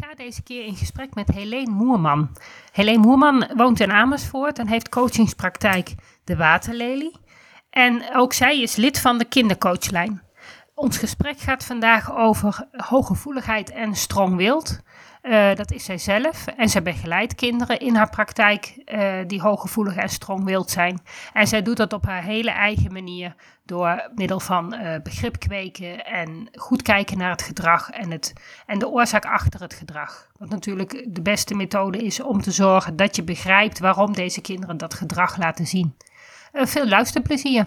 ga 0.00 0.14
deze 0.14 0.42
keer 0.42 0.64
in 0.64 0.76
gesprek 0.76 1.14
met 1.14 1.28
Helene 1.28 1.70
Moerman. 1.70 2.30
Helene 2.72 2.98
Moerman 2.98 3.50
woont 3.54 3.80
in 3.80 3.92
Amersfoort 3.92 4.58
en 4.58 4.66
heeft 4.68 4.88
coachingspraktijk 4.88 5.94
De 6.24 6.36
Waterlelie. 6.36 7.16
En 7.70 8.02
ook 8.14 8.32
zij 8.32 8.60
is 8.60 8.76
lid 8.76 9.00
van 9.00 9.18
de 9.18 9.24
kindercoachlijn. 9.24 10.22
Ons 10.74 10.98
gesprek 10.98 11.38
gaat 11.38 11.64
vandaag 11.64 12.16
over 12.16 12.68
hooggevoeligheid 12.70 13.70
en 13.70 13.94
strong 13.94 14.36
wild. 14.36 14.80
Uh, 15.26 15.54
dat 15.54 15.72
is 15.72 15.84
zij 15.84 15.98
zelf. 15.98 16.46
En 16.46 16.68
zij 16.68 16.82
begeleidt 16.82 17.34
kinderen 17.34 17.78
in 17.78 17.94
haar 17.94 18.10
praktijk 18.10 18.82
uh, 18.84 19.14
die 19.26 19.40
hooggevoelig 19.40 19.96
en 19.96 20.08
strong 20.08 20.44
wild 20.44 20.70
zijn. 20.70 21.00
En 21.32 21.46
zij 21.46 21.62
doet 21.62 21.76
dat 21.76 21.92
op 21.92 22.04
haar 22.04 22.22
hele 22.22 22.50
eigen 22.50 22.92
manier 22.92 23.34
door 23.64 24.10
middel 24.14 24.40
van 24.40 24.74
uh, 24.74 24.94
begrip 25.02 25.38
kweken 25.38 26.04
en 26.04 26.48
goed 26.52 26.82
kijken 26.82 27.18
naar 27.18 27.30
het 27.30 27.42
gedrag 27.42 27.90
en, 27.90 28.10
het, 28.10 28.32
en 28.66 28.78
de 28.78 28.88
oorzaak 28.88 29.24
achter 29.24 29.60
het 29.60 29.74
gedrag. 29.74 30.30
Wat 30.38 30.48
natuurlijk 30.48 31.06
de 31.08 31.22
beste 31.22 31.54
methode 31.54 31.98
is 31.98 32.20
om 32.20 32.40
te 32.40 32.50
zorgen 32.50 32.96
dat 32.96 33.16
je 33.16 33.22
begrijpt 33.22 33.78
waarom 33.78 34.12
deze 34.12 34.40
kinderen 34.40 34.76
dat 34.76 34.94
gedrag 34.94 35.36
laten 35.36 35.66
zien. 35.66 35.96
veel 36.52 36.88
luisterplezier. 36.88 37.66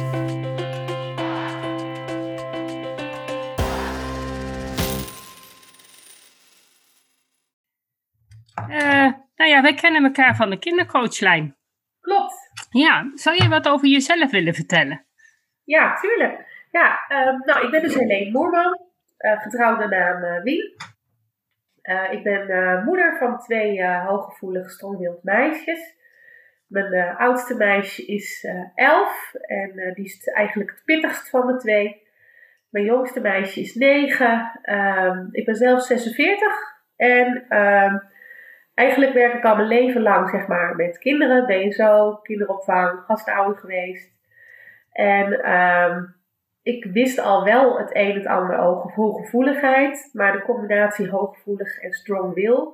Ja, 9.51 9.61
wij 9.61 9.73
kennen 9.73 10.03
elkaar 10.03 10.35
van 10.35 10.49
de 10.49 10.59
kindercoachlijn. 10.59 11.55
Klopt. 12.01 12.33
Ja, 12.69 13.11
zou 13.13 13.35
je 13.43 13.49
wat 13.49 13.67
over 13.67 13.87
jezelf 13.87 14.31
willen 14.31 14.53
vertellen? 14.53 15.05
Ja, 15.63 15.95
tuurlijk. 15.95 16.49
Ja, 16.71 16.99
um, 17.09 17.41
nou, 17.45 17.65
ik 17.65 17.71
ben 17.71 17.81
dus 17.81 17.95
Helene 17.95 18.31
Moerman, 18.31 18.79
uh, 19.17 19.41
getrouwde 19.41 19.87
naam 19.87 20.23
uh, 20.23 20.43
Wien. 20.43 20.75
Uh, 21.83 22.11
ik 22.11 22.23
ben 22.23 22.83
moeder 22.83 23.17
van 23.17 23.39
twee 23.39 23.85
hooggevoelige 23.85 24.69
strongwild 24.69 25.23
meisjes. 25.23 25.99
Mijn 26.67 27.15
oudste 27.15 27.55
meisje 27.55 28.05
is 28.05 28.47
elf 28.75 29.33
en 29.33 29.93
die 29.93 30.05
is 30.05 30.27
eigenlijk 30.27 30.69
het 30.69 30.81
pittigst 30.85 31.29
van 31.29 31.47
de 31.47 31.57
twee. 31.57 32.07
Mijn 32.69 32.85
jongste 32.85 33.19
meisje 33.19 33.59
is 33.59 33.75
negen. 33.75 34.61
Um, 34.63 35.29
ik 35.31 35.45
ben 35.45 35.55
zelf 35.55 35.81
46 35.83 36.47
en 36.95 37.57
um, 37.57 38.10
eigenlijk 38.73 39.13
werk 39.13 39.33
ik 39.33 39.45
al 39.45 39.55
mijn 39.55 39.67
leven 39.67 40.01
lang 40.01 40.29
zeg 40.29 40.47
maar, 40.47 40.75
met 40.75 40.97
kinderen, 40.97 41.45
BSO, 41.45 42.19
kinderopvang, 42.23 42.99
gastouder 43.07 43.57
geweest. 43.57 44.11
En 44.91 45.53
um, 45.53 46.15
ik 46.63 46.85
wist 46.85 47.19
al 47.19 47.43
wel 47.43 47.77
het 47.77 47.95
een 47.95 48.09
en 48.09 48.17
het 48.17 48.27
ander 48.27 48.59
over 48.59 48.91
hooggevoeligheid, 48.91 50.09
maar 50.13 50.31
de 50.31 50.41
combinatie 50.41 51.09
hooggevoelig 51.09 51.79
en 51.79 51.91
strong 51.91 52.33
will, 52.33 52.67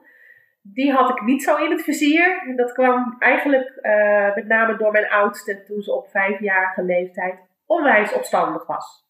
die 0.62 0.92
had 0.94 1.10
ik 1.10 1.22
niet 1.22 1.44
zo 1.44 1.56
in 1.56 1.72
het 1.72 1.82
vizier. 1.82 2.54
Dat 2.56 2.72
kwam 2.72 3.16
eigenlijk 3.20 3.80
uh, 3.82 4.36
met 4.36 4.48
name 4.48 4.78
door 4.78 4.92
mijn 4.92 5.10
oudste 5.10 5.64
toen 5.64 5.82
ze 5.82 5.94
op 5.94 6.10
vijfjarige 6.10 6.84
leeftijd 6.84 7.40
onwijs 7.66 8.14
opstandig 8.14 8.66
was. 8.66 9.07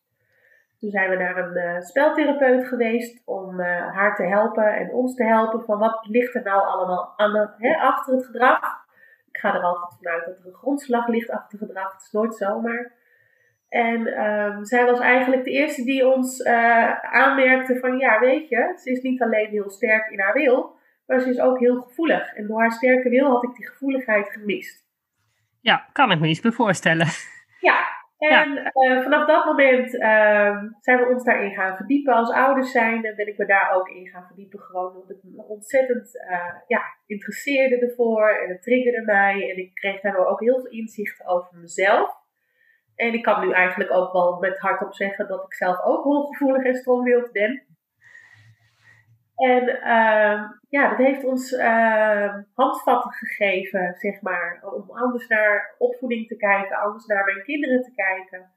Toen 0.80 0.90
zijn 0.90 1.10
we 1.10 1.16
naar 1.16 1.38
een 1.38 1.58
uh, 1.58 1.82
speltherapeut 1.82 2.68
geweest 2.68 3.22
om 3.26 3.60
uh, 3.60 3.66
haar 3.96 4.16
te 4.16 4.24
helpen 4.24 4.76
en 4.76 4.92
ons 4.92 5.16
te 5.16 5.24
helpen 5.24 5.64
van 5.66 5.80
wat 5.80 6.06
ligt 6.10 6.36
er 6.36 6.44
nou 6.44 6.62
allemaal 6.62 7.14
aan 7.16 7.54
hè, 7.58 7.76
achter 7.76 8.14
het 8.14 8.26
gedrag. 8.26 8.86
Ik 9.32 9.38
ga 9.40 9.56
er 9.56 9.62
altijd 9.62 10.00
vanuit 10.02 10.26
dat 10.26 10.38
er 10.38 10.46
een 10.46 10.54
grondslag 10.54 11.08
ligt 11.08 11.30
achter 11.30 11.60
het 11.60 11.68
gedrag. 11.68 11.92
Het 11.92 12.02
is 12.02 12.12
nooit 12.12 12.36
zomaar. 12.36 12.92
En 13.70 14.24
um, 14.26 14.66
zij 14.66 14.86
was 14.86 15.00
eigenlijk 15.00 15.44
de 15.44 15.52
eerste 15.52 15.84
die 15.84 16.08
ons 16.08 16.40
uh, 16.40 17.04
aanmerkte 17.04 17.80
van 17.80 17.98
ja, 17.98 18.20
weet 18.20 18.50
je, 18.50 18.74
ze 18.76 18.92
is 18.92 19.02
niet 19.02 19.22
alleen 19.22 19.50
heel 19.50 19.70
sterk 19.70 20.10
in 20.10 20.20
haar 20.20 20.34
wil, 20.34 20.76
maar 21.06 21.20
ze 21.20 21.30
is 21.30 21.40
ook 21.40 21.60
heel 21.60 21.82
gevoelig. 21.82 22.34
En 22.34 22.48
door 22.48 22.60
haar 22.60 22.72
sterke 22.72 23.10
wil 23.10 23.30
had 23.30 23.44
ik 23.44 23.56
die 23.56 23.68
gevoeligheid 23.68 24.30
gemist. 24.30 24.86
Ja, 25.62 25.88
kan 25.92 26.12
ik 26.12 26.20
me 26.20 26.28
iets 26.28 26.42
voorstellen. 26.44 27.08
Ja, 27.60 27.97
en 28.18 28.72
uh, 28.74 29.02
vanaf 29.02 29.28
dat 29.28 29.46
moment 29.46 29.94
uh, 29.94 30.64
zijn 30.80 30.98
we 30.98 31.10
ons 31.10 31.24
daarin 31.24 31.54
gaan 31.54 31.76
verdiepen. 31.76 32.14
Als 32.14 32.32
ouders 32.32 32.72
zijn 32.72 33.02
ben 33.02 33.28
ik 33.28 33.38
me 33.38 33.46
daar 33.46 33.72
ook 33.74 33.90
in 33.90 34.08
gaan 34.08 34.26
verdiepen. 34.26 34.60
Gewoon 34.60 34.96
omdat 34.96 35.10
ik 35.10 35.18
me 35.24 35.44
ontzettend 35.44 36.16
uh, 36.30 36.54
ja, 36.68 36.82
interesseerde 37.06 37.80
ervoor. 37.80 38.30
En 38.30 38.50
het 38.50 38.62
triggerde 38.62 39.02
mij. 39.02 39.50
En 39.52 39.58
ik 39.58 39.74
kreeg 39.74 40.02
daardoor 40.02 40.26
ook 40.26 40.40
heel 40.40 40.60
veel 40.60 40.72
inzicht 40.72 41.28
over 41.28 41.58
mezelf. 41.58 42.16
En 42.96 43.14
ik 43.14 43.24
kan 43.24 43.48
nu 43.48 43.52
eigenlijk 43.52 43.92
ook 43.92 44.14
wel 44.14 44.38
met 44.40 44.60
hardop 44.60 44.94
zeggen 44.94 45.28
dat 45.28 45.44
ik 45.44 45.54
zelf 45.54 45.84
ook 45.84 46.04
hooggevoelig 46.04 46.64
en 46.64 46.76
strongwild 46.76 47.32
ben. 47.32 47.67
En 49.38 49.64
uh, 49.70 50.50
ja, 50.70 50.90
dat 50.90 50.98
heeft 50.98 51.24
ons 51.24 51.52
uh, 51.52 52.36
handvatten 52.54 53.12
gegeven, 53.12 53.96
zeg 53.98 54.22
maar, 54.22 54.64
om 54.64 54.90
anders 54.90 55.28
naar 55.28 55.76
opvoeding 55.78 56.28
te 56.28 56.36
kijken, 56.36 56.78
anders 56.78 57.06
naar 57.06 57.26
mijn 57.26 57.44
kinderen 57.44 57.82
te 57.82 57.94
kijken. 57.96 58.52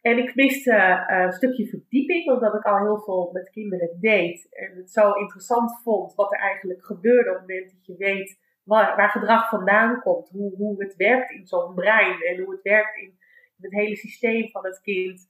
En 0.00 0.18
ik 0.18 0.34
miste 0.34 0.72
uh, 0.72 1.24
een 1.24 1.32
stukje 1.32 1.66
verdieping, 1.66 2.30
omdat 2.30 2.54
ik 2.54 2.62
al 2.62 2.78
heel 2.78 3.00
veel 3.00 3.30
met 3.32 3.50
kinderen 3.50 3.96
deed. 4.00 4.48
En 4.50 4.76
het 4.76 4.90
zo 4.90 5.12
interessant 5.12 5.82
vond 5.82 6.14
wat 6.14 6.32
er 6.32 6.38
eigenlijk 6.38 6.84
gebeurde 6.84 7.30
op 7.30 7.36
het 7.36 7.46
moment 7.46 7.70
dat 7.70 7.86
je 7.86 7.96
weet 7.96 8.38
waar, 8.64 9.10
gedrag 9.10 9.48
vandaan 9.48 10.00
komt. 10.00 10.28
Hoe, 10.28 10.56
hoe 10.56 10.82
het 10.82 10.96
werkt 10.96 11.30
in 11.30 11.46
zo'n 11.46 11.74
brein 11.74 12.20
en 12.20 12.42
hoe 12.42 12.52
het 12.52 12.62
werkt 12.62 12.96
in 12.96 13.18
het 13.60 13.72
hele 13.72 13.96
systeem 13.96 14.50
van 14.50 14.64
het 14.64 14.80
kind 14.80 15.28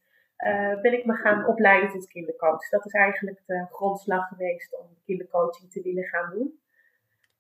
ben 0.82 0.92
ik 0.92 1.04
me 1.04 1.14
gaan 1.14 1.46
opleiden 1.46 1.90
tot 1.90 2.06
kindercoach. 2.06 2.68
Dat 2.68 2.86
is 2.86 2.92
eigenlijk 2.92 3.42
de 3.46 3.66
grondslag 3.70 4.28
geweest 4.28 4.78
om 4.78 4.86
kindercoaching 5.04 5.70
te 5.70 5.82
willen 5.82 6.04
gaan 6.04 6.30
doen. 6.30 6.60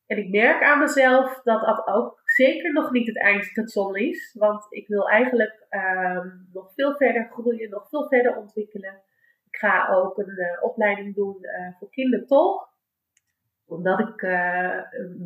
En 0.06 0.18
ik 0.18 0.30
merk 0.30 0.62
aan 0.62 0.78
mezelf 0.78 1.42
dat 1.42 1.60
dat 1.60 1.86
ook 1.86 2.20
zeker 2.24 2.72
nog 2.72 2.90
niet 2.90 3.06
het 3.06 3.18
eindstation 3.18 3.96
is. 3.96 4.34
Want 4.38 4.66
ik 4.68 4.88
wil 4.88 5.08
eigenlijk 5.08 5.66
uh, 5.70 6.24
nog 6.52 6.72
veel 6.74 6.96
verder 6.96 7.28
groeien, 7.30 7.70
nog 7.70 7.88
veel 7.88 8.08
verder 8.08 8.36
ontwikkelen. 8.36 9.02
Ik 9.50 9.56
ga 9.56 9.88
ook 9.88 10.18
een 10.18 10.38
uh, 10.38 10.62
opleiding 10.62 11.14
doen 11.14 11.38
uh, 11.40 11.78
voor 11.78 11.90
kindertolk. 11.90 12.74
Omdat 13.68 13.98
ik 14.00 14.20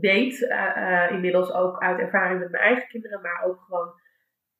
weet, 0.00 0.40
inmiddels 1.10 1.52
ook 1.52 1.78
uit 1.78 1.98
ervaring 1.98 2.40
met 2.40 2.50
mijn 2.50 2.62
eigen 2.62 2.88
kinderen, 2.88 3.20
maar 3.20 3.42
ook 3.44 3.60
gewoon 3.60 3.92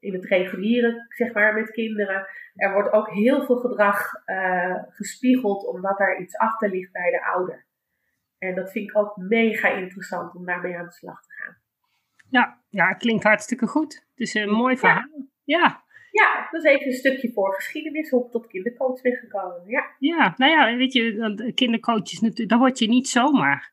in 0.00 0.12
het 0.12 0.24
reguliere, 0.24 1.06
zeg 1.08 1.32
maar, 1.32 1.54
met 1.54 1.70
kinderen. 1.70 2.26
Er 2.54 2.72
wordt 2.72 2.92
ook 2.92 3.10
heel 3.10 3.44
veel 3.44 3.56
gedrag 3.56 4.12
uh, 4.26 4.76
gespiegeld 4.88 5.66
omdat 5.66 6.00
er 6.00 6.20
iets 6.20 6.36
achter 6.36 6.70
ligt 6.70 6.92
bij 6.92 7.10
de 7.10 7.24
ouder. 7.24 7.66
En 8.38 8.54
dat 8.54 8.70
vind 8.70 8.90
ik 8.90 8.96
ook 8.96 9.16
mega 9.16 9.68
interessant 9.68 10.34
om 10.34 10.44
daarmee 10.44 10.76
aan 10.76 10.84
de 10.84 10.92
slag 10.92 11.22
te 11.22 11.32
gaan. 11.32 11.56
Ja, 12.30 12.62
ja 12.68 12.92
klinkt 12.92 13.24
hartstikke 13.24 13.66
goed. 13.66 13.94
Het 13.94 14.20
is 14.20 14.34
een 14.34 14.50
mooi 14.50 14.76
verhaal. 14.76 15.28
Ja. 15.44 15.58
ja. 15.58 15.88
Ja, 16.10 16.48
dat 16.50 16.64
is 16.64 16.70
even 16.70 16.86
een 16.86 16.92
stukje 16.92 17.32
voor 17.32 17.54
geschiedenis, 17.54 18.10
hoe 18.10 18.24
ik 18.24 18.30
tot 18.30 18.46
kindercoach 18.46 19.00
ben 19.02 19.16
gekomen. 19.16 19.62
Ja, 19.66 19.94
ja 19.98 20.34
nou 20.36 20.52
ja, 20.52 20.76
weet 20.76 20.92
je, 20.92 21.52
kindercoach 21.54 22.12
is 22.12 22.20
natuurlijk, 22.20 22.48
dat 22.48 22.58
word 22.58 22.78
je 22.78 22.88
niet 22.88 23.08
zomaar. 23.08 23.72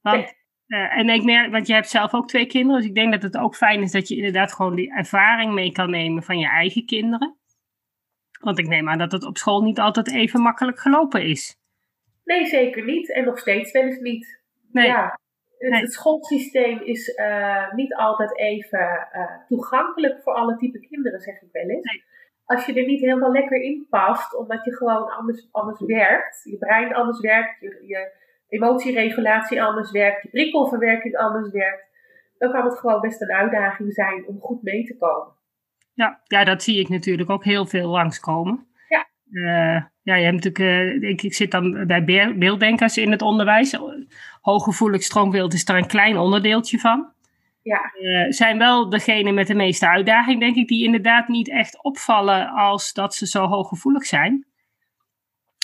Want 0.00 0.34
uh, 0.68 0.98
en 0.98 1.08
ik 1.08 1.24
merk, 1.24 1.50
want 1.50 1.66
je 1.66 1.72
hebt 1.72 1.88
zelf 1.88 2.14
ook 2.14 2.28
twee 2.28 2.46
kinderen, 2.46 2.80
dus 2.80 2.88
ik 2.88 2.94
denk 2.94 3.12
dat 3.12 3.22
het 3.22 3.36
ook 3.36 3.56
fijn 3.56 3.82
is 3.82 3.92
dat 3.92 4.08
je 4.08 4.16
inderdaad 4.16 4.52
gewoon 4.52 4.74
die 4.74 4.94
ervaring 4.94 5.52
mee 5.52 5.72
kan 5.72 5.90
nemen 5.90 6.22
van 6.22 6.38
je 6.38 6.48
eigen 6.48 6.86
kinderen. 6.86 7.36
Want 8.40 8.58
ik 8.58 8.68
neem 8.68 8.88
aan 8.88 8.98
dat 8.98 9.12
het 9.12 9.24
op 9.24 9.38
school 9.38 9.62
niet 9.62 9.78
altijd 9.78 10.12
even 10.12 10.40
makkelijk 10.40 10.78
gelopen 10.78 11.22
is. 11.22 11.56
Nee, 12.24 12.46
zeker 12.46 12.84
niet. 12.84 13.12
En 13.12 13.24
nog 13.24 13.38
steeds 13.38 13.72
wel 13.72 13.82
eens 13.82 14.00
niet. 14.00 14.42
Nee. 14.72 14.86
Ja, 14.86 15.18
het, 15.58 15.80
het 15.80 15.92
schoolsysteem 15.92 16.80
is 16.80 17.08
uh, 17.08 17.72
niet 17.72 17.94
altijd 17.94 18.38
even 18.38 19.08
uh, 19.12 19.46
toegankelijk 19.48 20.22
voor 20.22 20.32
alle 20.32 20.56
type 20.56 20.80
kinderen, 20.80 21.20
zeg 21.20 21.42
ik 21.42 21.48
wel 21.52 21.68
eens. 21.68 21.92
Nee. 21.92 22.04
Als 22.44 22.66
je 22.66 22.74
er 22.74 22.86
niet 22.86 23.00
helemaal 23.00 23.32
lekker 23.32 23.60
in 23.60 23.86
past, 23.90 24.36
omdat 24.36 24.64
je 24.64 24.76
gewoon 24.76 25.10
anders, 25.10 25.48
anders 25.50 25.80
werkt, 25.80 26.40
je 26.44 26.58
brein 26.58 26.94
anders 26.94 27.20
werkt, 27.20 27.60
je, 27.60 27.82
je 27.86 28.26
emotieregulatie 28.48 29.62
anders 29.62 29.90
werkt, 29.90 30.22
je 30.22 30.28
prikkelverwerking 30.28 31.16
anders 31.16 31.50
werkt, 31.52 31.86
dan 32.38 32.52
kan 32.52 32.64
het 32.64 32.78
gewoon 32.78 33.00
best 33.00 33.20
een 33.20 33.32
uitdaging 33.32 33.92
zijn 33.92 34.26
om 34.26 34.40
goed 34.40 34.62
mee 34.62 34.84
te 34.84 34.96
komen. 34.96 35.32
Ja, 35.94 36.20
ja 36.24 36.44
dat 36.44 36.62
zie 36.62 36.80
ik 36.80 36.88
natuurlijk 36.88 37.30
ook 37.30 37.44
heel 37.44 37.66
veel 37.66 37.88
langskomen. 37.88 38.66
Ja. 38.88 39.06
Uh, 39.30 39.82
ja, 40.02 40.14
je 40.14 40.24
hebt 40.24 40.44
natuurlijk, 40.44 41.02
uh, 41.02 41.10
ik, 41.10 41.22
ik 41.22 41.34
zit 41.34 41.50
dan 41.50 41.86
bij 41.86 42.04
beelddenkers 42.38 42.96
in 42.96 43.10
het 43.10 43.22
onderwijs. 43.22 43.78
Hooggevoelig 44.40 45.02
stroombeeld 45.02 45.52
is 45.52 45.64
daar 45.64 45.76
een 45.76 45.86
klein 45.86 46.16
onderdeeltje 46.16 46.78
van. 46.78 47.12
Ja. 47.62 47.92
Uh, 48.00 48.30
zijn 48.30 48.58
wel 48.58 48.88
degene 48.88 49.32
met 49.32 49.46
de 49.46 49.54
meeste 49.54 49.88
uitdaging, 49.88 50.40
denk 50.40 50.56
ik, 50.56 50.68
die 50.68 50.84
inderdaad 50.84 51.28
niet 51.28 51.50
echt 51.50 51.82
opvallen 51.82 52.48
als 52.48 52.92
dat 52.92 53.14
ze 53.14 53.26
zo 53.26 53.46
hooggevoelig 53.46 54.04
zijn. 54.04 54.46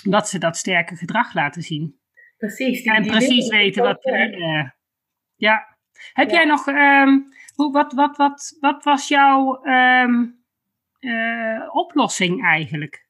Dat 0.09 0.29
ze 0.29 0.39
dat 0.39 0.57
sterke 0.57 0.97
gedrag 0.97 1.35
laten 1.35 1.63
zien. 1.63 1.99
Precies. 2.37 2.83
Die, 2.83 2.93
en 2.93 3.03
die 3.03 3.11
precies 3.11 3.49
weten 3.49 3.83
wat. 3.83 4.07
Uh, 4.07 4.69
ja. 5.35 5.77
Heb 6.13 6.31
ja. 6.31 6.35
jij 6.35 6.45
nog. 6.45 6.67
Um, 6.67 7.33
hoe, 7.55 7.73
wat, 7.73 7.93
wat, 7.93 8.17
wat, 8.17 8.57
wat 8.61 8.85
was 8.85 9.09
jouw 9.09 9.67
um, 9.67 10.45
uh, 11.01 11.69
oplossing 11.73 12.45
eigenlijk? 12.45 13.07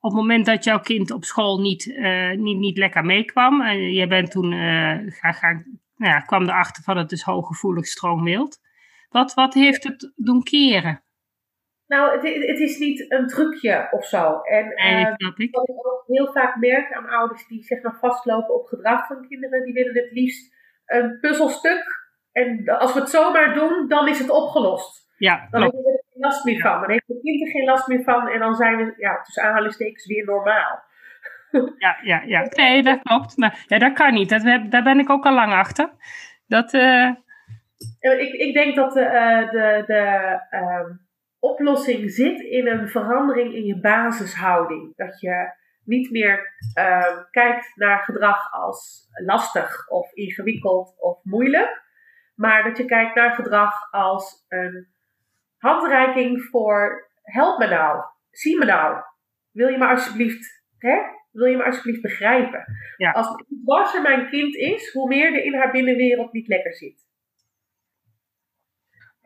Op 0.00 0.10
het 0.10 0.20
moment 0.20 0.46
dat 0.46 0.64
jouw 0.64 0.80
kind 0.80 1.10
op 1.10 1.24
school 1.24 1.60
niet, 1.60 1.86
uh, 1.86 2.32
niet, 2.32 2.58
niet 2.58 2.78
lekker 2.78 3.04
meekwam. 3.04 3.62
En 3.62 3.92
je 3.92 4.06
bent 4.06 4.30
toen 4.30 4.52
gaan, 5.10 5.34
gaan, 5.34 5.80
nou 5.96 6.12
ja, 6.12 6.20
kwam 6.20 6.42
erachter 6.42 6.82
van 6.82 6.96
het 6.96 7.08
dus 7.08 7.22
hooggevoelig 7.22 7.86
stroomwild. 7.86 8.60
Wat, 9.08 9.34
wat 9.34 9.54
heeft 9.54 9.84
het 9.84 10.12
doen 10.16 10.42
keren? 10.42 11.02
Nou, 11.88 12.12
het, 12.12 12.46
het, 12.46 12.58
is 12.58 12.78
niet 12.78 13.12
een 13.12 13.26
trucje 13.26 13.88
of 13.90 14.04
zo. 14.04 14.40
En 14.40 14.66
nee, 14.74 15.04
uh, 15.04 15.10
ik. 15.36 15.54
wat 15.54 15.68
ik 15.68 15.86
ook 15.86 16.04
heel 16.06 16.32
vaak 16.32 16.56
merk 16.56 16.92
aan 16.92 17.08
ouders 17.08 17.46
die 17.46 17.62
zeg 17.62 17.82
maar 17.82 17.98
vastlopen 18.00 18.54
op 18.54 18.66
gedrag 18.66 19.06
van 19.06 19.28
kinderen, 19.28 19.64
die 19.64 19.72
willen 19.72 19.94
het 19.94 20.12
liefst 20.12 20.54
een 20.86 21.18
puzzelstuk. 21.20 22.06
En 22.32 22.78
als 22.78 22.94
we 22.94 23.00
het 23.00 23.10
zomaar 23.10 23.54
doen, 23.54 23.88
dan 23.88 24.08
is 24.08 24.18
het 24.18 24.30
opgelost. 24.30 25.06
Ja, 25.16 25.48
dan 25.50 25.62
hebben 25.62 25.82
we 25.82 25.90
er 25.90 26.04
geen 26.12 26.22
last 26.22 26.44
meer 26.44 26.60
van. 26.60 26.80
Dan 26.80 26.90
heeft 26.90 27.06
de 27.06 27.20
kind 27.22 27.40
er 27.40 27.50
geen 27.50 27.64
last 27.64 27.86
meer 27.86 28.02
van 28.02 28.28
en 28.28 28.38
dan 28.38 28.54
zijn 28.54 28.76
we, 28.76 28.94
ja, 28.96 29.20
tussen 29.22 29.42
aanhalingstekens, 29.42 30.06
weer 30.06 30.24
normaal. 30.24 30.86
Ja, 31.78 31.98
ja, 32.02 32.22
ja. 32.26 32.46
Nee, 32.50 32.82
dat 32.82 33.02
klopt. 33.02 33.36
Maar 33.36 33.64
ja, 33.66 33.78
dat 33.78 33.92
kan 33.92 34.14
niet. 34.14 34.28
Dat, 34.28 34.70
daar 34.70 34.82
ben 34.82 34.98
ik 34.98 35.10
ook 35.10 35.24
al 35.24 35.34
lang 35.34 35.52
achter. 35.52 35.90
Dat, 36.46 36.74
uh... 36.74 37.10
ik, 38.00 38.32
ik 38.32 38.54
denk 38.54 38.74
dat 38.74 38.92
de, 38.92 39.48
de, 39.50 39.82
de 39.86 40.40
uh, 40.50 41.07
oplossing 41.38 42.10
zit 42.10 42.40
in 42.40 42.66
een 42.66 42.88
verandering 42.88 43.54
in 43.54 43.64
je 43.64 43.80
basishouding. 43.80 44.96
Dat 44.96 45.20
je 45.20 45.52
niet 45.84 46.10
meer 46.10 46.54
uh, 46.78 47.18
kijkt 47.30 47.72
naar 47.74 47.98
gedrag 47.98 48.52
als 48.52 49.08
lastig 49.24 49.88
of 49.88 50.12
ingewikkeld 50.12 50.94
of 50.98 51.18
moeilijk, 51.22 51.82
maar 52.34 52.62
dat 52.64 52.76
je 52.76 52.84
kijkt 52.84 53.14
naar 53.14 53.34
gedrag 53.34 53.90
als 53.90 54.44
een 54.48 54.88
handreiking 55.56 56.42
voor 56.42 57.10
help 57.22 57.58
me 57.58 57.66
nou, 57.66 58.02
zie 58.30 58.58
me 58.58 58.64
nou, 58.64 59.02
wil 59.50 59.68
je 59.68 59.78
me 59.78 59.86
alsjeblieft, 59.86 60.64
hè? 60.78 60.96
wil 61.30 61.46
je 61.46 61.56
me 61.56 61.64
alsjeblieft 61.64 62.02
begrijpen? 62.02 62.64
Ja. 62.96 63.10
Als 63.10 63.26
hoe 63.26 63.60
dwarser 63.64 64.02
mijn 64.02 64.28
kind 64.28 64.54
is, 64.54 64.92
hoe 64.92 65.08
meer 65.08 65.34
er 65.34 65.44
in 65.44 65.54
haar 65.54 65.70
binnenwereld 65.70 66.32
niet 66.32 66.48
lekker 66.48 66.74
zit. 66.74 67.07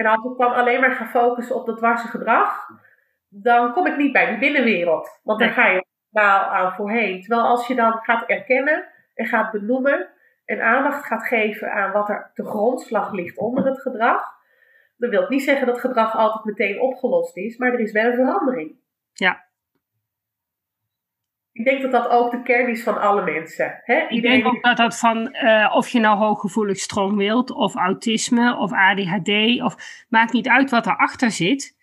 En 0.03 0.09
als 0.09 0.33
ik 0.33 0.39
dan 0.39 0.55
alleen 0.55 0.81
maar 0.81 0.93
ga 0.93 1.07
focussen 1.07 1.57
op 1.57 1.67
dat 1.67 1.77
dwarse 1.77 2.07
gedrag, 2.07 2.69
dan 3.29 3.73
kom 3.73 3.87
ik 3.87 3.97
niet 3.97 4.13
bij 4.13 4.27
die 4.27 4.39
binnenwereld. 4.39 5.21
Want 5.23 5.39
daar 5.39 5.51
ga 5.51 5.67
je 5.67 5.85
maal 6.11 6.45
aan 6.45 6.73
voorheen. 6.73 7.21
Terwijl 7.21 7.47
als 7.47 7.67
je 7.67 7.75
dan 7.75 7.93
gaat 7.93 8.29
erkennen 8.29 8.89
en 9.15 9.27
gaat 9.27 9.53
benoemen 9.53 10.09
en 10.45 10.63
aandacht 10.63 11.07
gaat 11.07 11.27
geven 11.27 11.73
aan 11.73 11.93
wat 11.93 12.09
er 12.09 12.31
te 12.35 12.45
grondslag 12.45 13.13
ligt 13.13 13.39
onder 13.39 13.65
het 13.67 13.81
gedrag, 13.81 14.23
dan 14.97 15.11
wil 15.11 15.23
ik 15.23 15.29
niet 15.29 15.43
zeggen 15.43 15.67
dat 15.67 15.81
gedrag 15.81 16.17
altijd 16.17 16.45
meteen 16.45 16.81
opgelost 16.81 17.37
is, 17.37 17.57
maar 17.57 17.73
er 17.73 17.81
is 17.81 17.93
wel 17.93 18.05
een 18.05 18.15
verandering. 18.15 18.77
Ja. 19.13 19.45
Ik 21.53 21.65
denk 21.65 21.83
dat 21.83 21.93
dat 21.93 22.09
ook 22.09 22.31
de 22.31 22.43
kern 22.43 22.71
is 22.71 22.83
van 22.83 23.01
alle 23.01 23.25
mensen. 23.25 23.81
Hè? 23.85 24.07
Ik 24.09 24.23
denk 24.23 24.47
ook 24.47 24.63
dat 24.63 24.77
dat 24.77 24.99
van 24.99 25.37
uh, 25.43 25.73
of 25.75 25.89
je 25.89 26.01
nou 26.01 26.19
hooggevoelig 26.19 26.79
stroom 26.79 27.17
wilt, 27.17 27.51
of 27.51 27.75
autisme, 27.75 28.57
of 28.57 28.73
ADHD, 28.73 29.63
of 29.63 30.05
maakt 30.09 30.33
niet 30.33 30.49
uit 30.49 30.71
wat 30.71 30.87
erachter 30.87 31.31
zit. 31.31 31.81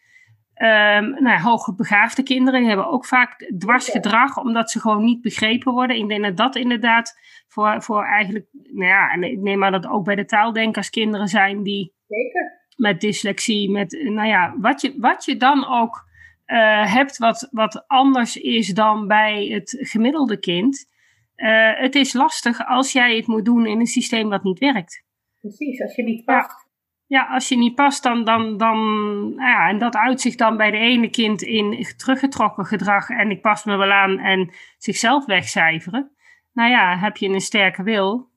Um, 0.56 1.10
nou 1.10 1.30
ja, 1.30 1.40
hoogbegaafde 1.40 2.24
kinderen 2.24 2.66
hebben 2.66 2.88
ook 2.88 3.06
vaak 3.06 3.52
dwarsgedrag, 3.58 4.38
omdat 4.38 4.72
ze 4.72 4.80
gewoon 4.80 5.04
niet 5.04 5.22
begrepen 5.22 5.74
worden. 5.74 5.98
Ik 5.98 6.08
denk 6.08 6.24
dat 6.24 6.38
dat 6.38 6.56
inderdaad 6.56 7.20
voor, 7.48 7.82
voor 7.84 8.06
eigenlijk, 8.06 8.46
nou 8.52 8.88
ja, 8.88 9.12
en 9.12 9.24
ik 9.24 9.40
neem 9.40 9.60
maar 9.60 9.72
dat 9.72 9.88
ook 9.88 10.04
bij 10.06 10.16
de 10.16 10.26
taaldenkers 10.26 10.90
kinderen 10.90 11.28
zijn 11.28 11.64
die 11.64 11.94
Zeker. 12.08 12.62
met 12.76 13.02
dyslexie, 13.02 13.72
met, 13.72 13.92
nou 14.04 14.28
ja, 14.28 14.56
wat 14.58 14.82
je, 14.82 14.94
wat 14.98 15.26
je 15.26 15.38
dan 15.38 15.68
ook 15.68 16.09
uh, 16.50 16.94
hebt 16.94 17.18
wat, 17.18 17.48
wat 17.52 17.88
anders 17.88 18.38
is 18.38 18.68
dan 18.68 19.08
bij 19.08 19.46
het 19.46 19.78
gemiddelde 19.80 20.40
kind. 20.40 20.88
Uh, 21.36 21.72
het 21.76 21.96
is 21.96 22.14
lastig 22.14 22.66
als 22.66 22.92
jij 22.92 23.16
het 23.16 23.28
moet 23.28 23.46
doen 23.46 23.66
in 23.66 23.80
een 23.80 23.86
systeem 23.86 24.30
wat 24.30 24.44
niet 24.44 24.60
werkt. 24.60 25.04
Precies, 25.40 25.82
als 25.82 25.96
je 25.96 26.04
niet 26.04 26.26
past. 26.26 26.68
Ja, 27.06 27.26
als 27.26 27.48
je 27.50 27.58
niet 27.58 27.76
past, 27.76 28.04
dan, 28.04 28.24
dan, 28.24 28.58
dan 28.58 28.78
ja, 29.38 29.70
en 29.70 29.78
dat 29.78 29.96
uitzicht 29.96 30.38
dan 30.38 30.58
bij 30.58 30.72
de 30.72 30.78
ene 30.78 31.10
kind 31.10 31.42
in 31.42 31.86
teruggetrokken 31.98 32.66
gedrag 32.66 33.10
en 33.10 33.32
ik 33.32 33.42
pas 33.42 33.64
me 33.64 33.76
wel 33.76 33.92
aan 33.92 34.20
en 34.20 34.54
zichzelf 34.78 35.26
wegcijferen. 35.26 36.12
Nou 36.54 36.70
ja, 36.70 36.98
heb 36.98 37.18
je 37.18 37.30
een 37.30 37.42
sterke 37.42 37.84
wil? 37.84 38.30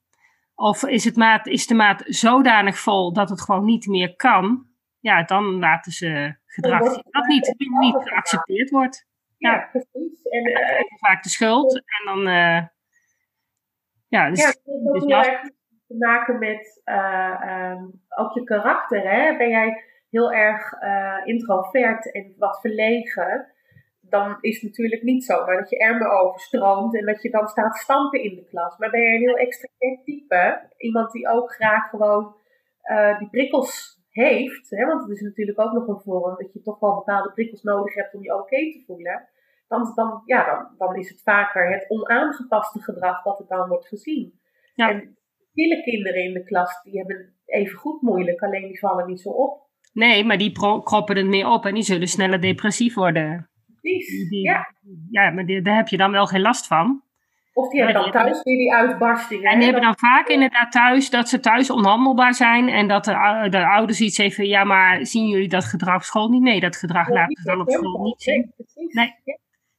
Of 0.55 0.85
is, 0.85 1.05
het 1.05 1.17
maat, 1.17 1.47
is 1.47 1.67
de 1.67 1.75
maat 1.75 2.03
zodanig 2.07 2.79
vol 2.79 3.13
dat 3.13 3.29
het 3.29 3.41
gewoon 3.41 3.65
niet 3.65 3.87
meer 3.87 4.17
kan? 4.17 4.67
Ja, 5.01 5.23
dan 5.23 5.59
laten 5.59 5.93
ze 5.93 6.41
gedrag 6.53 7.03
dat 7.03 7.27
niet, 7.27 7.55
niet 7.59 7.97
geaccepteerd 7.97 8.71
wordt. 8.71 9.07
Ja, 9.39 9.53
ja 9.53 9.69
precies. 9.71 10.23
En, 10.23 10.43
je 10.43 10.97
vaak 10.99 11.23
de 11.23 11.29
schuld 11.29 11.75
en 11.75 12.05
dan... 12.05 12.29
Uh, 12.29 12.67
ja, 14.09 14.29
dus, 14.29 14.41
ja, 14.41 14.47
het 14.47 14.61
heeft 14.93 15.11
erg 15.11 15.41
te 15.87 15.97
maken 15.99 16.39
met 16.39 16.83
uh, 16.85 17.71
um, 17.71 18.03
ook 18.09 18.33
je 18.33 18.45
karakter. 18.45 19.11
Hè? 19.11 19.37
Ben 19.37 19.49
jij 19.49 19.85
heel 20.11 20.33
erg 20.33 20.73
introvert 21.25 22.13
en 22.13 22.35
wat 22.39 22.61
verlegen, 22.61 23.53
dan 24.01 24.37
is 24.41 24.55
het 24.55 24.71
natuurlijk 24.71 25.03
niet 25.03 25.25
zo, 25.25 25.45
maar 25.45 25.57
dat 25.57 25.71
je 25.71 25.79
ermen 25.79 26.11
overstroomt 26.11 26.97
en 26.97 27.07
dat 27.07 27.23
je 27.23 27.31
dan 27.31 27.49
staat 27.49 27.77
stampen 27.77 28.23
in 28.23 28.35
de 28.35 28.45
klas. 28.45 28.79
Maar 28.79 28.91
ben 28.91 29.01
je 29.01 29.15
een 29.15 29.21
heel 29.21 29.37
extravert 29.37 30.05
type, 30.05 30.69
iemand 30.77 31.13
die 31.13 31.29
ook 31.29 31.53
graag 31.53 31.89
gewoon 31.89 32.37
uh, 32.91 33.19
die 33.19 33.29
prikkels 33.29 33.92
heeft, 34.13 34.71
hè, 34.71 34.87
want 34.87 35.03
het 35.03 35.11
is 35.11 35.21
natuurlijk 35.21 35.61
ook 35.61 35.73
nog 35.73 35.87
een 35.87 36.01
vorm 36.01 36.37
dat 36.39 36.53
je 36.53 36.61
toch 36.63 36.79
wel 36.79 36.95
bepaalde 36.95 37.33
prikkels 37.33 37.63
nodig 37.63 37.95
hebt 37.95 38.15
om 38.15 38.23
je 38.23 38.33
oké 38.33 38.43
okay 38.43 38.71
te 38.73 38.83
voelen, 38.87 39.29
dan, 39.69 39.93
dan, 39.95 40.23
ja, 40.25 40.45
dan, 40.45 40.75
dan 40.79 40.97
is 40.97 41.09
het 41.09 41.23
vaker 41.23 41.73
het 41.73 41.91
onaangepaste 41.91 42.83
gedrag 42.83 43.23
wat 43.23 43.41
er 43.41 43.47
dan 43.49 43.69
wordt 43.69 43.89
gezien. 43.89 44.41
Ja. 44.75 44.91
En 44.91 45.17
stille 45.51 45.83
kinderen 45.83 46.25
in 46.25 46.33
de 46.33 46.45
klas, 46.45 46.83
die 46.83 46.99
hebben 46.99 47.35
even 47.45 47.79
goed 47.79 48.03
moeilijk, 48.03 48.43
alleen 48.43 48.67
die 48.67 48.79
vallen 48.79 49.07
niet 49.07 49.21
zo 49.21 49.29
op. 49.29 49.71
Nee, 49.93 50.25
maar 50.25 50.39
die 50.39 50.53
kroppen 50.83 51.17
het 51.17 51.27
meer 51.27 51.49
op 51.49 51.65
en 51.65 51.75
die 51.75 51.83
zullen 51.83 52.09
sneller 52.09 52.41
depressief 52.41 52.95
worden. 52.95 53.51
Precies, 53.81 54.29
die, 54.29 54.43
ja. 54.43 54.75
Ja, 55.11 55.31
maar 55.31 55.47
die, 55.47 55.63
daar 55.63 55.77
heb 55.77 55.89
je 55.89 55.97
dan 55.97 56.11
wel 56.11 56.27
geen 56.27 56.41
last 56.41 56.67
van. 56.67 57.03
Of 57.53 57.69
die 57.69 57.83
hebben 57.83 58.03
dan 58.03 58.11
thuis 58.11 58.43
weer 58.43 58.57
die 58.57 58.75
uitbarstingen. 58.75 59.51
En 59.51 59.57
die 59.57 59.65
hebben 59.65 59.83
dan 59.83 59.99
vaak 59.99 60.29
inderdaad 60.29 60.73
thuis 60.73 61.11
dat 61.11 61.29
ze 61.29 61.41
thuis 61.41 61.71
onhandelbaar 61.71 62.35
zijn. 62.35 62.69
En 62.69 62.89
dat 62.89 63.05
de, 63.05 63.47
de 63.51 63.67
ouders 63.67 64.01
iets 64.01 64.19
even, 64.19 64.47
ja, 64.47 64.65
maar 64.65 65.07
zien 65.07 65.29
jullie 65.29 65.49
dat 65.49 65.65
gedrag 65.65 65.95
op 65.95 66.03
school 66.03 66.29
niet? 66.29 66.43
Nee, 66.43 66.61
dat 66.61 66.77
gedrag 66.77 67.09
Ja, 67.09 67.15
laten 67.15 67.37
ze 67.37 67.45
dan 67.45 67.61
op 67.61 67.71
school 67.71 68.03
niet 68.03 68.23
zien. 68.23 68.53
Nee. 68.89 69.15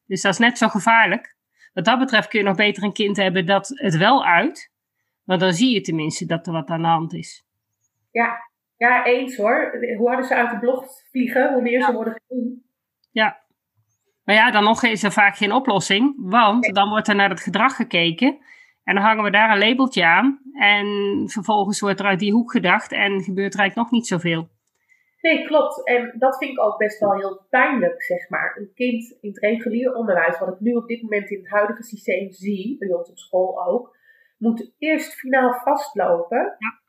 Dus 0.06 0.22
dat 0.22 0.34
is 0.34 0.39
net 0.39 0.58
zo 0.58 0.68
gevaarlijk. 0.68 1.36
Wat 1.74 1.86
dat 1.86 2.00
betreft 2.00 2.27
kun 2.27 2.39
je 2.39 2.46
nog 2.46 2.56
beter 2.56 2.84
een 2.84 2.94
kind 2.94 3.18
hebben 3.18 3.46
dat 3.46 3.68
het 3.68 3.98
wel 3.98 4.25
uit. 4.25 4.72
Want 5.24 5.39
dan 5.39 5.53
zie 5.53 5.74
je 5.74 5.82
tenminste 5.82 6.25
dat 6.25 6.48
er 6.48 6.53
wat 6.53 6.70
aan 6.70 6.82
de 6.82 6.88
hand 6.88 7.13
is. 7.13 7.46
Ja, 8.12 8.50
ja 8.77 9.06
eens 9.06 9.36
hoor. 9.36 9.77
Hoe 9.98 10.08
harder 10.08 10.25
ze 10.25 10.36
uit 10.36 10.50
de 10.50 10.60
blog 10.60 10.86
vliegen, 11.10 11.53
hoe 11.53 11.62
meer 11.62 11.82
ze 11.84 11.94
worden 11.94 12.22
gezien. 12.27 12.65
Ja. 13.12 13.43
Maar 14.24 14.36
ja, 14.36 14.51
dan 14.51 14.63
nog 14.63 14.84
is 14.84 15.03
er 15.03 15.12
vaak 15.12 15.36
geen 15.36 15.51
oplossing. 15.51 16.13
Want 16.18 16.75
dan 16.75 16.89
wordt 16.89 17.08
er 17.08 17.15
naar 17.15 17.30
het 17.30 17.42
gedrag 17.42 17.75
gekeken. 17.75 18.38
En 18.84 18.96
dan 18.96 19.03
hangen 19.03 19.24
we 19.24 19.32
daar 19.32 19.51
een 19.51 19.68
labeltje 19.68 20.06
aan. 20.06 20.39
En 20.53 20.88
vervolgens 21.30 21.80
wordt 21.80 22.00
er 22.00 22.06
uit 22.06 22.20
die 22.20 22.32
hoek 22.32 22.51
gedacht. 22.51 22.92
En 22.92 23.24
gebeurt 23.24 23.53
er 23.53 23.60
eigenlijk 23.60 23.75
nog 23.75 23.92
niet 23.92 24.08
zoveel. 24.08 24.50
Nee, 25.22 25.46
klopt. 25.46 25.88
En 25.88 26.15
dat 26.18 26.38
vind 26.38 26.51
ik 26.51 26.63
ook 26.63 26.77
best 26.77 27.00
wel 27.00 27.13
heel 27.13 27.46
pijnlijk, 27.50 28.03
zeg 28.03 28.30
maar. 28.30 28.58
Een 28.58 28.72
kind 28.74 29.18
in 29.22 29.30
het 29.30 29.39
regulier 29.39 29.94
onderwijs, 29.94 30.39
wat 30.39 30.48
ik 30.48 30.60
nu 30.60 30.74
op 30.74 30.88
dit 30.88 31.01
moment 31.01 31.30
in 31.30 31.38
het 31.38 31.50
huidige 31.50 31.84
systeem 31.84 32.32
zie, 32.32 32.77
bij 32.77 32.94
ons 32.94 33.10
op 33.10 33.18
school 33.18 33.65
ook, 33.65 33.98
moet 34.38 34.74
eerst 34.77 35.13
finaal 35.13 35.53
vastlopen. 35.53 36.56
Ja. 36.58 36.82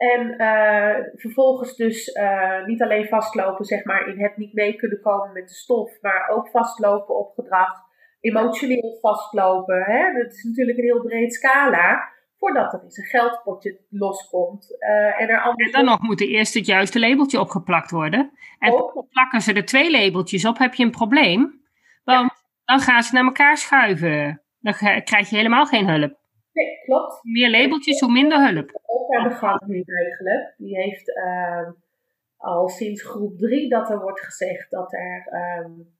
En 0.00 0.34
uh, 0.38 0.96
vervolgens 1.14 1.76
dus 1.76 2.08
uh, 2.08 2.66
niet 2.66 2.82
alleen 2.82 3.08
vastlopen, 3.08 3.64
zeg 3.64 3.84
maar, 3.84 4.08
in 4.08 4.22
het 4.22 4.36
niet 4.36 4.52
mee 4.52 4.76
kunnen 4.76 5.00
komen 5.00 5.32
met 5.32 5.48
de 5.48 5.54
stof, 5.54 6.00
maar 6.00 6.28
ook 6.28 6.48
vastlopen 6.48 7.16
op 7.16 7.32
gedrag, 7.34 7.68
emotioneel 8.20 8.98
vastlopen. 9.00 9.82
Hè? 9.82 10.22
Dat 10.22 10.32
is 10.32 10.44
natuurlijk 10.44 10.78
een 10.78 10.84
heel 10.84 11.02
breed 11.02 11.34
scala 11.34 12.08
voordat 12.38 12.72
er 12.72 12.82
eens 12.82 12.96
een 12.96 13.04
geldpotje 13.04 13.80
loskomt. 13.90 14.76
Uh, 14.78 15.20
en, 15.20 15.28
er 15.28 15.54
en 15.54 15.70
dan 15.70 15.84
nog 15.84 16.00
moet 16.00 16.20
er 16.20 16.28
eerst 16.28 16.54
het 16.54 16.66
juiste 16.66 17.00
labeltje 17.00 17.40
opgeplakt 17.40 17.90
worden. 17.90 18.30
En 18.58 18.72
oh. 18.72 19.08
plakken 19.10 19.40
ze 19.40 19.52
er 19.52 19.64
twee 19.64 19.90
labeltjes 19.90 20.44
op, 20.44 20.58
heb 20.58 20.74
je 20.74 20.84
een 20.84 20.90
probleem. 20.90 21.62
Want 22.04 22.32
dan 22.64 22.80
gaan 22.80 23.02
ze 23.02 23.14
naar 23.14 23.24
elkaar 23.24 23.56
schuiven. 23.56 24.42
Dan 24.60 24.72
krijg 25.04 25.30
je 25.30 25.36
helemaal 25.36 25.66
geen 25.66 25.88
hulp. 25.88 26.19
Nee, 26.52 26.80
klopt. 26.84 27.20
Hoe 27.20 27.32
meer 27.32 27.50
labeltjes, 27.50 28.00
hoe 28.00 28.12
minder 28.12 28.52
hulp. 28.52 28.80
Ook 28.86 29.14
aan 29.14 29.28
de 29.28 29.34
gang 29.34 29.60
nu 29.66 29.82
eigenlijk. 29.86 30.54
Die 30.56 30.76
heeft 30.76 31.08
uh, 31.08 31.68
al 32.36 32.68
sinds 32.68 33.02
groep 33.02 33.38
drie 33.38 33.68
dat 33.68 33.90
er 33.90 34.00
wordt 34.00 34.20
gezegd 34.20 34.70
dat, 34.70 34.92
er, 34.92 35.28
um, 35.64 35.94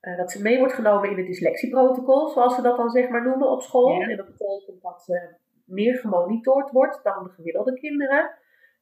uh, 0.00 0.16
dat 0.16 0.30
ze 0.30 0.42
mee 0.42 0.58
wordt 0.58 0.74
genomen 0.74 1.10
in 1.10 1.16
het 1.16 1.26
dyslexieprotocol, 1.26 2.28
zoals 2.28 2.54
ze 2.54 2.62
dat 2.62 2.76
dan 2.76 2.90
zeg 2.90 3.08
maar 3.08 3.22
noemen 3.22 3.50
op 3.50 3.62
school. 3.62 4.02
En 4.02 4.16
dat 4.16 4.26
betekent 4.26 4.82
dat 4.82 5.02
ze 5.02 5.34
meer 5.64 5.98
gemonitord 5.98 6.70
wordt 6.70 7.00
dan 7.02 7.24
de 7.24 7.30
gemiddelde 7.30 7.74
kinderen. 7.74 8.30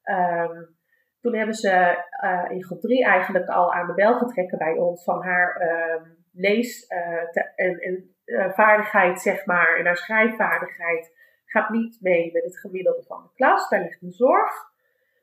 Um, 0.04 0.76
toen 1.20 1.34
hebben 1.34 1.54
ze 1.54 2.04
uh, 2.24 2.50
in 2.50 2.64
groep 2.64 2.80
3 2.80 3.04
eigenlijk 3.04 3.48
al 3.48 3.72
aan 3.72 3.86
de 3.86 3.94
bel 3.94 4.14
getrekken 4.14 4.58
bij 4.58 4.72
ons 4.78 5.04
van 5.04 5.22
haar 5.22 5.62
lees- 6.32 6.86
en, 7.56 7.78
en 7.78 8.13
uh, 8.26 8.52
vaardigheid, 8.52 9.20
zeg 9.20 9.46
maar, 9.46 9.76
en 9.76 9.84
haar 9.84 9.96
schrijfvaardigheid 9.96 11.12
gaat 11.44 11.70
niet 11.70 11.98
mee 12.00 12.32
met 12.32 12.44
het 12.44 12.58
gemiddelde 12.58 13.02
van 13.02 13.22
de 13.22 13.28
klas. 13.34 13.68
Daar 13.68 13.80
ligt 13.80 14.02
een 14.02 14.12
zorg. 14.12 14.72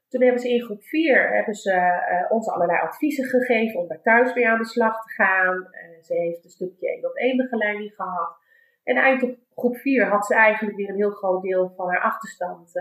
Toen 0.09 0.21
hebben 0.21 0.41
ze 0.41 0.49
in 0.49 0.61
groep 0.61 0.83
4 0.83 1.29
hebben 1.29 1.53
ze, 1.53 1.73
uh, 1.73 2.31
ons 2.31 2.49
allerlei 2.49 2.79
adviezen 2.79 3.25
gegeven 3.25 3.79
om 3.79 3.87
daar 3.87 4.01
thuis 4.01 4.33
mee 4.33 4.49
aan 4.49 4.57
de 4.57 4.65
slag 4.65 5.03
te 5.03 5.09
gaan. 5.09 5.55
Uh, 5.55 6.03
ze 6.03 6.13
heeft 6.13 6.43
een 6.43 6.49
stukje 6.49 6.87
één 6.87 7.05
op 7.05 7.15
één 7.15 7.37
begeleiding 7.37 7.95
gehad. 7.95 8.37
En 8.83 8.95
eind 8.95 9.23
op 9.23 9.37
groep 9.55 9.77
4 9.77 10.05
had 10.05 10.25
ze 10.25 10.35
eigenlijk 10.35 10.77
weer 10.77 10.89
een 10.89 10.95
heel 10.95 11.11
groot 11.11 11.41
deel 11.41 11.73
van 11.75 11.89
haar 11.89 12.01
achterstand 12.01 12.71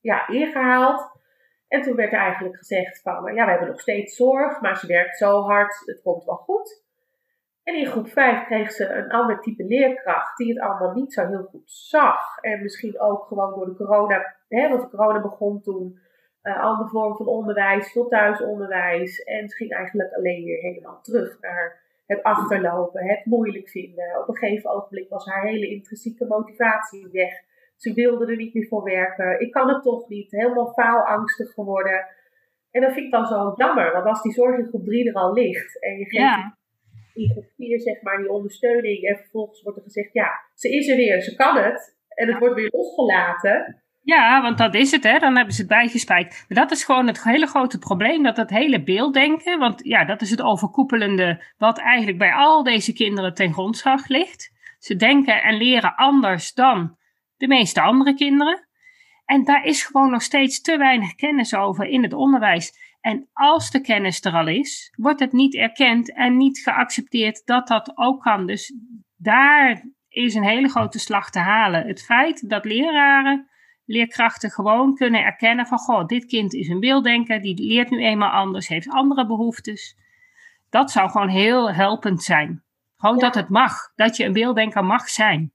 ja, 0.00 0.28
ingehaald. 0.28 1.10
En 1.68 1.82
toen 1.82 1.96
werd 1.96 2.12
er 2.12 2.18
eigenlijk 2.18 2.56
gezegd 2.56 3.02
van, 3.02 3.34
ja, 3.34 3.44
we 3.44 3.50
hebben 3.50 3.68
nog 3.68 3.80
steeds 3.80 4.16
zorg, 4.16 4.60
maar 4.60 4.76
ze 4.76 4.86
werkt 4.86 5.16
zo 5.16 5.40
hard, 5.40 5.82
het 5.84 6.02
komt 6.02 6.24
wel 6.24 6.36
goed. 6.36 6.83
En 7.64 7.74
in 7.74 7.86
groep 7.86 8.08
5 8.08 8.44
kreeg 8.44 8.72
ze 8.72 8.88
een 8.88 9.10
ander 9.10 9.40
type 9.40 9.64
leerkracht 9.64 10.36
die 10.36 10.48
het 10.48 10.60
allemaal 10.60 10.92
niet 10.92 11.12
zo 11.12 11.26
heel 11.26 11.42
goed 11.42 11.70
zag. 11.70 12.38
En 12.40 12.62
misschien 12.62 13.00
ook 13.00 13.24
gewoon 13.24 13.54
door 13.54 13.66
de 13.66 13.74
corona, 13.74 14.34
hè, 14.48 14.68
want 14.68 14.80
de 14.80 14.96
corona 14.96 15.20
begon 15.20 15.60
toen, 15.60 15.98
uh, 16.42 16.60
andere 16.60 16.88
vorm 16.88 17.16
van 17.16 17.26
onderwijs, 17.26 17.92
veel 17.92 18.08
thuisonderwijs. 18.08 19.22
En 19.22 19.48
ze 19.48 19.56
ging 19.56 19.72
eigenlijk 19.72 20.12
alleen 20.14 20.44
weer 20.44 20.60
helemaal 20.60 21.00
terug 21.02 21.40
naar 21.40 21.82
het 22.06 22.22
achterlopen, 22.22 23.06
het 23.06 23.24
moeilijk 23.24 23.68
vinden. 23.68 24.20
Op 24.20 24.28
een 24.28 24.36
gegeven 24.36 24.70
ogenblik 24.70 25.08
was 25.08 25.26
haar 25.26 25.44
hele 25.44 25.68
intrinsieke 25.68 26.26
motivatie 26.26 27.08
weg. 27.12 27.32
Ze 27.76 27.92
wilde 27.92 28.26
er 28.26 28.36
niet 28.36 28.54
meer 28.54 28.66
voor 28.66 28.82
werken. 28.82 29.40
Ik 29.40 29.50
kan 29.50 29.68
het 29.68 29.82
toch 29.82 30.08
niet. 30.08 30.30
Helemaal 30.30 30.72
faalangstig 30.72 31.52
geworden. 31.52 32.06
En 32.70 32.80
dat 32.80 32.92
vind 32.92 33.04
ik 33.04 33.12
dan 33.12 33.26
zo 33.26 33.52
jammer, 33.56 33.92
want 33.92 34.06
als 34.06 34.22
die 34.22 34.32
zorg 34.32 34.58
in 34.58 34.66
groep 34.66 34.84
3 34.84 35.08
er 35.08 35.14
al 35.14 35.32
ligt 35.32 35.82
en 35.82 35.98
je 35.98 36.04
geeft 36.04 36.22
ja 36.22 36.56
in 37.14 37.30
groep 37.30 37.50
4 37.56 37.80
zeg 37.80 38.02
maar 38.02 38.18
die 38.18 38.30
ondersteuning. 38.30 39.08
En 39.08 39.16
vervolgens 39.16 39.62
wordt 39.62 39.78
er 39.78 39.84
gezegd, 39.84 40.12
ja, 40.12 40.28
ze 40.54 40.68
is 40.76 40.88
er 40.88 40.96
weer, 40.96 41.20
ze 41.20 41.34
kan 41.36 41.56
het. 41.56 41.96
En 42.08 42.28
het 42.28 42.38
wordt 42.38 42.54
weer 42.54 42.70
losgelaten. 42.72 43.82
Ja, 44.02 44.42
want 44.42 44.58
dat 44.58 44.74
is 44.74 44.90
het, 44.90 45.02
hè. 45.04 45.18
Dan 45.18 45.36
hebben 45.36 45.54
ze 45.54 45.60
het 45.60 45.70
bijgespijkt. 45.70 46.44
Maar 46.48 46.58
dat 46.58 46.70
is 46.70 46.84
gewoon 46.84 47.06
het 47.06 47.22
hele 47.22 47.46
grote 47.46 47.78
probleem, 47.78 48.22
dat 48.22 48.36
het 48.36 48.50
hele 48.50 48.82
beelddenken, 48.82 49.58
want 49.58 49.84
ja, 49.84 50.04
dat 50.04 50.22
is 50.22 50.30
het 50.30 50.42
overkoepelende 50.42 51.44
wat 51.58 51.78
eigenlijk 51.78 52.18
bij 52.18 52.32
al 52.32 52.62
deze 52.62 52.92
kinderen 52.92 53.34
ten 53.34 53.52
grondslag 53.52 54.08
ligt. 54.08 54.52
Ze 54.78 54.96
denken 54.96 55.42
en 55.42 55.56
leren 55.56 55.94
anders 55.94 56.52
dan 56.52 56.96
de 57.36 57.46
meeste 57.46 57.80
andere 57.80 58.14
kinderen. 58.14 58.68
En 59.24 59.44
daar 59.44 59.64
is 59.64 59.84
gewoon 59.84 60.10
nog 60.10 60.22
steeds 60.22 60.60
te 60.60 60.76
weinig 60.76 61.14
kennis 61.14 61.54
over 61.54 61.86
in 61.86 62.02
het 62.02 62.12
onderwijs. 62.12 62.93
En 63.04 63.28
als 63.32 63.70
de 63.70 63.80
kennis 63.80 64.20
er 64.20 64.32
al 64.32 64.46
is, 64.46 64.92
wordt 64.96 65.20
het 65.20 65.32
niet 65.32 65.54
erkend 65.54 66.12
en 66.12 66.36
niet 66.36 66.58
geaccepteerd 66.58 67.42
dat 67.44 67.68
dat 67.68 67.92
ook 67.94 68.22
kan. 68.22 68.46
Dus 68.46 68.74
daar 69.16 69.88
is 70.08 70.34
een 70.34 70.44
hele 70.44 70.68
grote 70.68 70.98
slag 70.98 71.30
te 71.30 71.38
halen. 71.38 71.86
Het 71.86 72.04
feit 72.04 72.48
dat 72.48 72.64
leraren, 72.64 73.48
leerkrachten 73.84 74.50
gewoon 74.50 74.94
kunnen 74.94 75.24
erkennen 75.24 75.66
van, 75.66 75.78
goh, 75.78 76.06
dit 76.06 76.24
kind 76.24 76.54
is 76.54 76.68
een 76.68 76.80
beelddenker, 76.80 77.40
die 77.40 77.62
leert 77.62 77.90
nu 77.90 78.04
eenmaal 78.04 78.30
anders, 78.30 78.68
heeft 78.68 78.88
andere 78.88 79.26
behoeftes. 79.26 79.96
Dat 80.70 80.90
zou 80.90 81.10
gewoon 81.10 81.28
heel 81.28 81.72
helpend 81.72 82.22
zijn. 82.22 82.64
Gewoon 82.96 83.18
dat 83.18 83.34
het 83.34 83.48
mag, 83.48 83.92
dat 83.94 84.16
je 84.16 84.24
een 84.24 84.32
beelddenker 84.32 84.84
mag 84.84 85.08
zijn. 85.08 85.52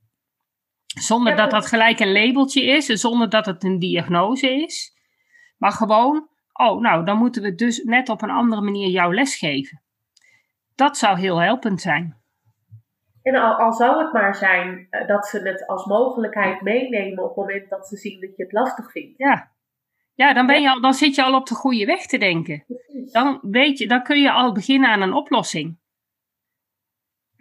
Zonder 0.85 1.35
dat 1.35 1.51
dat 1.51 1.65
gelijk 1.65 1.99
een 1.99 2.11
labeltje 2.11 2.63
is 2.63 2.89
en 2.89 2.97
zonder 2.97 3.29
dat 3.29 3.45
het 3.45 3.63
een 3.63 3.79
diagnose 3.79 4.63
is. 4.63 4.93
Maar 5.57 5.71
gewoon 5.71 6.27
oh, 6.59 6.81
nou, 6.81 7.05
dan 7.05 7.17
moeten 7.17 7.41
we 7.41 7.55
dus 7.55 7.83
net 7.83 8.09
op 8.09 8.21
een 8.21 8.29
andere 8.29 8.61
manier 8.61 8.89
jouw 8.89 9.13
les 9.13 9.35
geven. 9.35 9.81
Dat 10.75 10.97
zou 10.97 11.19
heel 11.19 11.41
helpend 11.41 11.81
zijn. 11.81 12.17
En 13.21 13.35
al, 13.35 13.53
al 13.53 13.73
zou 13.73 14.03
het 14.03 14.13
maar 14.13 14.35
zijn 14.35 14.87
eh, 14.89 15.07
dat 15.07 15.27
ze 15.27 15.39
het 15.39 15.67
als 15.67 15.85
mogelijkheid 15.85 16.61
meenemen 16.61 17.23
op 17.23 17.35
het 17.35 17.37
moment 17.37 17.69
dat 17.69 17.87
ze 17.87 17.97
zien 17.97 18.21
dat 18.21 18.35
je 18.35 18.43
het 18.43 18.51
lastig 18.51 18.91
vindt. 18.91 19.17
Ja, 19.17 19.51
ja 20.13 20.33
dan, 20.33 20.47
ben 20.47 20.61
je 20.61 20.69
al, 20.69 20.81
dan 20.81 20.93
zit 20.93 21.15
je 21.15 21.23
al 21.23 21.35
op 21.35 21.47
de 21.47 21.55
goede 21.55 21.85
weg 21.85 22.05
te 22.05 22.17
denken. 22.17 22.63
Dan, 23.11 23.39
weet 23.41 23.77
je, 23.77 23.87
dan 23.87 24.03
kun 24.03 24.21
je 24.21 24.31
al 24.31 24.53
beginnen 24.53 24.89
aan 24.89 25.01
een 25.01 25.13
oplossing. 25.13 25.77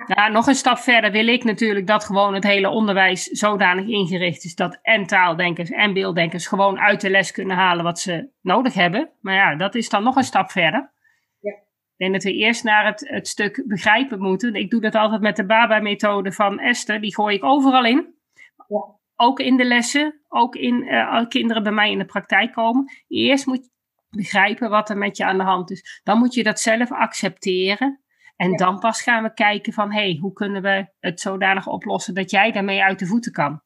Nou, 0.07 0.33
nog 0.33 0.47
een 0.47 0.55
stap 0.55 0.79
verder 0.79 1.11
wil 1.11 1.27
ik 1.27 1.45
natuurlijk 1.45 1.87
dat 1.87 2.05
gewoon 2.05 2.35
het 2.35 2.45
hele 2.45 2.69
onderwijs 2.69 3.25
zodanig 3.25 3.87
ingericht 3.87 4.45
is 4.45 4.55
dat 4.55 4.79
en 4.83 5.07
taaldenkers 5.07 5.71
en 5.71 5.93
beelddenkers 5.93 6.47
gewoon 6.47 6.79
uit 6.79 7.01
de 7.01 7.11
les 7.11 7.31
kunnen 7.31 7.57
halen 7.57 7.85
wat 7.85 7.99
ze 7.99 8.29
nodig 8.41 8.75
hebben. 8.75 9.11
Maar 9.21 9.35
ja, 9.35 9.57
dat 9.57 9.75
is 9.75 9.89
dan 9.89 10.03
nog 10.03 10.17
een 10.17 10.25
stap 10.25 10.51
verder. 10.51 10.91
Ja. 11.41 11.53
Ik 11.53 11.97
denk 11.97 12.13
dat 12.13 12.23
we 12.23 12.33
eerst 12.33 12.65
naar 12.65 12.87
het, 12.87 13.09
het 13.09 13.29
stuk 13.29 13.65
begrijpen 13.67 14.21
moeten. 14.21 14.55
Ik 14.55 14.71
doe 14.71 14.81
dat 14.81 14.95
altijd 14.95 15.21
met 15.21 15.37
de 15.37 15.47
BABA-methode 15.47 16.33
van 16.33 16.59
Esther, 16.59 17.01
die 17.01 17.15
gooi 17.15 17.37
ik 17.37 17.45
overal 17.45 17.85
in. 17.85 18.15
Ja. 18.69 18.97
Ook 19.17 19.41
in 19.41 19.57
de 19.57 19.65
lessen, 19.65 20.21
ook 20.29 20.55
in 20.55 20.85
uh, 20.85 21.27
kinderen 21.29 21.63
bij 21.63 21.73
mij 21.73 21.91
in 21.91 21.99
de 21.99 22.05
praktijk 22.05 22.53
komen. 22.53 22.93
Eerst 23.09 23.47
moet 23.47 23.65
je 23.65 23.71
begrijpen 24.17 24.71
wat 24.71 24.91
er 24.91 24.99
met 24.99 25.17
je 25.17 25.25
aan 25.25 25.39
de 25.39 25.45
hand 25.45 25.71
is. 25.71 26.01
Dan 26.05 26.19
moet 26.19 26.35
je 26.35 26.43
dat 26.43 26.61
zelf 26.61 26.93
accepteren. 26.93 28.01
En 28.39 28.57
dan 28.57 28.79
pas 28.79 29.03
gaan 29.03 29.23
we 29.23 29.35
kijken 29.35 29.73
van, 29.73 29.93
hé, 29.93 30.01
hey, 30.01 30.19
hoe 30.21 30.33
kunnen 30.33 30.63
we 30.63 30.87
het 31.01 31.21
zodanig 31.21 31.67
oplossen 31.67 32.15
dat 32.15 32.31
jij 32.31 32.53
daarmee 32.53 32.83
uit 32.83 32.99
de 32.99 33.07
voeten 33.07 33.33
kan. 33.33 33.63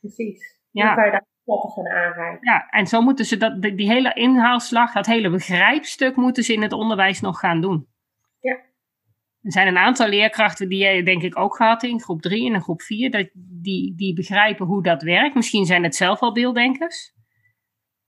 Precies. 0.00 0.58
Ja. 0.70 0.86
Hoe 0.86 0.94
kan 0.94 1.04
je 1.04 1.10
daar 1.10 1.26
van 1.44 1.88
aanrijden? 1.88 2.38
Ja, 2.40 2.68
en 2.70 2.86
zo 2.86 3.00
moeten 3.00 3.24
ze 3.24 3.36
dat, 3.36 3.62
die 3.62 3.88
hele 3.92 4.12
inhaalslag, 4.12 4.92
dat 4.92 5.06
hele 5.06 5.30
begrijpstuk 5.30 6.16
moeten 6.16 6.42
ze 6.42 6.52
in 6.52 6.62
het 6.62 6.72
onderwijs 6.72 7.20
nog 7.20 7.38
gaan 7.38 7.60
doen. 7.60 7.86
Ja. 8.40 8.52
Er 9.42 9.52
zijn 9.52 9.66
een 9.66 9.78
aantal 9.78 10.08
leerkrachten 10.08 10.68
die 10.68 10.78
jij 10.78 11.02
denk 11.02 11.22
ik 11.22 11.38
ook 11.38 11.56
gehad 11.56 11.82
in 11.82 12.00
groep 12.00 12.20
3 12.20 12.46
en 12.46 12.54
in 12.54 12.60
groep 12.60 12.82
4, 12.82 13.10
dat 13.10 13.28
die, 13.34 13.94
die 13.96 14.14
begrijpen 14.14 14.66
hoe 14.66 14.82
dat 14.82 15.02
werkt. 15.02 15.34
Misschien 15.34 15.64
zijn 15.64 15.82
het 15.82 15.96
zelf 15.96 16.20
al 16.20 16.32
beelddenkers. 16.32 17.16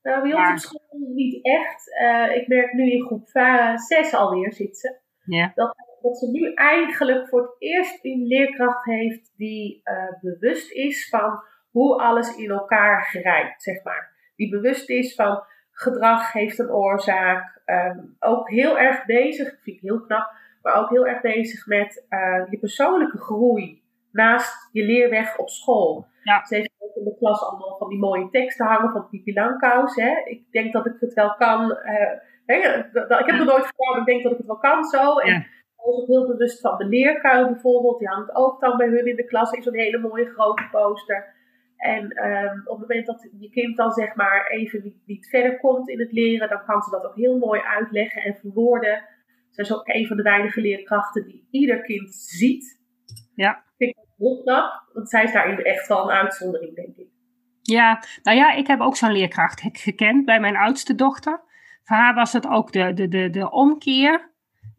Nou, 0.03 0.23
bij 0.23 0.35
ons 0.35 0.51
op 0.51 0.59
school 0.59 0.99
niet 1.15 1.45
echt. 1.45 2.01
Uh, 2.03 2.37
ik 2.37 2.49
merk 2.49 2.73
nu 2.73 2.91
in 2.91 3.03
groep 3.03 3.29
6 3.75 4.15
alweer 4.15 4.53
zitten. 4.53 5.01
Ja. 5.25 5.53
Dat 5.55 5.75
dat 6.03 6.19
ze 6.19 6.31
nu 6.31 6.55
eigenlijk 6.55 7.29
voor 7.29 7.41
het 7.41 7.57
eerst 7.59 8.05
een 8.05 8.27
leerkracht 8.27 8.85
heeft 8.85 9.33
die 9.37 9.81
uh, 9.85 10.21
bewust 10.21 10.73
is 10.73 11.09
van 11.09 11.43
hoe 11.71 12.03
alles 12.03 12.37
in 12.37 12.51
elkaar 12.51 13.03
grijpt, 13.03 13.63
zeg 13.63 13.83
maar. 13.83 14.33
Die 14.37 14.51
bewust 14.51 14.89
is 14.89 15.15
van 15.15 15.43
gedrag 15.73 16.33
heeft 16.33 16.59
een 16.59 16.71
oorzaak. 16.71 17.61
Um, 17.67 18.17
ook 18.19 18.49
heel 18.49 18.79
erg 18.79 19.05
bezig, 19.05 19.49
vind 19.63 19.77
ik 19.77 19.83
heel 19.83 20.01
knap, 20.01 20.33
maar 20.63 20.75
ook 20.75 20.91
heel 20.91 21.07
erg 21.07 21.21
bezig 21.21 21.67
met 21.67 22.07
uh, 22.09 22.51
je 22.51 22.59
persoonlijke 22.59 23.19
groei 23.19 23.83
naast 24.13 24.69
je 24.73 24.85
leerweg 24.85 25.39
op 25.39 25.49
school. 25.49 26.07
Ja. 26.23 26.45
Ze 26.45 26.55
heeft 26.55 26.71
ook 26.79 26.95
in 26.95 27.05
de 27.05 27.17
klas 27.19 27.43
allemaal 27.43 27.77
van 27.79 27.89
die 27.89 27.99
mooie 27.99 28.29
teksten 28.31 28.67
hangen 28.67 28.93
van 28.93 29.09
Pipi 29.09 29.33
Langkous. 29.33 29.95
Hè. 29.95 30.23
Ik 30.25 30.43
denk 30.51 30.73
dat 30.73 30.87
ik 30.87 30.97
het 31.01 31.15
wel 31.15 31.35
kan. 31.35 31.79
Uh, 31.85 32.13
ik 32.47 32.63
heb 33.27 33.39
het 33.39 33.45
nooit 33.45 33.67
gedaan, 33.67 33.91
maar 33.91 34.01
ik 34.01 34.07
denk 34.07 34.23
dat 34.23 34.33
ik 34.33 34.39
het 34.39 34.47
wel 34.47 34.59
kan 34.59 34.85
zo. 34.85 35.19
En, 35.19 35.33
ja 35.33 35.59
ook 35.83 36.07
heel 36.07 36.27
bewust 36.27 36.61
van 36.61 36.79
de 36.79 36.85
leerkuil 36.85 37.47
bijvoorbeeld. 37.47 37.99
Die 37.99 38.09
hangt 38.09 38.35
ook 38.35 38.61
dan 38.61 38.77
bij 38.77 38.89
hun 38.89 39.07
in 39.07 39.17
de 39.17 39.25
klas 39.25 39.53
in 39.53 39.63
zo'n 39.63 39.75
hele 39.75 39.99
mooie 39.99 40.27
grote 40.27 40.69
poster. 40.71 41.39
En 41.77 42.27
um, 42.27 42.63
op 42.65 42.79
het 42.79 42.89
moment 42.89 43.07
dat 43.07 43.29
je 43.39 43.51
kind 43.51 43.77
dan 43.77 43.91
zeg 43.91 44.15
maar 44.15 44.47
even 44.47 44.83
niet, 44.83 44.97
niet, 45.07 45.29
verder 45.29 45.59
komt 45.59 45.89
in 45.89 45.99
het 45.99 46.13
leren, 46.13 46.49
dan 46.49 46.65
kan 46.65 46.83
ze 46.83 46.91
dat 46.91 47.05
ook 47.05 47.17
heel 47.17 47.39
mooi 47.39 47.61
uitleggen 47.61 48.23
en 48.23 48.35
verwoorden. 48.35 49.05
Ze 49.51 49.61
is 49.61 49.75
ook 49.75 49.89
een 49.89 50.07
van 50.07 50.17
de 50.17 50.23
weinige 50.23 50.61
leerkrachten 50.61 51.25
die 51.25 51.47
ieder 51.51 51.81
kind 51.81 52.15
ziet. 52.15 52.81
Ja. 53.35 53.65
Vind 53.77 53.91
ik 53.91 53.97
heel 54.17 54.43
knap, 54.43 54.91
want 54.93 55.09
zij 55.09 55.25
is 55.25 55.33
daarin 55.33 55.63
echt 55.63 55.89
wel 55.89 56.03
een 56.03 56.17
uitzondering, 56.17 56.75
denk 56.75 56.97
ik. 56.97 57.09
Ja, 57.63 58.03
nou 58.23 58.37
ja, 58.37 58.53
ik 58.53 58.67
heb 58.67 58.81
ook 58.81 58.97
zo'n 58.97 59.13
leerkracht 59.13 59.63
gekend 59.73 60.25
bij 60.25 60.41
mijn 60.41 60.57
oudste 60.57 60.95
dochter. 60.95 61.41
Voor 61.83 61.97
haar 61.97 62.15
was 62.15 62.33
het 62.33 62.47
ook 62.47 62.73
de, 62.73 62.95
de, 62.95 63.09
de, 63.09 63.31
de 63.31 63.51
omkeer 63.51 64.30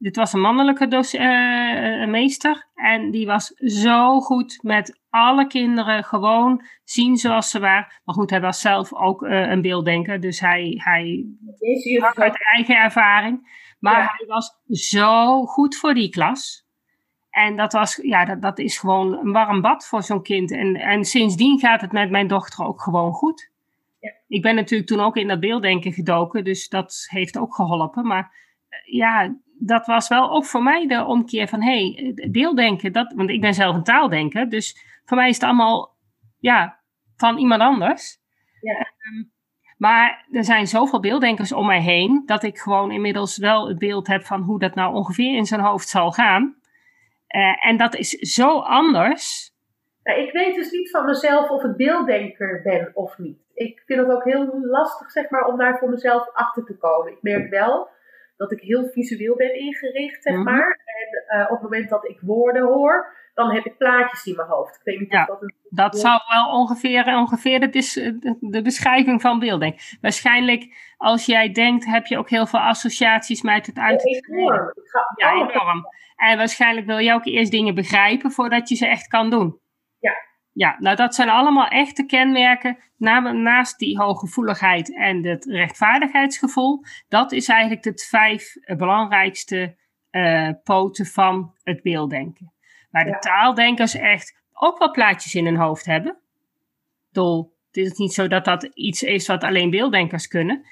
dit 0.01 0.15
was 0.15 0.33
een 0.33 0.41
mannelijke 0.41 0.87
uh, 1.13 2.07
meester. 2.07 2.67
En 2.75 3.11
die 3.11 3.25
was 3.25 3.47
zo 3.55 4.19
goed 4.19 4.59
met 4.61 4.99
alle 5.09 5.47
kinderen 5.47 6.03
gewoon 6.03 6.65
zien 6.83 7.17
zoals 7.17 7.49
ze 7.49 7.59
waren. 7.59 7.87
Maar 8.03 8.15
goed, 8.15 8.29
hij 8.29 8.41
was 8.41 8.61
zelf 8.61 8.93
ook 8.93 9.21
uh, 9.21 9.49
een 9.49 9.61
beelddenker. 9.61 10.19
Dus 10.19 10.39
hij, 10.39 10.81
hij 10.83 11.25
had 11.99 12.17
uit 12.17 12.45
eigen 12.55 12.75
ervaring. 12.75 13.59
Maar 13.79 14.01
ja. 14.01 14.13
hij 14.15 14.27
was 14.27 14.59
zo 14.67 15.45
goed 15.45 15.75
voor 15.75 15.93
die 15.93 16.09
klas. 16.09 16.65
En 17.29 17.55
dat, 17.55 17.73
was, 17.73 17.99
ja, 18.03 18.25
dat, 18.25 18.41
dat 18.41 18.59
is 18.59 18.77
gewoon 18.77 19.17
een 19.17 19.31
warm 19.31 19.61
bad 19.61 19.87
voor 19.87 20.03
zo'n 20.03 20.23
kind. 20.23 20.51
En, 20.51 20.75
en 20.75 21.05
sindsdien 21.05 21.59
gaat 21.59 21.81
het 21.81 21.91
met 21.91 22.09
mijn 22.09 22.27
dochter 22.27 22.65
ook 22.65 22.81
gewoon 22.81 23.13
goed. 23.13 23.51
Ja. 23.99 24.13
Ik 24.27 24.41
ben 24.41 24.55
natuurlijk 24.55 24.89
toen 24.89 24.99
ook 24.99 25.17
in 25.17 25.27
dat 25.27 25.39
beelddenken 25.39 25.93
gedoken. 25.93 26.43
Dus 26.43 26.69
dat 26.69 27.05
heeft 27.09 27.37
ook 27.37 27.55
geholpen. 27.55 28.07
Maar 28.07 28.39
ja, 28.85 29.35
dat 29.59 29.85
was 29.85 30.07
wel 30.07 30.31
ook 30.31 30.45
voor 30.45 30.63
mij 30.63 30.87
de 30.87 31.05
omkeer 31.05 31.47
van, 31.47 31.61
hé, 31.61 31.91
hey, 31.91 32.29
beelddenken, 32.31 32.93
dat, 32.93 33.13
want 33.15 33.29
ik 33.29 33.41
ben 33.41 33.53
zelf 33.53 33.75
een 33.75 33.83
taaldenker, 33.83 34.49
dus 34.49 34.85
voor 35.05 35.17
mij 35.17 35.29
is 35.29 35.35
het 35.35 35.43
allemaal, 35.43 35.95
ja, 36.39 36.79
van 37.15 37.37
iemand 37.37 37.61
anders. 37.61 38.17
Ja. 38.61 38.79
Um, 38.79 39.31
maar 39.77 40.25
er 40.31 40.43
zijn 40.43 40.67
zoveel 40.67 40.99
beelddenkers 40.99 41.51
om 41.51 41.65
mij 41.65 41.81
heen, 41.81 42.23
dat 42.25 42.43
ik 42.43 42.57
gewoon 42.57 42.91
inmiddels 42.91 43.37
wel 43.37 43.67
het 43.67 43.79
beeld 43.79 44.07
heb 44.07 44.23
van 44.23 44.41
hoe 44.41 44.59
dat 44.59 44.75
nou 44.75 44.93
ongeveer 44.93 45.35
in 45.35 45.45
zijn 45.45 45.61
hoofd 45.61 45.87
zal 45.87 46.11
gaan. 46.11 46.55
Uh, 47.35 47.65
en 47.67 47.77
dat 47.77 47.95
is 47.95 48.09
zo 48.09 48.59
anders. 48.59 49.53
Ja, 50.03 50.13
ik 50.13 50.31
weet 50.31 50.55
dus 50.55 50.71
niet 50.71 50.89
van 50.89 51.05
mezelf 51.05 51.49
of 51.49 51.63
ik 51.63 51.75
beelddenker 51.75 52.61
ben 52.63 52.91
of 52.93 53.17
niet. 53.17 53.39
Ik 53.53 53.83
vind 53.85 53.99
het 53.99 54.09
ook 54.09 54.23
heel 54.23 54.59
lastig, 54.61 55.11
zeg 55.11 55.29
maar, 55.29 55.45
om 55.45 55.57
daar 55.57 55.77
voor 55.77 55.89
mezelf 55.89 56.29
achter 56.33 56.65
te 56.65 56.77
komen. 56.77 57.11
Ik 57.11 57.21
merk 57.21 57.49
wel 57.49 57.89
dat 58.41 58.51
ik 58.51 58.61
heel 58.61 58.89
visueel 58.89 59.35
ben 59.35 59.59
ingericht, 59.59 60.23
zeg 60.23 60.35
maar. 60.35 60.79
En 60.85 61.39
uh, 61.39 61.43
op 61.43 61.51
het 61.51 61.61
moment 61.61 61.89
dat 61.89 62.09
ik 62.09 62.19
woorden 62.21 62.63
hoor, 62.63 63.15
dan 63.33 63.51
heb 63.53 63.65
ik 63.65 63.77
plaatjes 63.77 64.25
in 64.25 64.35
mijn 64.35 64.47
hoofd. 64.47 64.75
Ik 64.75 64.81
weet 64.83 64.99
niet 64.99 65.11
ja, 65.11 65.25
dat, 65.25 65.53
dat 65.69 65.99
zou 65.99 66.19
wel 66.33 66.59
ongeveer, 66.59 67.05
ongeveer 67.05 67.59
de, 67.71 68.37
de 68.39 68.61
beschrijving 68.61 69.21
van 69.21 69.39
beelddenk. 69.39 69.79
Waarschijnlijk, 70.01 70.93
als 70.97 71.25
jij 71.25 71.51
denkt, 71.51 71.85
heb 71.85 72.05
je 72.05 72.17
ook 72.17 72.29
heel 72.29 72.45
veel 72.45 72.59
associaties 72.59 73.41
met 73.41 73.65
het 73.65 73.77
uit 73.77 74.03
het 74.03 74.29
enorm. 74.29 74.73
Ja, 75.15 75.31
enorm. 75.31 75.85
En 76.15 76.37
waarschijnlijk 76.37 76.87
wil 76.87 76.97
je 76.97 77.13
ook 77.13 77.25
eerst 77.25 77.51
dingen 77.51 77.75
begrijpen 77.75 78.31
voordat 78.31 78.69
je 78.69 78.75
ze 78.75 78.87
echt 78.87 79.07
kan 79.07 79.29
doen. 79.29 79.59
Ja. 80.53 80.75
Nou 80.79 80.95
dat 80.95 81.15
zijn 81.15 81.29
allemaal 81.29 81.67
echte 81.67 82.05
kenmerken 82.05 82.77
naast 82.97 83.79
die 83.79 83.97
hooggevoeligheid 83.97 84.95
en 84.95 85.25
het 85.25 85.45
rechtvaardigheidsgevoel. 85.45 86.83
Dat 87.07 87.31
is 87.31 87.47
eigenlijk 87.47 87.83
de 87.83 88.05
vijf 88.09 88.53
belangrijkste 88.77 89.75
uh, 90.11 90.49
poten 90.63 91.05
van 91.05 91.53
het 91.63 91.81
beelddenken. 91.81 92.53
Waar 92.91 93.05
de 93.05 93.19
taaldenkers 93.19 93.95
echt 93.95 94.41
ook 94.53 94.77
wel 94.77 94.91
plaatjes 94.91 95.35
in 95.35 95.45
hun 95.45 95.57
hoofd 95.57 95.85
hebben. 95.85 96.17
Dol, 97.11 97.53
het 97.67 97.77
is 97.77 97.97
niet 97.97 98.13
zo 98.13 98.27
dat 98.27 98.45
dat 98.45 98.63
iets 98.63 99.03
is 99.03 99.27
wat 99.27 99.43
alleen 99.43 99.69
beelddenkers 99.69 100.27
kunnen. 100.27 100.65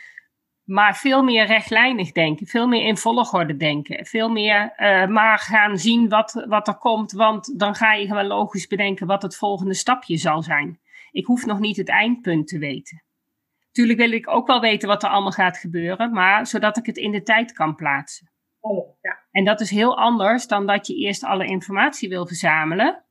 Maar 0.69 0.97
veel 0.97 1.23
meer 1.23 1.45
rechtlijnig 1.45 2.11
denken, 2.11 2.47
veel 2.47 2.67
meer 2.67 2.85
in 2.85 2.97
volgorde 2.97 3.57
denken. 3.57 4.05
Veel 4.05 4.29
meer 4.29 4.73
uh, 4.77 5.07
maar 5.07 5.39
gaan 5.39 5.77
zien 5.77 6.09
wat, 6.09 6.45
wat 6.47 6.67
er 6.67 6.77
komt, 6.77 7.11
want 7.11 7.59
dan 7.59 7.75
ga 7.75 7.93
je 7.93 8.07
gewoon 8.07 8.25
logisch 8.27 8.67
bedenken 8.67 9.07
wat 9.07 9.21
het 9.21 9.35
volgende 9.35 9.73
stapje 9.73 10.17
zal 10.17 10.41
zijn. 10.41 10.79
Ik 11.11 11.25
hoef 11.25 11.45
nog 11.45 11.59
niet 11.59 11.77
het 11.77 11.89
eindpunt 11.89 12.47
te 12.47 12.57
weten. 12.57 13.03
Tuurlijk 13.71 13.99
wil 13.99 14.11
ik 14.11 14.29
ook 14.29 14.47
wel 14.47 14.59
weten 14.59 14.87
wat 14.87 15.03
er 15.03 15.09
allemaal 15.09 15.31
gaat 15.31 15.57
gebeuren, 15.57 16.11
maar 16.11 16.47
zodat 16.47 16.77
ik 16.77 16.85
het 16.85 16.97
in 16.97 17.11
de 17.11 17.23
tijd 17.23 17.53
kan 17.53 17.75
plaatsen. 17.75 18.31
Oh, 18.59 18.97
ja. 19.01 19.19
En 19.31 19.45
dat 19.45 19.61
is 19.61 19.69
heel 19.69 19.97
anders 19.97 20.47
dan 20.47 20.65
dat 20.65 20.87
je 20.87 20.95
eerst 20.95 21.23
alle 21.23 21.45
informatie 21.45 22.09
wil 22.09 22.27
verzamelen. 22.27 23.03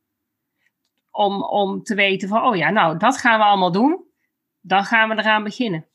Om, 1.10 1.42
om 1.42 1.82
te 1.82 1.94
weten 1.94 2.28
van, 2.28 2.42
oh 2.42 2.56
ja, 2.56 2.70
nou, 2.70 2.98
dat 2.98 3.16
gaan 3.16 3.38
we 3.38 3.44
allemaal 3.44 3.72
doen. 3.72 4.04
Dan 4.60 4.84
gaan 4.84 5.08
we 5.08 5.14
eraan 5.14 5.44
beginnen. 5.44 5.86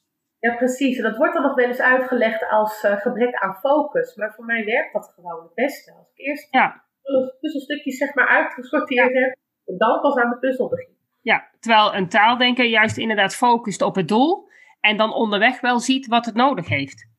Ja, 0.44 0.56
precies. 0.56 0.98
En 0.98 1.04
dat 1.04 1.18
wordt 1.18 1.34
dan 1.34 1.44
nog 1.44 1.56
wel 1.56 1.68
eens 1.68 1.82
uitgelegd 1.82 2.50
als 2.50 2.84
uh, 2.84 2.98
gebrek 2.98 3.36
aan 3.36 3.56
focus. 3.56 4.16
Maar 4.16 4.34
voor 4.34 4.46
mij 4.46 4.66
werkt 4.66 4.94
dat 4.94 5.12
gewoon 5.16 5.44
het 5.44 5.54
beste. 5.54 5.92
Als 5.92 6.10
ik 6.14 6.26
eerst 6.26 6.48
ja. 6.52 6.84
puzzelstukjes 7.40 7.98
zeg 7.98 8.14
maar 8.14 8.28
uitgesorteerd 8.28 9.14
heb, 9.14 9.36
en 9.66 9.78
dan 9.78 10.02
pas 10.02 10.16
aan 10.16 10.30
de 10.30 10.38
puzzel 10.38 10.70
begin. 10.70 10.98
Ja, 11.22 11.50
terwijl 11.60 11.96
een 11.96 12.10
taaldenker 12.10 12.66
juist 12.66 12.98
inderdaad 12.98 13.36
focust 13.36 13.82
op 13.82 13.96
het 13.96 14.08
doel 14.08 14.50
en 14.80 14.98
dan 14.98 15.14
onderweg 15.14 15.62
wel 15.62 15.80
ziet 15.80 16.08
wat 16.08 16.26
het 16.26 16.36
nodig 16.36 16.68
heeft. 16.68 17.10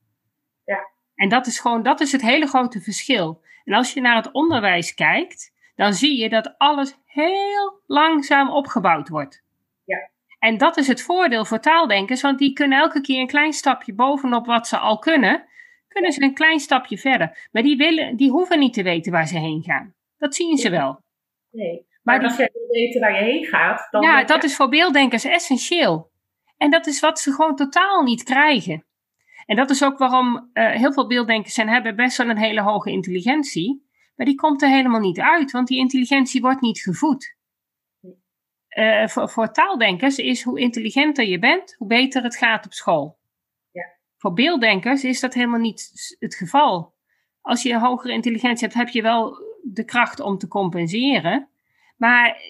Ja. 0.65 0.89
En 1.15 1.29
dat 1.29 1.47
is 1.47 1.61
gewoon, 1.61 1.83
dat 1.83 2.01
is 2.01 2.13
het 2.13 2.23
hele 2.23 2.47
grote 2.47 2.81
verschil. 2.81 3.43
En 3.65 3.75
als 3.75 3.95
je 3.95 4.01
naar 4.01 4.17
het 4.17 4.33
onderwijs 4.33 4.95
kijkt, 4.95 5.53
dan 5.77 5.93
zie 5.93 6.21
je 6.21 6.29
dat 6.29 6.55
alles 6.59 6.99
heel 7.05 7.81
langzaam 7.87 8.51
opgebouwd 8.51 9.09
wordt. 9.09 9.43
Ja. 9.85 10.09
En 10.45 10.59
dat 10.59 10.77
is 10.77 10.87
het 10.87 11.03
voordeel 11.03 11.45
voor 11.45 11.61
taaldenkers, 11.61 12.23
want 12.23 12.39
die 12.39 12.53
kunnen 12.53 12.79
elke 12.79 13.01
keer 13.01 13.21
een 13.21 13.27
klein 13.27 13.53
stapje 13.53 13.95
bovenop 13.95 14.47
wat 14.47 14.69
ze 14.69 14.79
al 14.79 14.99
kunnen, 14.99 15.45
kunnen 15.89 16.13
ze 16.13 16.23
een 16.23 16.35
klein 16.35 16.61
stapje 16.61 16.99
verder. 16.99 17.49
Maar 17.53 17.63
die, 17.63 17.77
willen, 17.77 18.17
die 18.17 18.31
hoeven 18.31 18.59
niet 18.59 18.73
te 18.73 18.83
weten 18.83 19.13
waar 19.13 19.27
ze 19.27 19.39
heen 19.39 19.63
gaan. 19.63 19.95
Dat 20.19 20.35
zien 20.35 20.57
ze 20.57 20.71
wel. 20.71 21.01
Nee. 21.51 21.87
Maar, 22.03 22.23
als 22.23 22.37
jij 22.37 22.51
wil 22.53 22.69
weten 22.69 23.01
waar 23.01 23.15
je 23.15 23.25
heen 23.25 23.45
gaat, 23.45 23.89
dan. 23.91 24.03
Ja, 24.03 24.25
dat 24.25 24.45
is 24.45 24.57
voor 24.57 24.69
beelddenkers 24.69 25.25
essentieel. 25.25 26.11
En 26.57 26.71
dat 26.71 26.87
is 26.87 27.01
wat 27.01 27.21
ze 27.21 27.33
gewoon 27.33 27.57
totaal 27.57 28.03
niet 28.03 28.23
krijgen. 28.23 28.85
En 29.47 29.57
dat 29.57 29.71
is 29.71 29.85
ook 29.85 29.99
waarom 29.99 30.51
uh, 30.55 30.71
heel 30.71 30.93
veel 30.93 31.07
beelddenkers 31.07 31.55
zijn, 31.55 31.69
hebben 31.69 31.97
best 31.97 32.17
wel 32.17 32.29
een 32.29 32.39
hele 32.39 32.63
hoge 32.63 32.91
intelligentie. 32.91 33.87
Maar 34.17 34.27
die 34.27 34.35
komt 34.35 34.63
er 34.63 34.69
helemaal 34.69 35.01
niet 35.01 35.21
uit, 35.21 35.51
want 35.51 35.69
die 35.69 35.79
intelligentie 35.79 36.41
wordt 36.41 36.61
niet 36.61 36.81
gevoed. 36.81 37.37
Uh, 38.75 39.07
voor, 39.07 39.29
voor, 39.29 39.53
taaldenkers 39.53 40.19
is 40.19 40.43
hoe 40.43 40.61
intelligenter 40.61 41.25
je 41.25 41.39
bent, 41.39 41.75
hoe 41.79 41.89
beter 41.89 42.23
het 42.23 42.37
gaat 42.37 42.67
op 42.67 42.73
school. 42.73 43.19
Ja. 43.73 43.87
Voor 44.17 44.33
beelddenkers 44.33 45.05
is 45.05 45.21
dat 45.21 45.35
helemaal 45.35 45.61
niet 45.61 46.17
het 46.19 46.35
geval. 46.35 46.95
Als 47.41 47.63
je 47.63 47.73
een 47.73 47.81
hogere 47.81 48.13
intelligentie 48.13 48.67
hebt, 48.67 48.79
heb 48.79 48.89
je 48.89 49.03
wel 49.03 49.37
de 49.63 49.85
kracht 49.85 50.21
om 50.21 50.39
te 50.39 50.49
compenseren. 50.49 51.49
Maar 51.97 52.41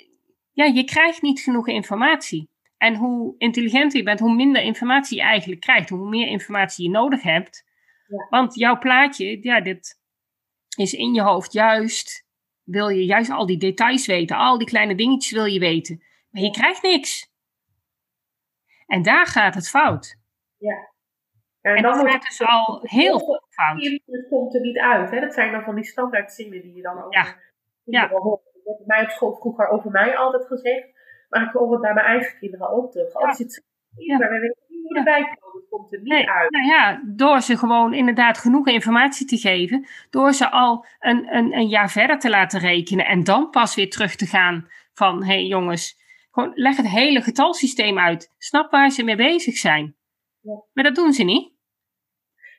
ja, 0.53 0.65
je 0.65 0.85
krijgt 0.85 1.23
niet 1.23 1.41
genoeg 1.41 1.69
informatie. 1.69 2.49
En 2.79 2.95
hoe 2.95 3.35
intelligenter 3.39 3.99
je 3.99 4.05
bent, 4.05 4.21
hoe 4.21 4.35
minder 4.35 4.63
informatie 4.63 5.17
je 5.17 5.23
eigenlijk 5.23 5.61
krijgt. 5.61 5.89
Hoe 5.89 6.09
meer 6.09 6.27
informatie 6.27 6.85
je 6.85 6.91
nodig 6.91 7.23
hebt. 7.23 7.65
Ja. 8.07 8.27
Want 8.31 8.55
jouw 8.55 8.79
plaatje, 8.79 9.39
ja, 9.43 9.61
dit 9.61 10.01
is 10.77 10.93
in 10.93 11.15
je 11.15 11.23
hoofd 11.23 11.53
juist. 11.53 12.27
Wil 12.63 12.89
je 12.89 13.05
juist 13.05 13.31
al 13.31 13.47
die 13.47 13.57
details 13.57 14.07
weten, 14.07 14.37
al 14.37 14.59
die 14.59 14.67
kleine 14.67 14.95
dingetjes 14.95 15.33
wil 15.33 15.45
je 15.45 15.59
weten. 15.59 16.03
Maar 16.35 16.43
je 16.43 16.51
krijgt 16.51 16.83
niks. 16.83 17.33
En 18.87 19.03
daar 19.03 19.27
gaat 19.27 19.55
het 19.55 19.69
fout. 19.69 20.17
Ja. 20.57 20.93
En, 21.61 21.77
en 21.77 21.83
dan 21.83 21.99
wordt 21.99 22.13
het 22.13 22.23
dus 22.23 22.43
al 22.43 22.81
heel 22.83 23.19
fout. 23.49 23.83
Het 24.07 24.29
komt 24.29 24.55
er 24.55 24.61
niet 24.61 24.79
uit. 24.79 25.11
Hè? 25.11 25.21
Dat 25.21 25.35
zijn 25.35 25.53
dan 25.53 25.63
van 25.63 25.75
die 25.75 25.85
standaard 25.85 26.33
zinnen 26.33 26.63
die 26.63 26.75
je 26.75 26.83
dan 26.83 27.03
ook 27.03 27.15
ja. 27.15 27.37
ja. 27.85 28.09
hoort. 28.09 28.43
Dat 28.65 28.77
bij 28.77 28.87
mij 28.87 29.03
op 29.03 29.11
school 29.11 29.37
vroeger 29.37 29.69
over 29.69 29.91
mij 29.91 30.17
altijd 30.17 30.47
gezegd. 30.47 30.89
Maar 31.29 31.43
ik 31.43 31.51
hoor 31.51 31.73
het 31.73 31.81
bij 31.81 31.95
mijn 31.95 32.07
eigen 32.07 32.39
kinderen 32.39 32.71
ook 32.71 32.93
terug. 32.93 33.15
Als 33.15 33.39
je 33.39 33.45
het 33.45 33.65
ja. 33.97 34.19
maar 34.19 34.29
we 34.29 34.39
weten 34.39 34.63
niet 34.69 34.83
hoe 34.83 34.97
erbij 34.97 35.21
komen. 35.21 35.61
Het 35.61 35.69
komt 35.71 35.93
er 35.93 35.99
niet 35.99 36.13
nee, 36.13 36.31
uit. 36.31 36.51
Nou 36.51 36.67
ja, 36.67 37.03
door 37.07 37.41
ze 37.41 37.59
gewoon 37.59 37.95
inderdaad 37.95 38.39
genoeg 38.39 38.67
informatie 38.67 39.27
te 39.27 39.37
geven. 39.37 39.87
Door 40.11 40.33
ze 40.33 40.51
al 40.51 40.87
een, 41.01 41.37
een, 41.37 41.53
een 41.53 41.69
jaar 41.69 41.91
verder 41.91 42.19
te 42.19 42.31
laten 42.31 42.61
rekenen. 42.61 43.07
En 43.07 43.25
dan 43.25 43.51
pas 43.51 43.75
weer 43.75 43.91
terug 43.91 44.17
te 44.17 44.27
gaan 44.27 44.69
van, 44.93 45.25
hé 45.25 45.33
hey 45.33 45.45
jongens, 45.45 46.03
gewoon 46.35 46.53
leg 46.55 46.77
het 46.77 46.89
hele 46.89 47.21
getalsysteem 47.21 47.99
uit. 47.99 48.35
Snap 48.39 48.71
waar 48.71 48.91
ze 48.91 49.05
mee 49.05 49.17
bezig 49.17 49.57
zijn. 49.57 49.97
Ja. 50.41 50.63
Maar 50.73 50.85
dat 50.85 50.95
doen 50.95 51.13
ze 51.13 51.23
niet. 51.23 51.53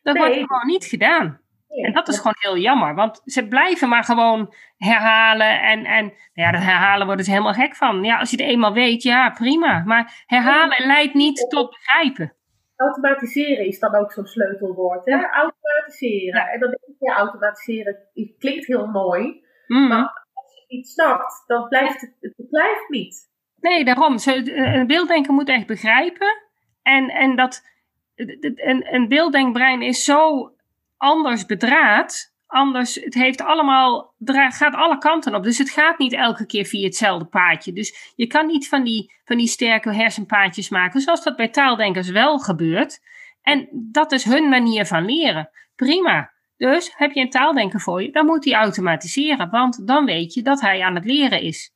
Dat 0.02 0.18
wordt 0.18 0.34
gewoon 0.34 0.68
niet 0.68 0.86
gedaan. 0.86 1.44
En 1.68 1.94
dat 1.94 2.08
is 2.08 2.18
gewoon 2.18 2.36
heel 2.38 2.58
jammer, 2.58 2.96
want 2.96 3.22
ze 3.26 3.48
blijven 3.48 3.90
maar 3.90 4.04
gewoon 4.04 4.54
herhalen. 4.78 5.62
En, 5.62 5.86
en 5.86 6.06
nou 6.06 6.16
ja, 6.34 6.52
dat 6.52 6.62
herhalen 6.62 7.06
worden 7.06 7.26
ze 7.26 7.32
helemaal 7.32 7.54
gek 7.54 7.76
van. 7.76 8.04
Ja, 8.04 8.20
als 8.20 8.30
je 8.30 8.38
het 8.38 8.46
eenmaal 8.46 8.74
weet, 8.74 9.04
ja, 9.04 9.30
prima. 9.30 9.84
Maar 9.86 10.24
herhalen 10.26 10.88
leidt 10.88 11.14
niet 11.14 11.46
tot 11.50 11.70
begrijpen. 11.70 12.36
Automatiseren 12.76 13.66
is 13.66 13.80
dan 13.80 13.96
ook 13.96 14.12
zo'n 14.12 14.26
sleutelwoord. 14.26 15.06
Hè? 15.06 15.30
Automatiseren. 15.30 16.48
En 16.48 16.60
dan 16.60 16.70
denk 16.70 16.96
ja, 17.00 17.16
automatiseren 17.16 17.98
klinkt 18.40 18.66
heel 18.66 18.88
mooi. 18.88 19.44
Mm. 19.68 19.88
Maar 19.88 20.28
als 20.34 20.54
je 20.54 20.60
het 20.62 20.70
niet 20.70 20.88
snapt, 20.88 21.44
dan 21.48 21.68
blijft 21.68 22.02
het, 22.02 22.16
het 22.20 22.50
blijft 22.50 22.90
niet. 22.90 23.34
Nee, 23.66 23.86
daarom. 23.86 24.18
Een 24.26 24.88
beelddenker 24.88 25.34
moet 25.34 25.50
echt 25.50 25.68
begrijpen. 25.68 26.42
En, 26.82 27.10
en 27.10 27.36
dat 27.36 27.68
een, 28.16 28.94
een 28.94 29.08
beelddenkbrein 29.08 29.82
is 29.82 30.04
zo 30.04 30.52
anders 30.98 31.46
bedraad. 31.46 32.34
Anders, 32.48 32.96
het 32.96 33.14
heeft 33.14 33.42
allemaal, 33.42 34.14
gaat 34.50 34.76
alle 34.76 34.98
kanten 34.98 35.36
op. 35.36 35.44
Dus 35.44 35.58
het 35.58 35.70
gaat 35.70 35.98
niet 35.98 36.14
elke 36.14 36.46
keer 36.46 36.66
via 36.66 36.84
hetzelfde 36.84 37.26
paadje. 37.26 37.74
Dus 37.74 38.14
je 38.16 38.28
kan 38.28 38.46
niet 38.46 38.68
van 38.68 38.84
die, 38.84 39.14
van 39.24 39.38
die 39.38 39.48
sterke 39.48 39.94
hersenpaadjes 39.94 40.70
maken, 40.70 41.02
zoals 41.02 41.24
dat 41.24 41.36
bij 41.36 41.50
taaldenkers 41.50 42.10
wel 42.10 42.40
gebeurt. 42.40 43.00
En 43.42 43.68
dat 43.72 44.12
is 44.12 44.24
hun 44.24 44.50
manier 44.50 44.86
van 44.86 45.06
leren. 45.06 45.50
Prima. 45.76 46.32
Dus 46.58 46.94
heb 46.96 47.12
je 47.12 47.22
een 47.22 47.30
taaldenker 47.30 47.80
voor 47.80 48.02
je, 48.02 48.12
dan 48.12 48.26
moet 48.26 48.46
hij 48.46 48.54
automatiseren, 48.54 49.50
want 49.50 49.88
dan 49.88 50.06
weet 50.06 50.34
je 50.34 50.42
dat 50.42 50.62
hij 50.62 50.82
aan 50.82 50.96
het 50.96 51.06
leren 51.06 51.42
is. 51.42 51.74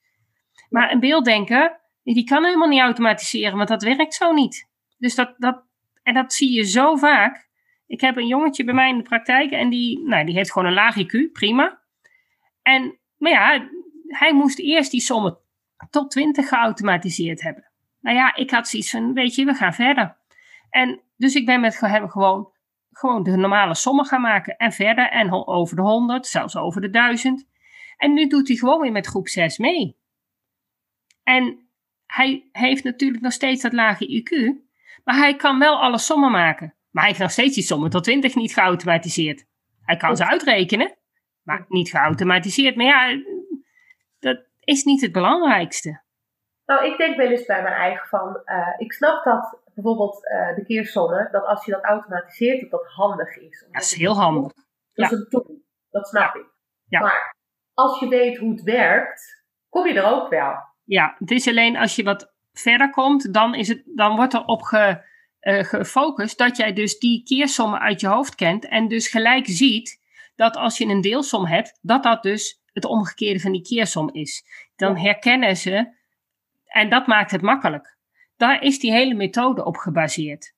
Maar 0.70 0.92
een 0.92 1.00
beelddenker, 1.00 1.79
die 2.14 2.24
kan 2.24 2.44
helemaal 2.44 2.68
niet 2.68 2.82
automatiseren, 2.82 3.58
want 3.58 3.70
dat 3.70 3.84
werkt 3.84 4.14
zo 4.14 4.34
niet. 4.34 4.70
Dus 4.98 5.16
dat, 5.16 5.36
dat, 5.38 5.64
en 6.04 6.14
dat 6.14 6.34
zie 6.34 6.52
je 6.52 6.64
zo 6.64 6.96
vaak. 6.96 7.50
Ik 7.88 8.02
heb 8.02 8.18
een 8.18 8.28
jongetje 8.28 8.64
bij 8.64 8.74
mij 8.74 8.90
in 8.90 8.98
de 8.98 9.04
praktijk 9.04 9.52
en 9.52 9.70
die, 9.70 10.00
nou, 10.00 10.26
die 10.26 10.36
heeft 10.36 10.52
gewoon 10.52 10.68
een 10.68 10.74
laag 10.74 10.96
IQ, 10.98 11.32
prima. 11.32 11.82
En, 12.62 13.00
maar 13.18 13.32
ja, 13.32 13.70
hij 14.08 14.34
moest 14.34 14.60
eerst 14.60 14.92
die 14.92 15.02
sommen 15.02 15.38
tot 15.90 16.12
20 16.12 16.48
geautomatiseerd 16.48 17.42
hebben. 17.42 17.72
Nou 18.00 18.16
ja, 18.16 18.36
ik 18.36 18.52
had 18.52 18.68
zoiets 18.68 18.90
van, 18.90 19.14
weet 19.14 19.36
je, 19.36 19.46
we 19.46 19.54
gaan 19.54 19.74
verder. 19.74 20.18
En 20.70 21.02
dus 21.18 21.36
ik 21.36 21.46
ben 21.46 21.60
met 21.60 21.80
hem 21.80 22.10
gewoon, 22.10 22.52
gewoon 22.92 23.24
de 23.24 23.36
normale 23.36 23.76
sommen 23.76 24.06
gaan 24.06 24.22
maken 24.22 24.58
en 24.58 24.72
verder 24.72 25.10
en 25.10 25.48
over 25.48 25.76
de 25.76 25.82
100, 25.82 26.28
zelfs 26.28 26.56
over 26.56 26.82
de 26.82 26.90
1000. 26.90 27.48
En 27.98 28.14
nu 28.14 28.28
doet 28.28 28.48
hij 28.48 28.58
gewoon 28.58 28.82
weer 28.82 28.92
met 28.92 29.08
groep 29.08 29.28
6 29.28 29.58
mee. 29.58 29.98
En 31.24 31.69
hij 32.14 32.50
heeft 32.52 32.84
natuurlijk 32.84 33.24
nog 33.24 33.32
steeds 33.32 33.62
dat 33.62 33.74
lage 33.74 34.08
IQ, 34.08 34.62
maar 35.04 35.18
hij 35.18 35.36
kan 35.36 35.60
wel 35.60 35.82
alle 35.82 35.98
sommen 35.98 36.32
maken. 36.32 36.74
Maar 36.90 37.04
hij 37.04 37.12
heeft 37.12 37.24
nog 37.24 37.32
steeds 37.32 37.56
die 37.56 37.64
sommen 37.64 37.90
tot 37.90 38.04
20 38.04 38.36
niet 38.36 38.54
geautomatiseerd. 38.54 39.46
Hij 39.82 39.98
kan 39.98 40.18
ze 40.18 40.28
uitrekenen, 40.28 40.98
maar 41.44 41.66
niet 41.68 41.90
geautomatiseerd. 41.90 42.76
Maar 42.76 42.86
ja, 42.86 43.24
dat 44.20 44.46
is 44.60 44.84
niet 44.84 45.02
het 45.02 45.12
belangrijkste. 45.12 46.02
Nou, 46.66 46.86
ik 46.86 46.98
denk 46.98 47.18
wel 47.18 47.30
eens 47.30 47.46
bij 47.46 47.64
mijn 47.64 47.76
eigen 47.76 48.08
van, 48.08 48.42
uh, 48.46 48.68
ik 48.78 48.94
snap 48.94 49.24
dat 49.24 49.60
bijvoorbeeld 49.74 50.26
uh, 50.26 50.56
de 50.56 50.66
keersommen, 50.66 51.30
dat 51.32 51.46
als 51.46 51.66
je 51.66 51.72
dat 51.72 51.84
automatiseert, 51.84 52.62
dat 52.62 52.70
dat 52.70 52.88
handig 52.88 53.38
is. 53.38 53.66
Dat 53.72 53.82
is 53.82 53.96
heel 53.96 54.16
handig. 54.16 54.54
Dat 54.94 55.12
is 55.12 55.18
een 55.18 55.28
tool, 55.30 55.62
dat 55.90 56.08
snap 56.08 56.36
ik. 56.36 56.46
Ja. 56.86 57.00
Maar 57.00 57.36
als 57.74 58.00
je 58.00 58.08
weet 58.08 58.38
hoe 58.38 58.52
het 58.52 58.62
werkt, 58.62 59.46
kom 59.70 59.88
je 59.88 59.94
er 59.94 60.12
ook 60.12 60.30
wel. 60.30 60.69
Ja, 60.90 61.16
het 61.20 61.32
is 61.32 61.48
alleen 61.48 61.78
als 61.78 61.96
je 61.96 62.04
wat 62.04 62.34
verder 62.52 62.90
komt, 62.90 63.34
dan, 63.34 63.56
is 63.56 63.68
het, 63.68 63.84
dan 63.86 64.16
wordt 64.16 64.34
er 64.34 64.46
op 64.46 64.62
ge, 64.62 65.06
uh, 65.42 65.64
gefocust 65.64 66.38
dat 66.38 66.58
jij 66.58 66.74
dus 66.74 67.00
die 67.00 67.24
keersommen 67.24 67.80
uit 67.80 68.02
je 68.02 68.08
hoofd 68.08 68.36
kent 68.36 68.68
en 68.68 68.88
dus 68.88 69.08
gelijk 69.08 69.48
ziet 69.48 70.02
dat 70.36 70.56
als 70.56 70.78
je 70.78 70.86
een 70.86 71.02
deelsom 71.02 71.46
hebt, 71.46 71.80
dat 71.82 72.04
dat 72.04 72.24
dus 72.24 72.62
het 72.74 72.86
omgekeerde 72.86 73.40
van 73.40 73.52
die 73.52 73.62
keersom 73.62 74.10
is. 74.14 74.44
Dan 74.76 74.98
herkennen 74.98 75.58
ze, 75.58 75.94
en 76.66 76.90
dat 76.90 77.08
maakt 77.08 77.32
het 77.32 77.42
makkelijk. 77.42 77.98
Daar 78.38 78.64
is 78.64 78.80
die 78.80 78.92
hele 78.92 79.14
methode 79.14 79.66
op 79.66 79.78
gebaseerd. 79.78 80.54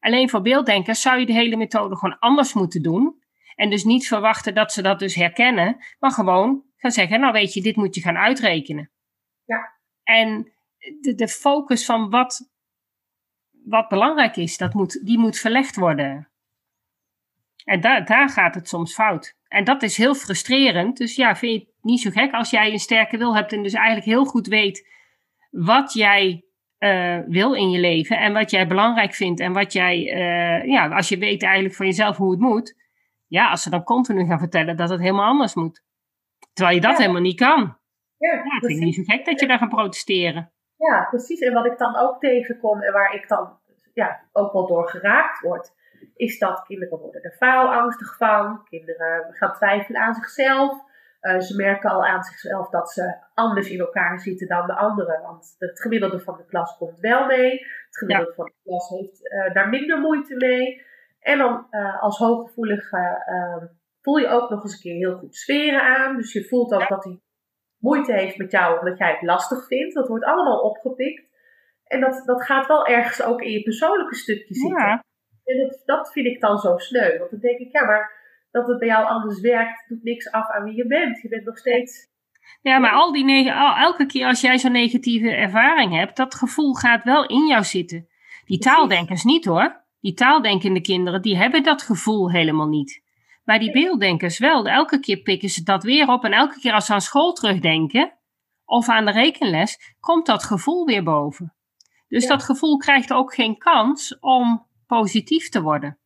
Alleen 0.00 0.30
voor 0.30 0.42
beelddenkers 0.42 1.00
zou 1.00 1.18
je 1.18 1.26
de 1.26 1.32
hele 1.32 1.56
methode 1.56 1.96
gewoon 1.96 2.18
anders 2.18 2.52
moeten 2.52 2.82
doen. 2.82 3.22
En 3.54 3.70
dus 3.70 3.84
niet 3.84 4.08
verwachten 4.08 4.54
dat 4.54 4.72
ze 4.72 4.82
dat 4.82 4.98
dus 4.98 5.14
herkennen, 5.14 5.84
maar 5.98 6.10
gewoon 6.10 6.62
gaan 6.76 6.90
zeggen, 6.90 7.20
nou 7.20 7.32
weet 7.32 7.52
je, 7.52 7.62
dit 7.62 7.76
moet 7.76 7.94
je 7.94 8.00
gaan 8.00 8.16
uitrekenen. 8.16 8.92
En 10.04 10.52
de, 11.00 11.14
de 11.14 11.28
focus 11.28 11.84
van 11.84 12.10
wat, 12.10 12.50
wat 13.64 13.88
belangrijk 13.88 14.36
is, 14.36 14.56
dat 14.56 14.74
moet, 14.74 15.06
die 15.06 15.18
moet 15.18 15.38
verlegd 15.38 15.76
worden. 15.76 16.28
En 17.64 17.80
daar 17.80 18.04
daar 18.04 18.28
gaat 18.28 18.54
het 18.54 18.68
soms 18.68 18.94
fout. 18.94 19.36
En 19.48 19.64
dat 19.64 19.82
is 19.82 19.96
heel 19.96 20.14
frustrerend. 20.14 20.96
Dus 20.96 21.16
ja, 21.16 21.36
vind 21.36 21.52
je 21.52 21.58
het 21.58 21.68
niet 21.80 22.00
zo 22.00 22.10
gek 22.10 22.32
als 22.32 22.50
jij 22.50 22.72
een 22.72 22.78
sterke 22.78 23.16
wil 23.16 23.34
hebt 23.34 23.52
en 23.52 23.62
dus 23.62 23.72
eigenlijk 23.72 24.06
heel 24.06 24.24
goed 24.24 24.46
weet 24.46 24.88
wat 25.50 25.92
jij 25.92 26.44
uh, 26.78 27.18
wil 27.26 27.54
in 27.54 27.70
je 27.70 27.78
leven 27.78 28.18
en 28.18 28.32
wat 28.32 28.50
jij 28.50 28.66
belangrijk 28.66 29.14
vindt 29.14 29.40
en 29.40 29.52
wat 29.52 29.72
jij, 29.72 29.98
uh, 29.98 30.70
ja, 30.70 30.88
als 30.88 31.08
je 31.08 31.18
weet 31.18 31.42
eigenlijk 31.42 31.74
van 31.74 31.86
jezelf 31.86 32.16
hoe 32.16 32.30
het 32.30 32.40
moet, 32.40 32.74
ja, 33.26 33.50
als 33.50 33.62
ze 33.62 33.70
dan 33.70 33.84
continu 33.84 34.26
gaan 34.26 34.38
vertellen 34.38 34.76
dat 34.76 34.88
het 34.88 35.00
helemaal 35.00 35.28
anders 35.28 35.54
moet. 35.54 35.82
Terwijl 36.52 36.76
je 36.76 36.82
dat 36.82 36.98
helemaal 36.98 37.20
niet 37.20 37.36
kan. 37.36 37.76
Ja, 38.18 38.32
ja 38.32 38.58
vind 38.58 38.72
ik 38.72 38.78
niet 38.78 38.94
zo 38.94 39.02
gek 39.02 39.24
dat 39.24 39.40
je 39.40 39.46
daar 39.46 39.58
gaat 39.58 39.68
protesteren. 39.68 40.52
Ja, 40.76 41.06
precies. 41.10 41.40
En 41.40 41.52
wat 41.52 41.66
ik 41.66 41.78
dan 41.78 41.96
ook 41.96 42.20
tegenkom 42.20 42.82
en 42.82 42.92
waar 42.92 43.14
ik 43.14 43.28
dan 43.28 43.58
ja, 43.94 44.20
ook 44.32 44.52
wel 44.52 44.66
door 44.66 44.88
geraakt 44.88 45.40
word, 45.40 45.72
is 46.14 46.38
dat 46.38 46.62
kinderen 46.62 46.98
worden 46.98 47.22
er 47.22 47.36
faalangstig 47.36 48.16
van. 48.16 48.64
Kinderen 48.64 49.34
gaan 49.34 49.52
twijfelen 49.52 50.00
aan 50.00 50.14
zichzelf. 50.14 50.92
Uh, 51.20 51.38
ze 51.40 51.56
merken 51.56 51.90
al 51.90 52.04
aan 52.04 52.22
zichzelf 52.22 52.68
dat 52.68 52.90
ze 52.90 53.16
anders 53.34 53.70
in 53.70 53.78
elkaar 53.78 54.18
zitten 54.18 54.48
dan 54.48 54.66
de 54.66 54.74
anderen. 54.74 55.22
Want 55.22 55.54
het 55.58 55.80
gemiddelde 55.80 56.20
van 56.20 56.36
de 56.36 56.44
klas 56.44 56.76
komt 56.76 57.00
wel 57.00 57.26
mee. 57.26 57.50
Het 57.86 57.98
gemiddelde 57.98 58.34
van 58.34 58.44
de 58.44 58.54
klas 58.62 58.88
heeft 58.88 59.32
uh, 59.32 59.54
daar 59.54 59.68
minder 59.68 59.98
moeite 59.98 60.36
mee. 60.36 60.82
En 61.20 61.38
dan 61.38 61.66
uh, 61.70 62.02
als 62.02 62.18
hooggevoelige 62.18 63.22
voel 64.02 64.16
je 64.16 64.28
ook 64.28 64.50
nog 64.50 64.62
eens 64.62 64.72
een 64.72 64.80
keer 64.80 64.94
heel 64.94 65.18
goed 65.18 65.34
sferen 65.34 65.82
aan. 65.82 66.16
Dus 66.16 66.32
je 66.32 66.48
voelt 66.48 66.72
ook 66.72 66.88
dat 66.88 67.04
hij 67.04 67.20
moeite 67.84 68.12
heeft 68.12 68.36
met 68.36 68.50
jou 68.50 68.78
omdat 68.78 68.98
jij 68.98 69.10
het 69.10 69.22
lastig 69.22 69.66
vindt. 69.66 69.94
Dat 69.94 70.08
wordt 70.08 70.24
allemaal 70.24 70.60
opgepikt. 70.60 71.32
En 71.84 72.00
dat, 72.00 72.22
dat 72.26 72.44
gaat 72.44 72.66
wel 72.66 72.86
ergens 72.86 73.22
ook 73.22 73.42
in 73.42 73.50
je 73.50 73.62
persoonlijke 73.62 74.14
stukje 74.14 74.54
zitten. 74.54 74.86
Ja. 74.86 75.04
En 75.44 75.58
dat, 75.58 75.82
dat 75.84 76.12
vind 76.12 76.26
ik 76.26 76.40
dan 76.40 76.58
zo 76.58 76.78
sneu. 76.78 77.18
Want 77.18 77.30
dan 77.30 77.40
denk 77.40 77.58
ik, 77.58 77.72
ja, 77.72 77.84
maar 77.84 78.12
dat 78.50 78.66
het 78.66 78.78
bij 78.78 78.88
jou 78.88 79.06
anders 79.06 79.40
werkt, 79.40 79.88
doet 79.88 80.02
niks 80.02 80.30
af 80.30 80.50
aan 80.50 80.64
wie 80.64 80.76
je 80.76 80.86
bent. 80.86 81.20
Je 81.20 81.28
bent 81.28 81.44
nog 81.44 81.58
steeds. 81.58 82.12
Ja, 82.62 82.78
maar 82.78 82.92
al 82.92 83.12
die 83.12 83.50
elke 83.50 84.06
keer 84.06 84.26
als 84.26 84.40
jij 84.40 84.58
zo'n 84.58 84.72
negatieve 84.72 85.30
ervaring 85.30 85.92
hebt, 85.92 86.16
dat 86.16 86.34
gevoel 86.34 86.74
gaat 86.74 87.04
wel 87.04 87.26
in 87.26 87.46
jou 87.46 87.64
zitten. 87.64 88.08
Die 88.44 88.58
taaldenkers 88.58 89.24
niet 89.24 89.44
hoor. 89.44 89.82
Die 90.00 90.14
taaldenkende 90.14 90.80
kinderen, 90.80 91.22
die 91.22 91.36
hebben 91.36 91.62
dat 91.62 91.82
gevoel 91.82 92.30
helemaal 92.30 92.68
niet. 92.68 93.03
Maar 93.44 93.58
die 93.58 93.72
beelddenkers 93.72 94.38
wel. 94.38 94.66
Elke 94.66 95.00
keer 95.00 95.16
pikken 95.16 95.48
ze 95.48 95.62
dat 95.62 95.82
weer 95.82 96.08
op. 96.08 96.24
En 96.24 96.32
elke 96.32 96.60
keer 96.60 96.72
als 96.72 96.86
ze 96.86 96.92
aan 96.92 97.00
school 97.00 97.32
terugdenken, 97.32 98.18
of 98.64 98.88
aan 98.88 99.04
de 99.04 99.10
rekenles, 99.10 99.94
komt 100.00 100.26
dat 100.26 100.44
gevoel 100.44 100.86
weer 100.86 101.02
boven. 101.02 101.54
Dus 102.08 102.26
dat 102.26 102.42
gevoel 102.42 102.76
krijgt 102.76 103.12
ook 103.12 103.34
geen 103.34 103.58
kans 103.58 104.18
om 104.18 104.66
positief 104.86 105.48
te 105.48 105.62
worden. 105.62 105.98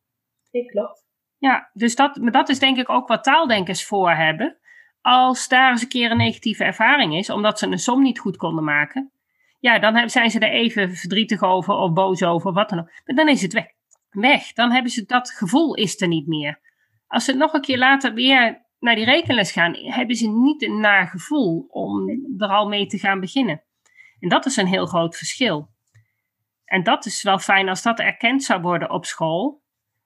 Ik 0.51 0.67
klopt. 0.67 1.07
Ja, 1.37 1.69
dus 1.73 1.95
dat, 1.95 2.19
dat 2.31 2.49
is 2.49 2.59
denk 2.59 2.77
ik 2.77 2.89
ook 2.89 3.07
wat 3.07 3.23
taaldenkers 3.23 3.85
voor 3.85 4.11
hebben. 4.11 4.57
Als 5.01 5.47
daar 5.47 5.71
eens 5.71 5.81
een 5.81 5.87
keer 5.87 6.11
een 6.11 6.17
negatieve 6.17 6.63
ervaring 6.63 7.15
is, 7.15 7.29
omdat 7.29 7.59
ze 7.59 7.67
een 7.67 7.79
som 7.79 8.01
niet 8.01 8.19
goed 8.19 8.37
konden 8.37 8.63
maken, 8.63 9.11
ja, 9.59 9.79
dan 9.79 10.09
zijn 10.09 10.29
ze 10.29 10.39
er 10.39 10.51
even 10.51 10.95
verdrietig 10.95 11.43
over 11.43 11.73
of 11.73 11.93
boos 11.93 12.23
over, 12.23 12.53
wat 12.53 12.69
dan 12.69 12.79
ook. 12.79 12.91
Maar 13.05 13.15
dan 13.15 13.27
is 13.27 13.41
het 13.41 13.53
weg. 13.53 13.67
weg. 14.09 14.53
Dan 14.53 14.71
hebben 14.71 14.91
ze 14.91 15.05
dat 15.05 15.31
gevoel 15.31 15.75
is 15.75 16.01
er 16.01 16.07
niet 16.07 16.27
meer. 16.27 16.59
Als 17.09 17.25
ze 17.25 17.33
nog 17.33 17.53
een 17.53 17.61
keer 17.61 17.77
later 17.77 18.13
weer 18.13 18.65
naar 18.79 18.95
die 18.95 19.05
rekenles 19.05 19.51
gaan, 19.51 19.73
hebben 19.75 20.15
ze 20.15 20.27
niet 20.27 20.63
een 20.63 20.79
naar 20.79 21.07
gevoel 21.07 21.65
om 21.69 22.09
er 22.37 22.49
al 22.49 22.67
mee 22.67 22.85
te 22.85 22.97
gaan 22.97 23.19
beginnen. 23.19 23.63
En 24.19 24.29
dat 24.29 24.45
is 24.45 24.55
een 24.55 24.67
heel 24.67 24.85
groot 24.85 25.17
verschil. 25.17 25.69
En 26.65 26.83
dat 26.83 27.05
is 27.05 27.23
wel 27.23 27.39
fijn 27.39 27.69
als 27.69 27.81
dat 27.81 27.99
erkend 27.99 28.43
zou 28.43 28.61
worden 28.61 28.91
op 28.91 29.05
school. 29.05 29.63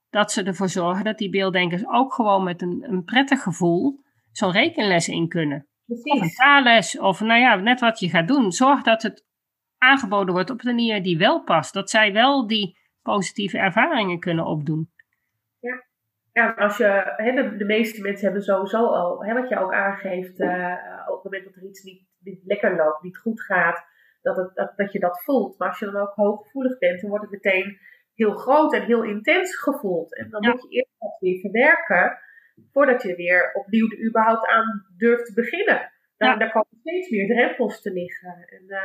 Dat 0.09 0.31
ze 0.31 0.43
ervoor 0.43 0.69
zorgen 0.69 1.03
dat 1.03 1.17
die 1.17 1.29
beelddenkers 1.29 1.87
ook 1.87 2.13
gewoon 2.13 2.43
met 2.43 2.61
een, 2.61 2.85
een 2.87 3.03
prettig 3.03 3.41
gevoel 3.41 3.99
zo'n 4.31 4.51
rekenles 4.51 5.07
in 5.07 5.27
kunnen. 5.27 5.67
Of 5.87 5.99
een 6.03 6.29
taalles, 6.29 6.99
of 6.99 7.19
nou 7.19 7.39
ja, 7.39 7.55
net 7.55 7.79
wat 7.79 7.99
je 7.99 8.09
gaat 8.09 8.27
doen. 8.27 8.51
Zorg 8.51 8.81
dat 8.81 9.01
het 9.01 9.25
aangeboden 9.77 10.33
wordt 10.33 10.49
op 10.49 10.59
een 10.59 10.75
manier 10.75 11.03
die 11.03 11.17
wel 11.17 11.43
past. 11.43 11.73
Dat 11.73 11.89
zij 11.89 12.13
wel 12.13 12.47
die 12.47 12.77
positieve 13.01 13.57
ervaringen 13.57 14.19
kunnen 14.19 14.45
opdoen. 14.45 14.92
Ja, 16.33 16.51
als 16.51 16.77
je, 16.77 17.13
de, 17.17 17.55
de, 17.57 17.65
meeste 17.65 18.01
mensen 18.01 18.25
hebben 18.25 18.43
sowieso 18.43 18.85
al, 18.85 19.17
wat 19.17 19.49
je 19.49 19.59
ook 19.59 19.73
aangeeft, 19.73 20.39
uh, 20.39 20.75
op 21.07 21.13
het 21.15 21.23
moment 21.23 21.43
dat 21.43 21.55
er 21.55 21.69
iets 21.69 21.83
niet, 21.83 22.01
niet 22.19 22.41
lekker 22.45 22.75
loopt, 22.75 23.03
niet 23.03 23.17
goed 23.17 23.41
gaat, 23.41 23.85
dat, 24.21 24.35
het, 24.37 24.55
dat, 24.55 24.73
dat 24.75 24.91
je 24.91 24.99
dat 24.99 25.23
voelt. 25.23 25.57
Maar 25.57 25.67
als 25.67 25.79
je 25.79 25.85
dan 25.85 26.01
ook 26.01 26.13
hooggevoelig 26.15 26.77
bent, 26.77 27.01
dan 27.01 27.09
wordt 27.09 27.25
het 27.25 27.43
meteen 27.43 27.79
heel 28.15 28.31
groot 28.31 28.73
en 28.73 28.81
heel 28.81 29.03
intens 29.03 29.55
gevoeld. 29.55 30.17
En 30.17 30.29
dan 30.29 30.49
moet 30.49 30.61
je 30.61 30.77
eerst 30.77 30.95
dat 30.99 31.17
weer 31.19 31.39
verwerken, 31.39 32.17
voordat 32.71 33.03
je 33.03 33.15
weer 33.15 33.51
opnieuw 33.53 33.89
er 33.89 34.07
überhaupt 34.07 34.47
aan 34.47 34.85
durft 34.97 35.25
te 35.25 35.33
beginnen. 35.33 35.91
Dan, 36.17 36.29
ja. 36.29 36.35
Daar 36.37 36.51
komen 36.51 36.77
steeds 36.79 37.09
meer 37.09 37.27
drempels 37.27 37.81
te 37.81 37.91
liggen. 37.91 38.47
En 38.47 38.63
uh, 38.67 38.77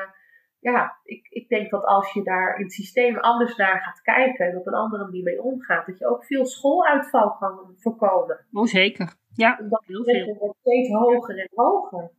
ja, 0.61 0.97
ik, 1.05 1.27
ik 1.29 1.49
denk 1.49 1.71
dat 1.71 1.85
als 1.85 2.13
je 2.13 2.23
daar 2.23 2.57
in 2.57 2.63
het 2.63 2.73
systeem 2.73 3.19
anders 3.19 3.57
naar 3.57 3.81
gaat 3.81 4.03
kijken 4.03 4.47
en 4.47 4.57
op 4.57 4.67
een 4.67 4.75
andere 4.75 5.05
manier 5.05 5.23
mee 5.23 5.43
omgaat, 5.43 5.87
dat 5.87 5.99
je 5.99 6.07
ook 6.07 6.25
veel 6.25 6.47
schooluitval 6.47 7.37
kan 7.37 7.75
voorkomen. 7.77 8.47
Oh, 8.53 8.67
zeker. 8.67 9.15
Ja, 9.35 9.59
Omdat 9.61 9.85
heel 9.87 10.05
veel. 10.05 10.37
wordt 10.39 10.59
steeds 10.61 10.89
hoger 10.89 11.39
en 11.39 11.49
hoger. 11.55 12.11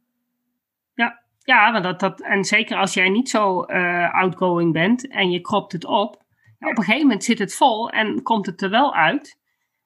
Ja, 0.94 1.24
ja, 1.40 1.72
want 1.72 1.84
dat, 1.84 2.00
dat, 2.00 2.22
en 2.22 2.44
zeker 2.44 2.78
als 2.78 2.94
jij 2.94 3.10
niet 3.10 3.30
zo 3.30 3.66
uh, 3.68 4.14
outgoing 4.14 4.74
bent 4.74 5.08
en 5.08 5.32
je 5.32 5.42
kropt 5.42 5.72
het 5.72 5.86
op, 5.86 6.16
op 6.60 6.78
een 6.78 6.84
gegeven 6.84 7.02
moment 7.02 7.24
zit 7.24 7.40
het 7.40 7.56
vol 7.56 7.90
en 7.90 8.24
komt 8.24 8.46
het 8.46 8.62
er 8.62 8.70
wel 8.70 8.96
uit. 8.96 9.40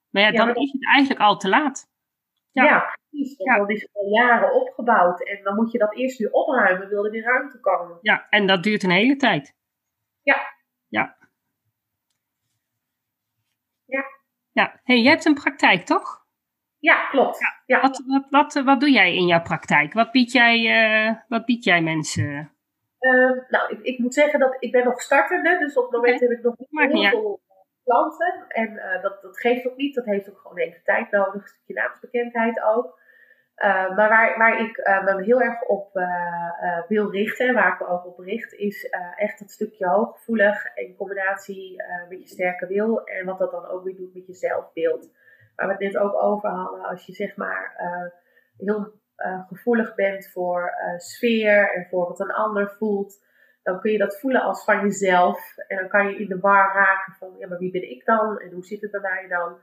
Maar 0.10 0.22
ja, 0.22 0.32
dan 0.32 0.56
is 0.56 0.72
het 0.72 0.86
eigenlijk 0.86 1.22
al 1.22 1.38
te 1.38 1.50
laat. 1.50 1.92
Ja, 2.54 2.64
ja 2.64 2.98
precies. 3.10 3.38
Want 3.38 3.60
dat 3.60 3.70
is 3.70 3.90
al 3.94 4.08
jaren 4.08 4.54
opgebouwd 4.54 5.24
en 5.24 5.44
dan 5.44 5.56
moet 5.56 5.72
je 5.72 5.78
dat 5.78 5.96
eerst 5.96 6.18
weer 6.18 6.32
opruimen, 6.32 6.90
wil 6.90 7.06
er 7.06 7.12
weer 7.12 7.24
ruimte 7.24 7.60
komen. 7.60 7.98
Ja, 8.02 8.28
en 8.30 8.48
dat 8.48 8.64
duurt 8.64 8.84
een 8.84 8.92
hele 8.92 9.16
tijd. 9.16 9.56
Ja. 10.22 10.38
Ja. 10.88 11.18
Ja. 13.86 14.06
Ja, 14.52 14.80
hey, 14.84 15.02
je 15.02 15.10
hebt 15.10 15.26
een 15.26 15.34
praktijk, 15.34 15.86
toch? 15.86 16.22
Ja, 16.80 17.08
klopt. 17.10 17.40
Ja. 17.66 17.82
Wat, 17.82 18.04
wat, 18.08 18.26
wat, 18.30 18.54
wat 18.66 18.80
doe 18.80 18.92
jij 18.92 19.16
in 19.16 19.28
jouw 19.28 19.42
praktijk? 19.42 19.94
Wat 19.94 20.12
bied 20.12 20.32
jij, 20.32 20.60
uh, 21.08 21.16
wat 21.28 21.46
bied 21.46 21.64
jij 21.64 21.82
mensen? 21.82 22.52
Uh, 23.00 23.50
nou, 23.50 23.72
ik, 23.72 23.80
ik, 23.82 24.00
moet 24.00 24.14
zeggen 24.14 24.40
dat 24.40 24.56
ik 24.60 24.72
ben 24.72 24.84
nog 24.84 25.02
startende, 25.02 25.58
dus 25.58 25.78
op 25.78 25.84
het 25.84 25.92
moment 25.92 26.16
okay. 26.16 26.28
heb 26.28 26.38
ik 26.38 26.44
nog 26.44 26.56
niet 26.58 26.92
heel 26.92 27.10
veel 27.10 27.42
klanten. 27.84 28.46
En 28.48 28.72
uh, 28.72 29.02
dat, 29.02 29.22
dat 29.22 29.40
geeft 29.40 29.68
ook 29.68 29.76
niet, 29.76 29.96
dat 29.96 30.06
heeft 30.06 30.30
ook 30.30 30.40
gewoon 30.40 30.58
even 30.58 30.84
tijd 30.84 31.12
nodig, 31.12 31.34
een 31.34 31.48
stukje 31.48 31.74
naamsbekendheid 31.74 32.62
ook. 32.62 33.02
Uh, 33.58 33.96
maar 33.96 34.10
waar, 34.10 34.38
waar 34.38 34.60
ik 34.60 34.78
uh, 34.78 35.04
me 35.04 35.24
heel 35.24 35.42
erg 35.42 35.62
op 35.62 35.92
wil 36.88 37.12
richten, 37.12 37.54
waar 37.54 37.74
ik 37.74 37.80
me 37.80 37.88
ook 37.88 38.06
op 38.06 38.20
richt, 38.20 38.54
is 38.54 38.90
echt 39.16 39.40
het 39.40 39.52
stukje 39.52 39.88
hooggevoelig 39.88 40.76
in 40.76 40.96
combinatie 40.96 41.84
met 42.10 42.22
je 42.22 42.28
sterke 42.28 42.68
wil 42.68 43.04
en 43.04 43.26
wat 43.26 43.40
dat 43.40 43.52
dan 43.52 43.66
ook 43.66 43.84
weer 43.84 43.96
doet 43.96 44.14
met 44.14 44.28
je 44.28 44.34
zelfbeeld. 44.34 45.12
Waar 45.56 45.68
we 45.68 45.74
het 45.74 45.82
net 45.82 45.98
ook 45.98 46.22
over 46.22 46.50
hadden, 46.50 46.86
als 46.86 47.06
je 47.06 47.14
zeg 47.14 47.36
maar 47.36 47.74
heel 48.58 48.94
gevoelig 49.48 49.96
bent 49.96 50.32
voor 50.32 50.74
sfeer 50.98 51.74
en 51.74 51.88
voor 51.90 52.08
wat 52.08 52.20
een 52.20 52.34
ander 52.34 52.70
voelt, 52.78 53.26
dan 53.64 53.80
kun 53.80 53.92
je 53.92 53.98
dat 53.98 54.20
voelen 54.20 54.42
als 54.42 54.64
van 54.64 54.82
jezelf 54.82 55.58
en 55.68 55.78
dan 55.78 55.88
kan 55.88 56.08
je 56.08 56.18
in 56.18 56.28
de 56.28 56.40
war 56.40 56.74
raken 56.74 57.14
van, 57.14 57.36
ja 57.38 57.48
maar 57.48 57.58
wie 57.58 57.72
ben 57.72 57.90
ik 57.92 58.06
dan 58.06 58.40
en 58.40 58.52
hoe 58.52 58.66
zit 58.66 58.82
het 58.82 58.92
bij 58.92 59.00
mij 59.00 59.26
dan? 59.28 59.58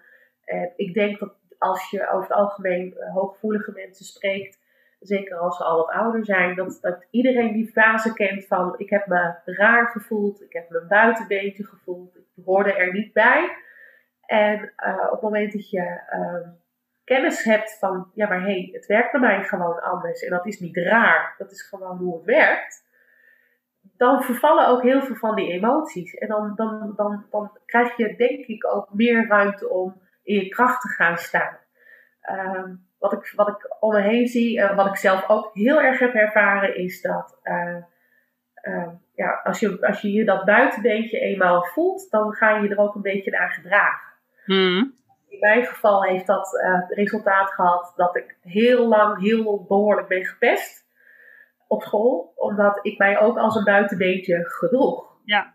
En 0.44 0.72
ik 0.76 0.94
denk 0.94 1.18
dat 1.18 1.34
als 1.58 1.90
je 1.90 2.08
over 2.08 2.28
het 2.28 2.38
algemeen 2.38 2.94
uh, 2.98 3.14
hooggevoelige 3.14 3.72
mensen 3.72 4.04
spreekt, 4.04 4.58
zeker 5.00 5.36
als 5.36 5.56
ze 5.56 5.64
al 5.64 5.76
wat 5.76 5.90
ouder 5.90 6.24
zijn, 6.24 6.56
dat, 6.56 6.78
dat 6.80 7.06
iedereen 7.10 7.52
die 7.52 7.70
fase 7.72 8.12
kent 8.12 8.46
van 8.46 8.74
ik 8.78 8.90
heb 8.90 9.06
me 9.06 9.34
raar 9.44 9.86
gevoeld, 9.86 10.42
ik 10.42 10.52
heb 10.52 10.70
me 10.70 10.78
een 10.78 10.88
buitenbeentje 10.88 11.64
gevoeld, 11.64 12.16
ik 12.16 12.44
hoorde 12.44 12.74
er 12.74 12.92
niet 12.92 13.12
bij. 13.12 13.56
En 14.26 14.72
uh, 14.86 15.04
op 15.04 15.10
het 15.10 15.20
moment 15.20 15.52
dat 15.52 15.70
je 15.70 16.00
uh, 16.12 16.48
kennis 17.04 17.44
hebt 17.44 17.78
van, 17.78 18.10
ja 18.14 18.28
maar 18.28 18.40
hé, 18.40 18.52
hey, 18.52 18.68
het 18.72 18.86
werkt 18.86 19.12
bij 19.12 19.20
mij 19.20 19.42
gewoon 19.42 19.82
anders 19.82 20.22
en 20.22 20.30
dat 20.30 20.46
is 20.46 20.60
niet 20.60 20.76
raar, 20.76 21.34
dat 21.38 21.50
is 21.50 21.62
gewoon 21.62 21.96
hoe 21.96 22.16
het 22.16 22.24
werkt. 22.24 22.88
Dan 24.00 24.22
vervallen 24.22 24.68
ook 24.68 24.82
heel 24.82 25.02
veel 25.02 25.14
van 25.14 25.34
die 25.34 25.52
emoties. 25.52 26.14
En 26.14 26.28
dan, 26.28 26.52
dan, 26.56 26.92
dan, 26.96 27.24
dan 27.30 27.58
krijg 27.66 27.96
je 27.96 28.16
denk 28.16 28.46
ik 28.46 28.74
ook 28.74 28.88
meer 28.92 29.26
ruimte 29.28 29.68
om 29.68 30.00
in 30.22 30.34
je 30.34 30.48
kracht 30.48 30.80
te 30.80 30.88
gaan 30.88 31.16
staan. 31.16 31.56
Um, 32.30 32.86
wat, 32.98 33.12
ik, 33.12 33.32
wat 33.36 33.48
ik 33.48 33.76
om 33.80 33.92
me 33.92 34.00
heen 34.00 34.26
zie, 34.26 34.58
uh, 34.58 34.76
wat 34.76 34.86
ik 34.86 34.96
zelf 34.96 35.28
ook 35.28 35.50
heel 35.52 35.80
erg 35.80 35.98
heb 35.98 36.14
ervaren, 36.14 36.76
is 36.76 37.02
dat 37.02 37.40
uh, 37.44 37.76
uh, 38.62 38.88
ja, 39.14 39.40
als, 39.44 39.60
je, 39.60 39.86
als 39.86 40.00
je 40.00 40.12
je 40.12 40.24
dat 40.24 40.44
buitenbeentje 40.44 41.18
eenmaal 41.18 41.64
voelt, 41.64 42.10
dan 42.10 42.32
ga 42.32 42.56
je 42.56 42.62
je 42.62 42.68
er 42.68 42.80
ook 42.80 42.94
een 42.94 43.02
beetje 43.02 43.30
naar 43.30 43.50
gedragen. 43.50 44.12
Hmm. 44.44 44.94
In 45.28 45.38
mijn 45.38 45.64
geval 45.64 46.04
heeft 46.04 46.26
dat 46.26 46.50
het 46.50 46.92
resultaat 46.92 47.50
gehad 47.50 47.92
dat 47.96 48.16
ik 48.16 48.36
heel 48.42 48.88
lang 48.88 49.20
heel 49.20 49.64
behoorlijk 49.68 50.08
ben 50.08 50.24
gepest 50.24 50.88
op 51.70 51.83
school, 51.83 52.33
omdat 52.37 52.78
ik 52.83 52.98
mij 52.98 53.18
ook 53.18 53.38
als 53.38 53.56
een 53.56 53.64
buitenbeentje 53.64 54.44
gedroeg. 54.44 55.18
Ja. 55.24 55.54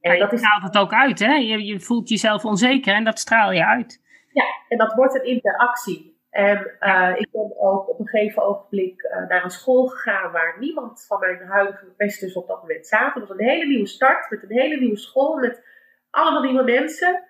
En 0.00 0.12
ja, 0.12 0.18
dat 0.18 0.32
is... 0.32 0.38
straalt 0.38 0.62
het 0.62 0.78
ook 0.78 0.92
uit, 0.92 1.18
hè? 1.18 1.34
Je, 1.34 1.64
je 1.64 1.80
voelt 1.80 2.08
jezelf 2.08 2.44
onzeker 2.44 2.94
en 2.94 3.04
dat 3.04 3.18
straal 3.18 3.52
je 3.52 3.66
uit. 3.66 4.00
Ja, 4.32 4.44
en 4.68 4.78
dat 4.78 4.94
wordt 4.94 5.14
een 5.14 5.24
interactie. 5.24 6.20
En 6.30 6.76
uh, 6.80 7.12
ik 7.16 7.28
ben 7.32 7.54
ook 7.60 7.88
op 7.88 7.98
een 8.00 8.08
gegeven 8.08 8.42
ogenblik 8.42 9.02
uh, 9.02 9.28
naar 9.28 9.44
een 9.44 9.50
school 9.50 9.86
gegaan 9.86 10.32
waar 10.32 10.56
niemand 10.58 11.04
van 11.06 11.18
mijn 11.20 11.46
huidige 11.46 11.84
pesters 11.96 12.34
op 12.34 12.48
dat 12.48 12.60
moment 12.60 12.86
zaten. 12.86 13.20
Het 13.20 13.28
was 13.28 13.38
een 13.38 13.48
hele 13.48 13.66
nieuwe 13.66 13.86
start 13.86 14.30
met 14.30 14.42
een 14.42 14.58
hele 14.58 14.78
nieuwe 14.80 14.98
school 14.98 15.36
met 15.36 15.66
allemaal 16.10 16.42
nieuwe 16.42 16.64
mensen. 16.64 17.24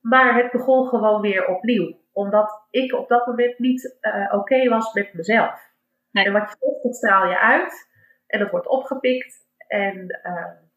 Maar 0.00 0.34
het 0.34 0.52
begon 0.52 0.88
gewoon 0.88 1.20
weer 1.20 1.46
opnieuw. 1.46 1.96
Omdat 2.12 2.66
ik 2.70 2.94
op 2.94 3.08
dat 3.08 3.26
moment 3.26 3.58
niet 3.58 3.98
uh, 4.00 4.24
oké 4.24 4.36
okay 4.36 4.68
was 4.68 4.92
met 4.92 5.14
mezelf. 5.14 5.67
En 6.24 6.32
wat 6.32 6.50
je 6.50 6.56
zegt, 6.60 6.82
dat 6.82 6.94
straal 6.94 7.28
je 7.28 7.38
uit. 7.38 7.88
En 8.26 8.38
dat 8.38 8.50
wordt 8.50 8.66
opgepikt. 8.66 9.46
En 9.68 10.20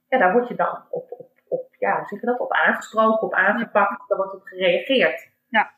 ja, 0.10 0.17
daar 0.17 0.32
word 0.32 0.47
je 0.47 0.56
dan 0.56 0.84
op, 0.89 1.12
op, 1.12 1.30
op, 1.47 1.75
ja, 1.80 1.97
hoe 1.97 2.08
zeg 2.08 2.19
je 2.19 2.25
dat, 2.25 2.39
op 2.39 2.51
aangesproken, 2.51 3.21
op 3.21 3.34
aangepakt. 3.34 4.08
Daar 4.08 4.17
wordt 4.17 4.34
op 4.34 4.43
gereageerd. 4.43 5.30
Ja. 5.49 5.71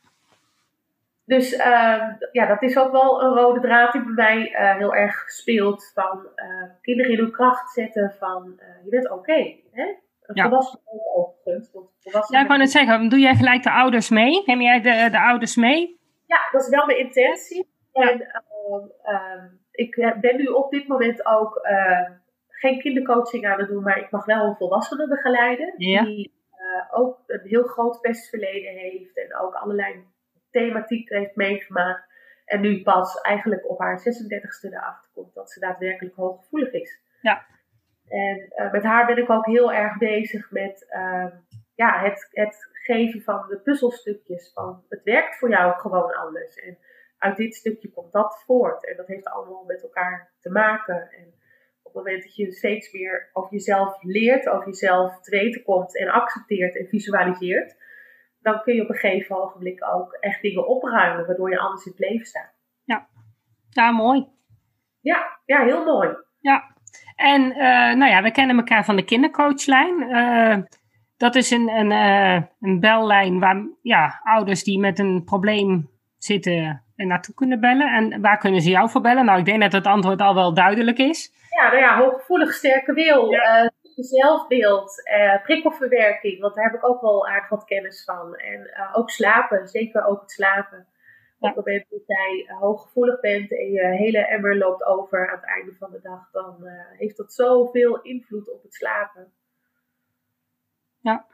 Dus 1.26 1.54
uh, 1.54 2.04
ja, 2.32 2.46
dat 2.46 2.62
is 2.62 2.78
ook 2.78 2.92
wel 2.92 3.24
een 3.24 3.34
rode 3.34 3.60
draad 3.60 3.92
die 3.92 4.02
bij 4.02 4.14
mij 4.14 4.52
uh, 4.52 4.78
heel 4.78 4.96
erg 4.96 5.30
speelt. 5.30 5.92
Van 5.94 6.28
uh, 6.36 6.64
kinderen 6.82 7.12
in 7.12 7.18
hun 7.18 7.32
kracht 7.32 7.72
zetten 7.72 8.16
van 8.20 8.60
je 8.84 8.90
bent 8.90 9.10
oké. 9.10 9.20
Okay, 9.20 9.64
ja. 10.34 10.44
Volwassenen 10.44 11.16
overigens. 11.16 11.72
Ja, 12.30 12.42
ik 12.42 12.48
wou 12.48 12.60
net 12.60 12.72
zeggen, 12.72 13.10
doe 13.10 13.20
jij 13.20 13.36
gelijk 13.36 13.64
de 13.64 13.72
ouders 13.72 14.10
mee? 14.10 14.44
Neem 14.46 14.62
jij 14.62 14.82
de, 14.82 15.10
de 15.12 15.20
ouders 15.20 15.56
mee? 15.56 16.00
Ja, 16.26 16.38
dat 16.52 16.62
is 16.62 16.70
wel 16.70 16.86
mijn 16.86 17.00
intentie. 17.00 17.72
Ja. 17.94 18.10
En 18.10 18.28
ik 19.72 20.16
ben 20.22 20.36
nu 20.38 20.46
op 20.46 20.72
dit 20.72 20.88
moment 20.88 21.26
ook 21.26 21.68
geen 22.48 22.80
kindercoaching 22.80 23.48
aan 23.48 23.60
het 23.60 23.68
doen, 23.68 23.84
maar 23.84 24.00
ik 24.00 24.12
mag 24.12 24.26
wel 24.26 24.46
een 24.46 24.56
volwassene 24.56 25.08
begeleiden. 25.08 25.74
Ja. 25.78 26.04
Die 26.04 26.32
ook 26.92 27.24
een 27.28 27.48
heel 27.48 27.64
groot 27.64 28.02
pestverleden 28.02 28.72
heeft 28.72 29.18
en 29.18 29.38
ook 29.38 29.54
allerlei 29.54 30.04
thematiek 30.52 31.10
heeft 31.10 31.36
meegemaakt. 31.36 32.12
En 32.46 32.62
nu 32.62 32.82
pas 32.82 33.22
eigenlijk 33.22 33.70
op 33.70 33.80
haar 33.80 34.00
36e 34.00 34.72
erachter 34.72 35.10
komt 35.14 35.34
dat 35.34 35.52
ze 35.52 35.60
daadwerkelijk 35.60 36.16
hooggevoelig 36.16 36.72
is. 36.72 37.02
Ja. 37.22 37.46
En 38.08 38.54
uh, 38.56 38.72
met 38.72 38.84
haar 38.84 39.06
ben 39.06 39.18
ik 39.18 39.30
ook 39.30 39.46
heel 39.46 39.74
erg 39.74 39.98
bezig 39.98 40.52
met 40.52 40.86
uh, 40.90 41.26
ja, 41.76 42.00
het, 42.00 42.28
het 42.32 42.70
geven 42.72 43.22
van 43.22 43.46
de 43.48 43.58
puzzelstukjes. 43.58 44.52
Van 44.54 44.84
het 44.90 45.04
werkt 45.04 45.38
voor 45.38 45.50
jou 45.50 45.74
gewoon 45.80 46.16
anders. 46.16 46.56
En 46.56 46.78
uit 47.24 47.38
dit 47.38 47.56
stukje 47.56 47.92
komt 47.92 48.12
dat 48.12 48.44
voort. 48.46 48.88
En 48.88 48.98
dat 48.98 49.08
heeft 49.08 49.28
allemaal 49.28 49.64
met 49.64 49.84
elkaar 49.84 50.32
te 50.42 50.50
maken. 50.50 50.96
En 50.96 51.34
op 51.82 51.94
het 51.94 51.94
moment 51.94 52.24
dat 52.24 52.36
je 52.36 52.52
steeds 52.52 52.92
meer 52.92 53.30
over 53.34 53.52
jezelf 53.52 54.04
leert, 54.04 54.50
over 54.50 54.66
jezelf 54.66 55.22
te 55.22 55.32
weten 55.32 55.64
komt 55.64 55.98
en 55.98 56.10
accepteert 56.10 56.78
en 56.78 56.88
visualiseert, 56.88 57.76
dan 58.40 58.62
kun 58.62 58.76
je 58.76 58.82
op 58.82 58.90
een 58.90 58.96
gegeven 58.96 59.36
ogenblik 59.42 59.86
ook 59.94 60.14
echt 60.14 60.42
dingen 60.42 60.68
opruimen, 60.68 61.26
waardoor 61.26 61.50
je 61.50 61.60
anders 61.60 61.86
in 61.86 61.92
het 61.92 62.10
leven 62.10 62.26
staat. 62.26 62.54
Ja, 62.84 63.08
ja 63.70 63.92
mooi. 63.92 64.28
Ja, 65.00 65.40
ja 65.46 65.64
heel 65.64 65.84
mooi. 65.84 66.10
Ja, 66.40 66.76
en 67.16 67.42
uh, 67.42 67.94
nou 67.96 68.06
ja, 68.06 68.22
we 68.22 68.32
kennen 68.32 68.58
elkaar 68.58 68.86
van 68.86 68.96
de 68.96 69.06
kindercoachlijn. 69.06 70.02
Uh, 70.02 70.58
dat 71.18 71.36
is 71.36 71.52
een, 71.52 71.70
een, 71.70 71.92
uh, 71.92 72.42
een 72.60 72.80
bellijn 72.80 73.40
waar 73.40 73.68
ja, 73.82 74.20
ouders 74.24 74.64
die 74.64 74.80
met 74.80 75.00
een 75.00 75.24
probleem 75.24 75.90
zitten 76.18 76.54
en 76.54 76.83
naartoe 77.08 77.36
kunnen 77.36 77.60
bellen. 77.60 77.88
En 77.94 78.22
waar 78.22 78.38
kunnen 78.38 78.62
ze 78.62 78.70
jou 78.70 78.90
voor 78.90 79.02
bellen? 79.02 79.26
Nou, 79.26 79.40
ik 79.40 79.46
denk 79.46 79.62
dat 79.62 79.72
het 79.72 79.88
antwoord 79.88 80.22
al 80.22 80.36
wel 80.36 80.54
duidelijk 80.54 80.98
is. 80.98 81.32
Ja, 81.50 81.68
nou 81.68 81.80
ja, 81.80 81.98
hooggevoelig 81.98 82.54
sterke 82.54 82.94
wil. 82.94 83.32
Ja 83.32 83.72
zelfbeeld, 83.96 85.02
uh, 85.18 85.44
prikkelverwerking, 85.44 86.40
want 86.40 86.56
daar 86.56 86.64
heb 86.64 86.74
ik 86.74 86.88
ook 86.88 87.02
wel 87.02 87.28
aardig 87.28 87.50
wat 87.50 87.66
kennis 87.66 88.04
van. 88.04 88.36
En 88.36 88.60
uh, 88.60 88.98
ook 88.98 89.10
slapen, 89.10 89.68
zeker 89.68 90.06
ook 90.06 90.22
het 90.22 90.32
slapen. 90.32 90.88
Op 91.40 91.56
het 91.56 91.66
moment 91.66 91.86
dat 91.90 92.06
jij 92.06 92.56
hooggevoelig 92.60 93.20
bent 93.20 93.52
en 93.52 93.72
je 93.72 93.86
hele 93.86 94.26
emmer 94.26 94.58
loopt 94.58 94.86
over 94.86 95.30
aan 95.30 95.36
het 95.36 95.46
einde 95.46 95.76
van 95.76 95.92
de 95.92 96.00
dag, 96.02 96.32
dan 96.32 96.68
heeft 96.98 97.18
dat 97.18 97.34
zoveel 97.34 98.02
invloed 98.02 98.52
op 98.52 98.64
het 98.64 98.74
slapen. 98.74 99.34
Ja, 101.00 101.26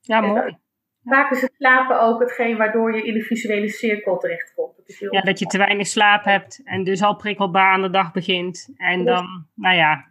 ja 0.00 0.20
mooi. 0.20 0.58
Vaak 1.04 1.30
is 1.30 1.40
het 1.40 1.54
slapen 1.54 2.00
ook 2.00 2.20
hetgeen 2.20 2.56
waardoor 2.56 2.96
je 2.96 3.06
in 3.06 3.14
de 3.14 3.22
visuele 3.22 3.68
cirkel 3.68 4.18
terechtkomt. 4.18 4.76
Dat 4.76 4.98
ja, 5.10 5.20
dat 5.20 5.38
je 5.38 5.46
te 5.46 5.58
weinig 5.58 5.86
slaap 5.86 6.24
hebt 6.24 6.60
en 6.64 6.84
dus 6.84 7.02
al 7.02 7.16
prikkelbaar 7.16 7.72
aan 7.72 7.82
de 7.82 7.90
dag 7.90 8.12
begint. 8.12 8.72
En 8.76 9.04
dan, 9.04 9.46
nou 9.54 9.76
ja, 9.76 10.10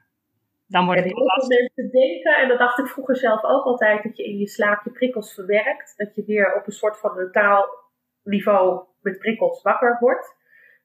dan 0.67 0.85
wordt 0.85 0.99
het 0.99 1.09
heel 1.09 1.25
veel 1.25 1.47
mensen 1.47 1.91
denken, 1.91 2.37
en 2.37 2.47
dat 2.47 2.57
dacht 2.57 2.79
ik 2.79 2.87
vroeger 2.87 3.15
zelf 3.15 3.43
ook 3.43 3.63
altijd, 3.63 4.03
dat 4.03 4.17
je 4.17 4.23
in 4.23 4.37
je 4.37 4.47
slaap 4.47 4.83
je 4.83 4.91
prikkels 4.91 5.33
verwerkt. 5.33 5.93
Dat 5.97 6.15
je 6.15 6.23
weer 6.25 6.55
op 6.55 6.65
een 6.65 6.71
soort 6.71 6.99
van 6.99 7.15
mentaal 7.15 7.67
niveau 8.23 8.83
met 9.01 9.19
prikkels 9.19 9.61
wakker 9.61 9.97
wordt. 9.99 10.37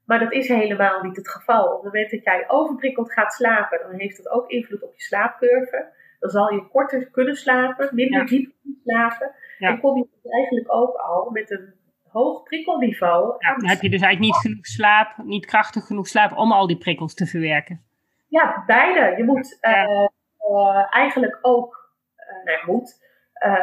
Maar 0.07 0.19
dat 0.19 0.33
is 0.33 0.49
helemaal 0.49 1.03
niet 1.03 1.17
het 1.17 1.29
geval. 1.31 1.65
Op 1.67 1.75
het 1.75 1.93
moment 1.93 2.11
dat 2.11 2.25
jij 2.25 2.45
overprikkeld 2.47 3.13
gaat 3.13 3.33
slapen, 3.33 3.79
dan 3.79 3.99
heeft 3.99 4.17
dat 4.17 4.33
ook 4.33 4.51
invloed 4.51 4.83
op 4.83 4.95
je 4.95 5.03
slaapcurve. 5.03 5.93
Dan 6.19 6.31
zal 6.31 6.53
je 6.53 6.69
korter 6.69 7.11
kunnen 7.11 7.37
slapen, 7.37 7.95
minder 7.95 8.21
ja. 8.21 8.27
diep 8.27 8.53
kunnen 8.63 8.81
slapen. 8.85 9.35
Ja. 9.59 9.69
En 9.69 9.81
kom 9.81 9.97
je 9.97 10.09
dus 10.23 10.33
eigenlijk 10.33 10.75
ook 10.75 10.97
al 10.97 11.31
met 11.31 11.51
een 11.51 11.75
hoog 12.09 12.43
prikkelniveau. 12.43 13.35
Ja, 13.39 13.57
dan 13.57 13.69
heb 13.69 13.81
je 13.81 13.91
dus 13.91 14.01
eigenlijk 14.01 14.33
niet 14.33 14.43
genoeg 14.43 14.67
slaap, 14.67 15.17
niet 15.17 15.47
krachtig 15.47 15.87
genoeg 15.87 16.07
slaap 16.07 16.37
om 16.37 16.53
al 16.53 16.67
die 16.67 16.79
prikkels 16.79 17.15
te 17.15 17.27
verwerken. 17.27 17.83
Ja, 18.29 18.63
beide. 18.67 19.17
Je 19.17 19.25
moet 19.25 19.59
uh, 19.61 20.09
uh, 20.51 20.95
eigenlijk 20.95 21.39
ook, 21.43 21.93
uh, 22.17 22.45
nee, 22.45 22.75
moet. 22.75 23.03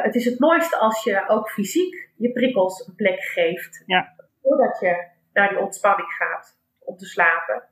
het 0.04 0.16
is 0.16 0.26
het 0.26 0.40
mooiste 0.40 0.78
als 0.78 1.04
je 1.04 1.24
ook 1.28 1.50
fysiek 1.50 2.12
je 2.22 2.32
prikkels 2.32 2.88
een 2.88 2.96
plek 2.96 3.24
geeft. 3.24 3.84
Ja. 3.86 4.16
Voordat 4.42 4.80
je 4.80 5.08
naar 5.34 5.50
die 5.50 5.60
ontspanning 5.60 6.10
gaat 6.10 6.60
om 6.80 6.98
te 6.98 7.06
slapen. 7.06 7.64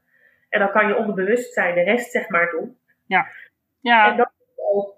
En 0.49 0.60
dan 0.60 0.71
kan 0.71 0.88
je 0.88 0.97
onderbewustzijn 0.97 1.75
de 1.75 1.82
rest 1.82 2.12
zeg 2.12 2.29
maar 2.29 2.49
doen. 2.49 2.77
Ja. 3.05 3.27
ja. 3.79 4.12
En 4.12 4.17
dan 4.17 4.29
ook 4.73 4.95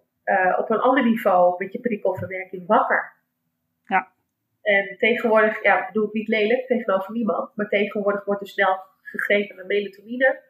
op 0.57 0.69
een 0.69 0.79
ander 0.79 1.03
niveau 1.03 1.55
met 1.57 1.73
je 1.73 1.79
prikkelverwerking 1.79 2.67
wakker. 2.67 3.13
Ja. 3.85 4.11
En 4.61 4.97
tegenwoordig, 4.97 5.63
ja, 5.63 5.85
bedoel 5.85 6.07
ik 6.07 6.13
niet 6.13 6.27
lelijk 6.27 6.67
tegenover 6.67 7.13
niemand, 7.13 7.55
maar 7.55 7.67
tegenwoordig 7.67 8.25
wordt 8.25 8.41
er 8.41 8.47
snel 8.47 8.79
gegrepen 9.01 9.55
naar 9.55 9.65
melatonine 9.65 10.43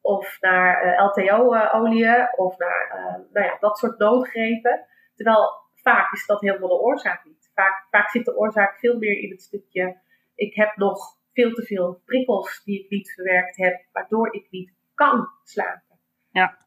of 0.00 0.40
naar 0.40 0.84
uh, 0.86 1.04
LTO-oliën 1.04 2.28
of 2.36 2.58
naar 2.58 2.90
nou 3.32 3.46
ja, 3.46 3.56
dat 3.60 3.78
soort 3.78 3.98
noodgrepen. 3.98 4.86
Terwijl 5.14 5.52
vaak 5.74 6.12
is 6.12 6.26
dat 6.26 6.40
helemaal 6.40 6.68
de 6.68 6.80
oorzaak 6.80 7.24
niet. 7.24 7.50
Vaak, 7.54 7.86
vaak 7.90 8.10
zit 8.10 8.24
de 8.24 8.36
oorzaak 8.36 8.78
veel 8.78 8.98
meer 8.98 9.18
in 9.18 9.30
het 9.30 9.42
stukje, 9.42 9.96
ik 10.34 10.54
heb 10.54 10.76
nog 10.76 10.98
veel 11.32 11.52
te 11.52 11.62
veel 11.62 12.02
prikkels 12.04 12.62
die 12.64 12.84
ik 12.84 12.90
niet 12.90 13.12
verwerkt 13.12 13.56
heb, 13.56 13.84
waardoor 13.92 14.34
ik 14.34 14.46
niet 14.50 14.72
kan 14.94 15.28
slapen. 15.44 15.98
Ja. 16.30 16.58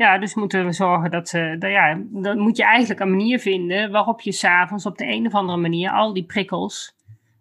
Ja, 0.00 0.18
dus 0.18 0.34
moeten 0.34 0.64
we 0.64 0.72
zorgen 0.72 1.10
dat 1.10 1.28
ze, 1.28 1.56
dat, 1.58 1.70
ja, 1.70 2.02
dan 2.08 2.38
moet 2.38 2.56
je 2.56 2.64
eigenlijk 2.64 3.00
een 3.00 3.10
manier 3.10 3.38
vinden 3.38 3.90
waarop 3.90 4.20
je 4.20 4.32
s'avonds 4.32 4.86
op 4.86 4.98
de 4.98 5.06
een 5.06 5.26
of 5.26 5.34
andere 5.34 5.58
manier 5.58 5.90
al 5.90 6.12
die 6.12 6.24
prikkels 6.24 6.96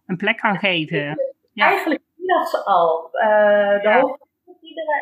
een 0.06 0.18
plek 0.18 0.38
kan 0.38 0.58
geven. 0.58 1.20
Ja. 1.54 1.66
Eigenlijk 1.68 2.02
dat 2.16 2.62
al. 2.66 3.10
Uh, 3.14 3.22
de 3.22 3.80
ja. 3.84 4.18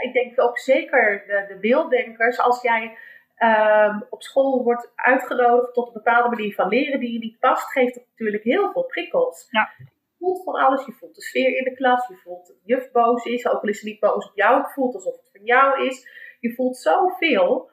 ik 0.02 0.13
denk 0.13 0.41
ook 0.41 0.60
zeker 0.60 1.24
de, 1.28 1.54
de 1.54 1.60
beelddenkers, 1.60 2.39
als 2.39 2.62
jij 2.62 2.98
uh, 3.38 4.02
op 4.10 4.24
school 4.24 4.63
wordt 4.63 4.91
uitgenodigd 4.96 5.74
tot 5.74 5.88
een 5.88 5.93
bepaalde 5.93 6.36
manier 6.36 6.54
van 6.54 6.67
leren 6.67 7.00
die 7.00 7.13
je 7.13 7.20
niet 7.20 7.39
past, 7.39 7.72
geeft 7.72 7.96
het 7.96 8.06
natuurlijk 8.10 8.43
heel 8.43 8.72
veel 8.72 8.86
prikkels. 8.86 9.48
Ja. 9.50 9.70
Je 9.78 9.86
voelt 10.20 10.43
van 10.43 10.54
alles, 10.54 10.86
je 10.86 10.91
voelt 10.91 11.15
de 11.15 11.22
sfeer 11.22 11.58
in 11.58 11.63
de 11.63 11.76
klas, 11.76 12.08
je 12.08 12.15
voelt 12.24 12.48
dat 12.48 12.58
juf 12.63 12.91
boos 12.91 13.26
is, 13.26 13.48
ook 13.48 13.62
al 13.62 13.70
is 13.70 13.80
ze 13.80 13.86
niet 13.86 14.00
boos 14.00 14.30
op 14.30 14.36
jou, 14.36 14.62
het 14.62 14.74
voelt 14.74 14.93
alsof 14.93 15.15
het 15.15 15.30
van 15.32 15.46
jou 15.46 15.86
is. 15.88 16.26
Je 16.47 16.55
voelt 16.55 16.77
zoveel. 16.77 17.69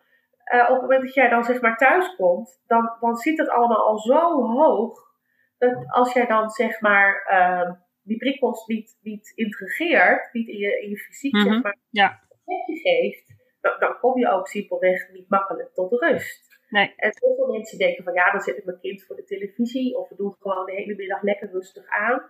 Uh, 0.55 0.63
op 0.63 0.69
het 0.73 0.81
moment 0.81 1.03
dat 1.03 1.15
jij 1.15 1.29
dan 1.29 1.45
zeg 1.45 1.61
maar 1.61 1.77
thuis 1.77 2.15
komt, 2.17 2.63
dan, 2.67 2.97
dan 3.01 3.17
zit 3.17 3.39
het 3.39 3.49
allemaal 3.49 3.87
al 3.87 3.99
zo 3.99 4.43
hoog. 4.43 5.13
Dat 5.59 5.85
als 5.87 6.13
jij 6.13 6.27
dan 6.27 6.51
zeg 6.51 6.81
maar 6.81 7.29
uh, 7.33 7.73
die 8.03 8.17
prikkels 8.17 8.67
niet, 8.67 8.99
niet 9.03 9.33
integreert, 9.35 10.33
niet 10.33 10.49
in 10.49 10.59
je, 10.59 10.81
in 10.83 10.89
je 10.91 10.97
fysiek 10.99 11.37
zeg 11.37 11.53
Mhm. 11.53 11.61
maar, 11.61 11.77
Ja. 11.91 12.21
je 12.67 12.77
geeft, 12.83 13.35
dan, 13.61 13.77
dan 13.79 13.99
kom 13.99 14.19
je 14.19 14.31
ook 14.31 14.47
simpelweg 14.49 15.09
niet 15.13 15.29
makkelijk 15.29 15.75
tot 15.75 16.01
rust. 16.01 16.59
Nee. 16.69 16.93
En 16.97 17.13
heel 17.21 17.35
veel 17.35 17.53
mensen 17.53 17.79
denken 17.79 18.05
van 18.05 18.13
ja, 18.15 18.31
dan 18.31 18.41
zet 18.41 18.57
ik 18.57 18.65
mijn 18.65 18.81
kind 18.81 19.05
voor 19.05 19.17
de 19.17 19.25
televisie 19.25 19.97
of 19.99 20.09
we 20.09 20.17
doen 20.17 20.37
gewoon 20.41 20.67
de 20.67 20.73
hele 20.73 20.95
middag 20.95 21.23
lekker 21.23 21.51
rustig 21.51 21.89
aan. 21.89 22.23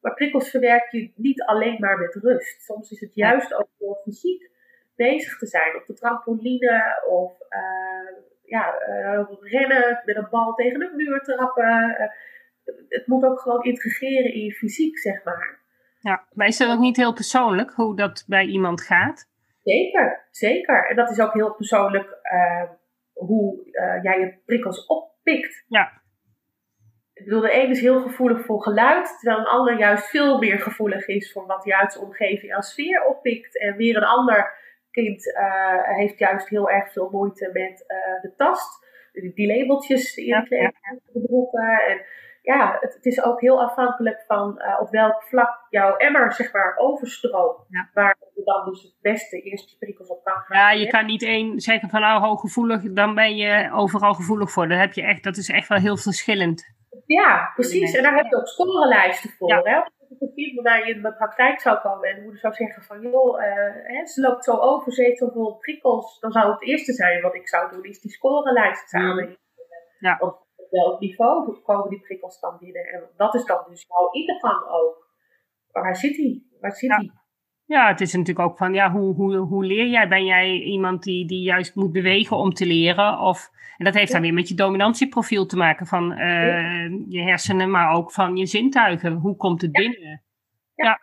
Maar 0.00 0.14
prikkels 0.14 0.50
verwerk 0.50 0.90
je 0.90 1.12
niet 1.14 1.42
alleen 1.42 1.76
maar 1.80 1.98
met 1.98 2.14
rust. 2.14 2.62
Soms 2.62 2.90
is 2.90 3.00
het 3.00 3.14
juist 3.14 3.54
ook 3.54 3.68
door 3.78 3.96
fysiek 4.04 4.50
bezig 5.06 5.38
te 5.38 5.46
zijn. 5.46 5.76
Op 5.76 5.86
de 5.86 5.94
trampoline 5.94 7.02
of 7.08 7.40
eh, 7.48 8.14
ja, 8.44 8.78
eh, 8.78 9.26
rennen 9.40 10.02
met 10.04 10.16
een 10.16 10.28
bal 10.30 10.54
tegen 10.54 10.82
een 10.82 10.96
muur 10.96 11.20
trappen. 11.20 11.96
Eh, 11.98 12.08
het 12.88 13.06
moet 13.06 13.24
ook 13.24 13.40
gewoon 13.40 13.62
integreren 13.62 14.34
in 14.34 14.44
je 14.44 14.52
fysiek, 14.52 14.98
zeg 14.98 15.24
maar. 15.24 15.58
Ja, 16.00 16.24
maar 16.32 16.46
is 16.46 16.56
dat 16.56 16.70
ook 16.70 16.78
niet 16.78 16.96
heel 16.96 17.12
persoonlijk 17.12 17.72
hoe 17.72 17.96
dat 17.96 18.24
bij 18.26 18.44
iemand 18.44 18.82
gaat? 18.82 19.28
Zeker, 19.62 20.26
zeker. 20.30 20.88
En 20.90 20.96
dat 20.96 21.10
is 21.10 21.20
ook 21.20 21.32
heel 21.32 21.54
persoonlijk 21.54 22.18
hoe 23.12 23.62
jij 24.02 24.18
je 24.18 24.34
prikkels 24.44 24.86
oppikt. 24.86 25.64
Ja. 25.68 26.02
Ik 27.12 27.24
bedoel, 27.24 27.40
de 27.40 27.50
ene 27.50 27.70
is 27.70 27.80
heel 27.80 28.00
gevoelig 28.00 28.44
voor 28.44 28.62
geluid, 28.62 29.16
terwijl 29.18 29.38
een 29.38 29.52
ander 29.52 29.78
juist 29.78 30.04
veel 30.04 30.38
meer 30.38 30.58
gevoelig 30.58 31.06
is 31.06 31.32
voor 31.32 31.46
wat 31.46 31.64
juist 31.64 31.94
de 31.94 32.00
omgeving 32.00 32.54
als 32.54 32.70
sfeer 32.70 33.04
oppikt. 33.04 33.58
En 33.58 33.76
weer 33.76 33.96
een 33.96 34.04
ander 34.04 34.52
kind 35.02 35.34
eh, 35.34 35.96
heeft 35.96 36.18
juist 36.18 36.48
heel 36.48 36.70
erg 36.70 36.92
veel 36.92 37.08
moeite 37.10 37.50
met 37.52 37.84
eh, 37.86 38.22
de 38.22 38.34
tast. 38.36 38.86
Die, 39.12 39.32
die 39.34 39.56
labeltjes 39.56 40.16
in 40.16 40.26
Ja, 40.26 40.40
de 40.40 40.46
kleding, 40.46 41.00
de 41.12 41.20
broeken. 41.26 41.80
En 41.88 42.00
ja, 42.42 42.76
het, 42.80 42.94
het 42.94 43.06
is 43.06 43.22
ook 43.22 43.40
heel 43.40 43.62
afhankelijk 43.62 44.24
van 44.26 44.58
eh, 44.58 44.80
op 44.80 44.90
welk 44.90 45.22
vlak 45.22 45.66
jouw 45.70 45.96
emmer 45.96 46.32
zeg 46.32 46.52
maar 46.52 46.74
overstroomt. 46.76 47.66
Ja. 47.68 47.90
Waar 47.92 48.16
je 48.34 48.42
dan 48.44 48.64
dus 48.64 48.82
het 48.82 48.94
beste 49.00 49.40
eerst 49.40 49.70
je 49.70 49.76
prikkels 49.78 50.08
op 50.08 50.24
kan 50.24 50.34
gaan. 50.34 50.56
Ja, 50.56 50.70
je 50.70 50.88
kan 50.88 51.06
niet 51.06 51.22
één 51.22 51.60
zeggen 51.60 51.88
van 51.88 52.00
nou 52.00 52.20
hooggevoelig, 52.20 52.82
dan 52.82 53.14
ben 53.14 53.36
je 53.36 53.70
overal 53.72 54.14
gevoelig 54.14 54.50
voor. 54.50 54.68
Dat, 54.68 54.78
heb 54.78 54.92
je 54.92 55.02
echt, 55.02 55.24
dat 55.24 55.36
is 55.36 55.48
echt 55.48 55.68
wel 55.68 55.78
heel 55.78 55.96
verschillend. 55.96 56.76
Ja, 57.06 57.52
precies. 57.54 57.94
En 57.94 58.02
daar 58.02 58.16
heb 58.16 58.26
je 58.26 58.36
ook 58.36 58.46
scorelijsten 58.46 59.30
voor. 59.30 59.48
Ja. 59.48 59.60
Hè? 59.62 59.80
Kind 60.34 60.54
bij 60.54 60.62
mij 60.62 60.90
in 60.90 61.00
mijn 61.00 61.16
praktijk 61.16 61.60
zou 61.60 61.78
komen 61.78 62.08
en 62.08 62.14
de 62.14 62.22
moeder 62.22 62.40
zou 62.40 62.54
zeggen 62.54 62.82
van 62.82 63.00
joh, 63.00 63.42
eh, 63.42 63.74
hè, 63.82 64.06
ze 64.06 64.20
loopt 64.20 64.44
zo 64.44 64.56
over, 64.56 64.92
ze 64.92 65.02
heeft 65.02 65.18
zoveel 65.18 65.56
prikkels, 65.56 66.20
dan 66.20 66.32
zou 66.32 66.50
het 66.50 66.62
eerste 66.62 66.92
zijn 66.92 67.22
wat 67.22 67.34
ik 67.34 67.48
zou 67.48 67.70
doen, 67.70 67.84
is 67.84 68.00
die 68.00 68.10
scorelijst 68.10 68.88
samen. 68.88 69.36
Ja. 69.98 70.16
Op 70.20 70.46
welk 70.70 71.00
niveau 71.00 71.60
komen 71.62 71.90
die 71.90 72.00
prikkels 72.00 72.40
dan 72.40 72.56
binnen? 72.58 72.86
En 72.86 73.10
dat 73.16 73.34
is 73.34 73.44
dan 73.44 73.64
dus 73.68 73.84
jouw 73.88 74.10
ingang 74.10 74.68
ook. 74.68 75.06
Waar 75.70 75.96
zit 75.96 76.16
hij? 76.16 76.42
Waar 76.60 76.72
zit 76.72 76.90
hij? 76.90 77.04
Ja, 77.04 77.27
het 77.68 78.00
is 78.00 78.12
natuurlijk 78.12 78.48
ook 78.48 78.56
van 78.56 78.74
ja, 78.74 78.90
hoe, 78.90 79.14
hoe, 79.14 79.36
hoe 79.36 79.64
leer 79.64 79.86
jij? 79.86 80.08
Ben 80.08 80.24
jij 80.24 80.60
iemand 80.60 81.02
die, 81.02 81.26
die 81.26 81.42
juist 81.42 81.74
moet 81.74 81.92
bewegen 81.92 82.36
om 82.36 82.52
te 82.52 82.66
leren? 82.66 83.18
Of, 83.18 83.50
en 83.76 83.84
dat 83.84 83.94
heeft 83.94 84.12
dan 84.12 84.20
weer 84.20 84.34
met 84.34 84.48
je 84.48 84.54
dominantieprofiel 84.54 85.46
te 85.46 85.56
maken 85.56 85.86
van 85.86 86.12
eh, 86.12 86.90
je 87.08 87.22
hersenen, 87.22 87.70
maar 87.70 87.92
ook 87.92 88.12
van 88.12 88.36
je 88.36 88.46
zintuigen. 88.46 89.12
Hoe 89.12 89.36
komt 89.36 89.62
het 89.62 89.72
binnen? 89.72 90.00
Ja. 90.00 90.20
Ja, 90.74 91.00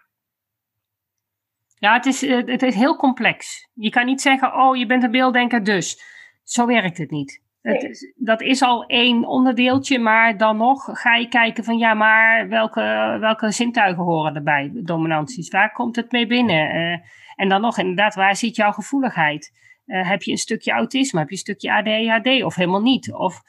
ja 1.75 1.93
het, 1.93 2.05
is, 2.05 2.21
het 2.21 2.63
is 2.63 2.75
heel 2.75 2.95
complex. 2.95 3.69
Je 3.73 3.89
kan 3.89 4.05
niet 4.05 4.21
zeggen, 4.21 4.53
oh, 4.53 4.75
je 4.77 4.85
bent 4.85 5.03
een 5.03 5.11
beelddenker, 5.11 5.63
dus. 5.63 6.13
Zo 6.43 6.65
werkt 6.65 6.97
het 6.97 7.11
niet. 7.11 7.44
Het 7.71 7.83
is, 7.83 8.13
dat 8.15 8.41
is 8.41 8.61
al 8.61 8.85
één 8.85 9.23
onderdeeltje, 9.23 9.99
maar 9.99 10.37
dan 10.37 10.57
nog 10.57 11.01
ga 11.01 11.15
je 11.15 11.27
kijken 11.27 11.63
van 11.63 11.77
ja, 11.77 11.93
maar 11.93 12.47
welke, 12.49 13.17
welke 13.19 13.51
zintuigen 13.51 14.03
horen 14.03 14.35
erbij, 14.35 14.71
dominanties? 14.73 15.49
Waar 15.49 15.71
komt 15.71 15.95
het 15.95 16.11
mee 16.11 16.27
binnen? 16.27 16.69
Eh, 16.69 16.99
en 17.35 17.49
dan 17.49 17.61
nog 17.61 17.77
inderdaad, 17.77 18.15
waar 18.15 18.35
zit 18.35 18.55
jouw 18.55 18.71
gevoeligheid? 18.71 19.51
Eh, 19.85 20.09
heb 20.09 20.21
je 20.21 20.31
een 20.31 20.37
stukje 20.37 20.71
autisme? 20.71 21.19
Heb 21.19 21.29
je 21.29 21.33
een 21.35 21.41
stukje 21.41 21.73
ADHD? 21.73 22.43
Of 22.43 22.55
helemaal 22.55 22.81
niet? 22.81 23.13
Of 23.13 23.41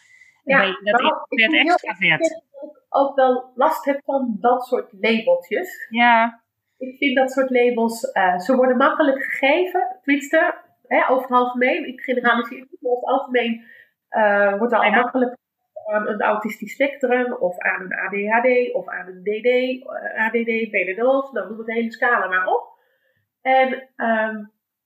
Ja, 0.45 0.59
ben 0.59 0.67
je 0.67 0.81
dat 0.83 1.01
nou, 1.01 1.27
ik 1.29 1.55
extravert? 1.55 2.21
Dat 2.21 2.71
ik 2.71 2.85
ook 2.89 3.17
wel 3.17 3.53
last 3.55 3.85
heb 3.85 4.01
van 4.05 4.37
dat 4.41 4.67
soort 4.67 4.93
labeltjes. 5.01 5.87
Ja, 5.91 6.43
Ik 6.79 6.97
vind 6.97 7.17
dat 7.17 7.31
soort 7.31 7.51
labels, 7.51 8.11
eh, 8.11 8.39
ze 8.39 8.57
worden 8.57 8.77
makkelijk 8.77 9.23
gegeven, 9.23 9.99
tenminste, 10.03 10.55
hè, 10.87 11.11
over 11.11 11.23
het 11.23 11.39
algemeen. 11.39 11.89
Ik 11.89 12.01
generaliseer 12.01 12.59
niet, 12.59 12.81
maar 12.81 12.93
over 12.93 13.09
het 13.09 13.19
algemeen 13.19 13.75
eh, 14.17 14.59
wordt 14.59 14.73
er 14.73 14.79
al 14.79 14.91
makkelijk 14.91 15.37
aan 15.87 16.09
een 16.09 16.21
autistisch 16.21 16.73
spectrum, 16.73 17.33
of 17.33 17.59
aan 17.59 17.81
een 17.81 17.95
ADHD, 17.95 18.75
of 18.75 18.89
aan 18.89 19.07
een 19.07 19.23
DD, 19.23 19.83
ADD, 20.17 20.71
PDDOS, 20.71 21.33
nou 21.33 21.49
noem 21.49 21.59
het 21.59 21.67
hele 21.67 21.93
scala 21.93 22.27
maar 22.27 22.47
op. 22.47 22.65
En 23.43 23.89
ehm, 23.97 24.37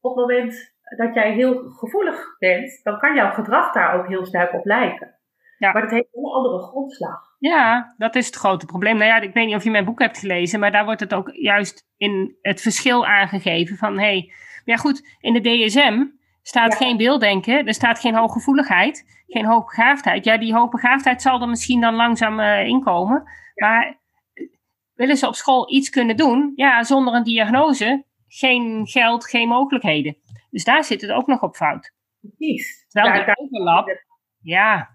op 0.00 0.16
het 0.16 0.26
moment 0.26 0.74
dat 0.96 1.14
jij 1.14 1.32
heel 1.32 1.70
gevoelig 1.70 2.36
bent, 2.38 2.80
dan 2.82 2.98
kan 2.98 3.14
jouw 3.14 3.30
gedrag 3.30 3.72
daar 3.72 3.98
ook 3.98 4.08
heel 4.08 4.24
sterk 4.24 4.52
op 4.52 4.64
lijken. 4.64 5.18
Ja. 5.58 5.72
Maar 5.72 5.82
dat 5.82 5.90
heeft 5.90 6.08
een 6.12 6.24
andere 6.24 6.62
grondslag. 6.62 7.36
ja, 7.38 7.94
dat 7.96 8.14
is 8.14 8.26
het 8.26 8.36
grote 8.36 8.66
probleem. 8.66 8.96
Nou 8.96 9.10
ja, 9.10 9.20
ik 9.20 9.34
weet 9.34 9.46
niet 9.46 9.54
of 9.54 9.64
je 9.64 9.70
mijn 9.70 9.84
boek 9.84 10.00
hebt 10.00 10.18
gelezen, 10.18 10.60
maar 10.60 10.72
daar 10.72 10.84
wordt 10.84 11.00
het 11.00 11.14
ook 11.14 11.30
juist 11.32 11.86
in 11.96 12.36
het 12.42 12.60
verschil 12.60 13.06
aangegeven 13.06 13.76
van 13.76 13.98
hé, 13.98 14.04
hey, 14.04 14.24
maar 14.26 14.62
ja 14.64 14.76
goed, 14.76 15.16
in 15.20 15.32
de 15.32 15.40
DSM 15.40 16.04
staat 16.50 16.72
Ja. 16.72 16.76
geen 16.76 16.96
beelddenken, 16.96 17.66
er 17.66 17.74
staat 17.74 18.00
geen 18.00 18.14
hooggevoeligheid, 18.14 19.22
geen 19.26 19.44
hoogbegaafdheid. 19.44 20.24
Ja, 20.24 20.38
die 20.38 20.54
hoogbegaafdheid 20.54 21.22
zal 21.22 21.40
er 21.40 21.48
misschien 21.48 21.80
dan 21.80 21.94
langzaam 21.94 22.40
eh, 22.40 22.66
inkomen, 22.66 23.22
maar 23.54 23.86
eh, 24.32 24.46
willen 24.94 25.16
ze 25.16 25.26
op 25.26 25.34
school 25.34 25.72
iets 25.72 25.90
kunnen 25.90 26.16
doen? 26.16 26.52
Ja, 26.54 26.82
zonder 26.82 27.14
een 27.14 27.22
diagnose, 27.22 28.04
geen 28.28 28.86
geld, 28.86 29.28
geen 29.28 29.48
mogelijkheden. 29.48 30.16
Dus 30.50 30.64
daar 30.64 30.84
zit 30.84 31.00
het 31.00 31.10
ook 31.10 31.26
nog 31.26 31.42
op 31.42 31.56
fout. 31.56 31.92
Precies. 32.20 32.86
Terwijl 32.88 33.24
de 33.24 33.36
overlap, 33.40 34.04
ja, 34.40 34.88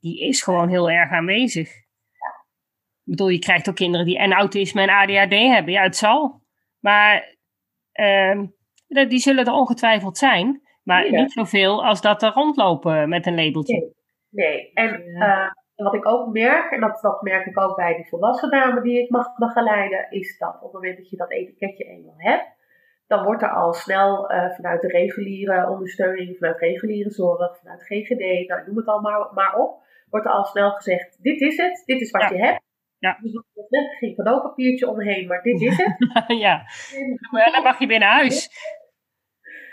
die 0.00 0.20
is 0.20 0.42
gewoon 0.42 0.68
heel 0.68 0.90
erg 0.90 1.10
aanwezig. 1.10 1.68
Ik 3.04 3.10
bedoel, 3.10 3.28
je 3.28 3.38
krijgt 3.38 3.68
ook 3.68 3.74
kinderen 3.74 4.06
die 4.06 4.18
en 4.18 4.32
autisme 4.32 4.82
en 4.82 4.88
ADHD 4.90 5.32
hebben. 5.32 5.72
Ja, 5.72 5.82
het 5.82 5.96
zal. 5.96 6.42
Maar 6.80 7.36
ehm, 7.92 8.46
die 8.86 9.18
zullen 9.18 9.44
er 9.44 9.52
ongetwijfeld 9.52 10.18
zijn. 10.18 10.60
Maar 10.82 11.10
Ja. 11.10 11.20
niet 11.20 11.32
zoveel 11.32 11.84
als 11.84 12.00
dat 12.00 12.22
er 12.22 12.32
rondlopen 12.32 13.08
met 13.08 13.26
een 13.26 13.34
labeltje. 13.44 13.92
Nee, 14.30 14.70
en 14.74 15.02
eh, 15.04 15.46
wat 15.76 15.94
ik 15.94 16.06
ook 16.06 16.32
merk, 16.32 16.70
en 16.72 16.80
dat, 16.80 16.98
dat 17.00 17.22
merk 17.22 17.46
ik 17.46 17.60
ook 17.60 17.76
bij 17.76 17.94
die 17.96 18.08
volwassen 18.08 18.50
dame 18.50 18.80
die 18.82 19.02
ik 19.02 19.10
mag 19.10 19.36
begeleiden, 19.36 20.06
is 20.10 20.38
dat 20.38 20.54
op 20.54 20.62
het 20.62 20.72
moment 20.72 20.96
dat 20.96 21.10
je 21.10 21.16
dat 21.16 21.30
etiketje 21.30 21.84
eenmaal 21.84 22.14
hebt, 22.16 22.46
dan 23.06 23.24
wordt 23.24 23.42
er 23.42 23.50
al 23.50 23.72
snel 23.72 24.30
eh, 24.30 24.50
vanuit 24.54 24.80
de 24.80 24.88
reguliere 24.88 25.68
ondersteuning, 25.70 26.36
vanuit 26.36 26.58
reguliere 26.58 27.10
zorg, 27.10 27.58
vanuit 27.58 27.82
GGD, 27.82 28.48
nou, 28.48 28.62
noem 28.66 28.76
het 28.76 28.86
al 28.86 29.00
maar, 29.00 29.28
maar 29.34 29.54
op, 29.54 29.82
wordt 30.10 30.26
er 30.26 30.32
al 30.32 30.44
snel 30.44 30.70
gezegd, 30.70 31.22
dit 31.22 31.40
is 31.40 31.56
het, 31.56 31.82
dit 31.86 32.00
is 32.00 32.10
wat 32.10 32.22
Ja. 32.22 32.28
je 32.28 32.38
hebt. 32.38 32.60
Ja. 32.98 33.18
Dus 33.20 33.34
er 33.34 33.64
net 33.68 33.96
geen 33.98 34.14
cadeaupapiertje 34.14 34.88
omheen, 34.88 35.26
maar 35.26 35.42
dit 35.42 35.60
is 35.60 35.76
het. 35.76 35.96
ja, 36.46 36.62
dan 37.52 37.62
mag 37.62 37.78
je 37.78 37.86
binnen 37.86 38.08
huis. 38.08 38.50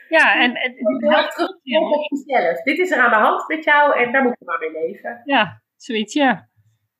Ja, 0.09 0.41
en, 0.41 0.55
en 0.55 0.73
Heel 0.75 1.11
erg 1.11 1.33
terugkomt 1.33 1.95
op 1.95 2.07
jezelf. 2.09 2.61
Dit 2.61 2.77
is 2.77 2.91
er 2.91 2.99
aan 2.99 3.09
de 3.09 3.15
hand 3.15 3.47
met 3.47 3.63
jou 3.63 3.99
en 3.99 4.11
daar 4.11 4.23
moet 4.23 4.35
je 4.39 4.45
maar 4.45 4.59
mee 4.59 4.87
leven. 4.87 5.21
ja, 5.23 5.61
Zoiets, 5.75 6.13
ja. 6.13 6.47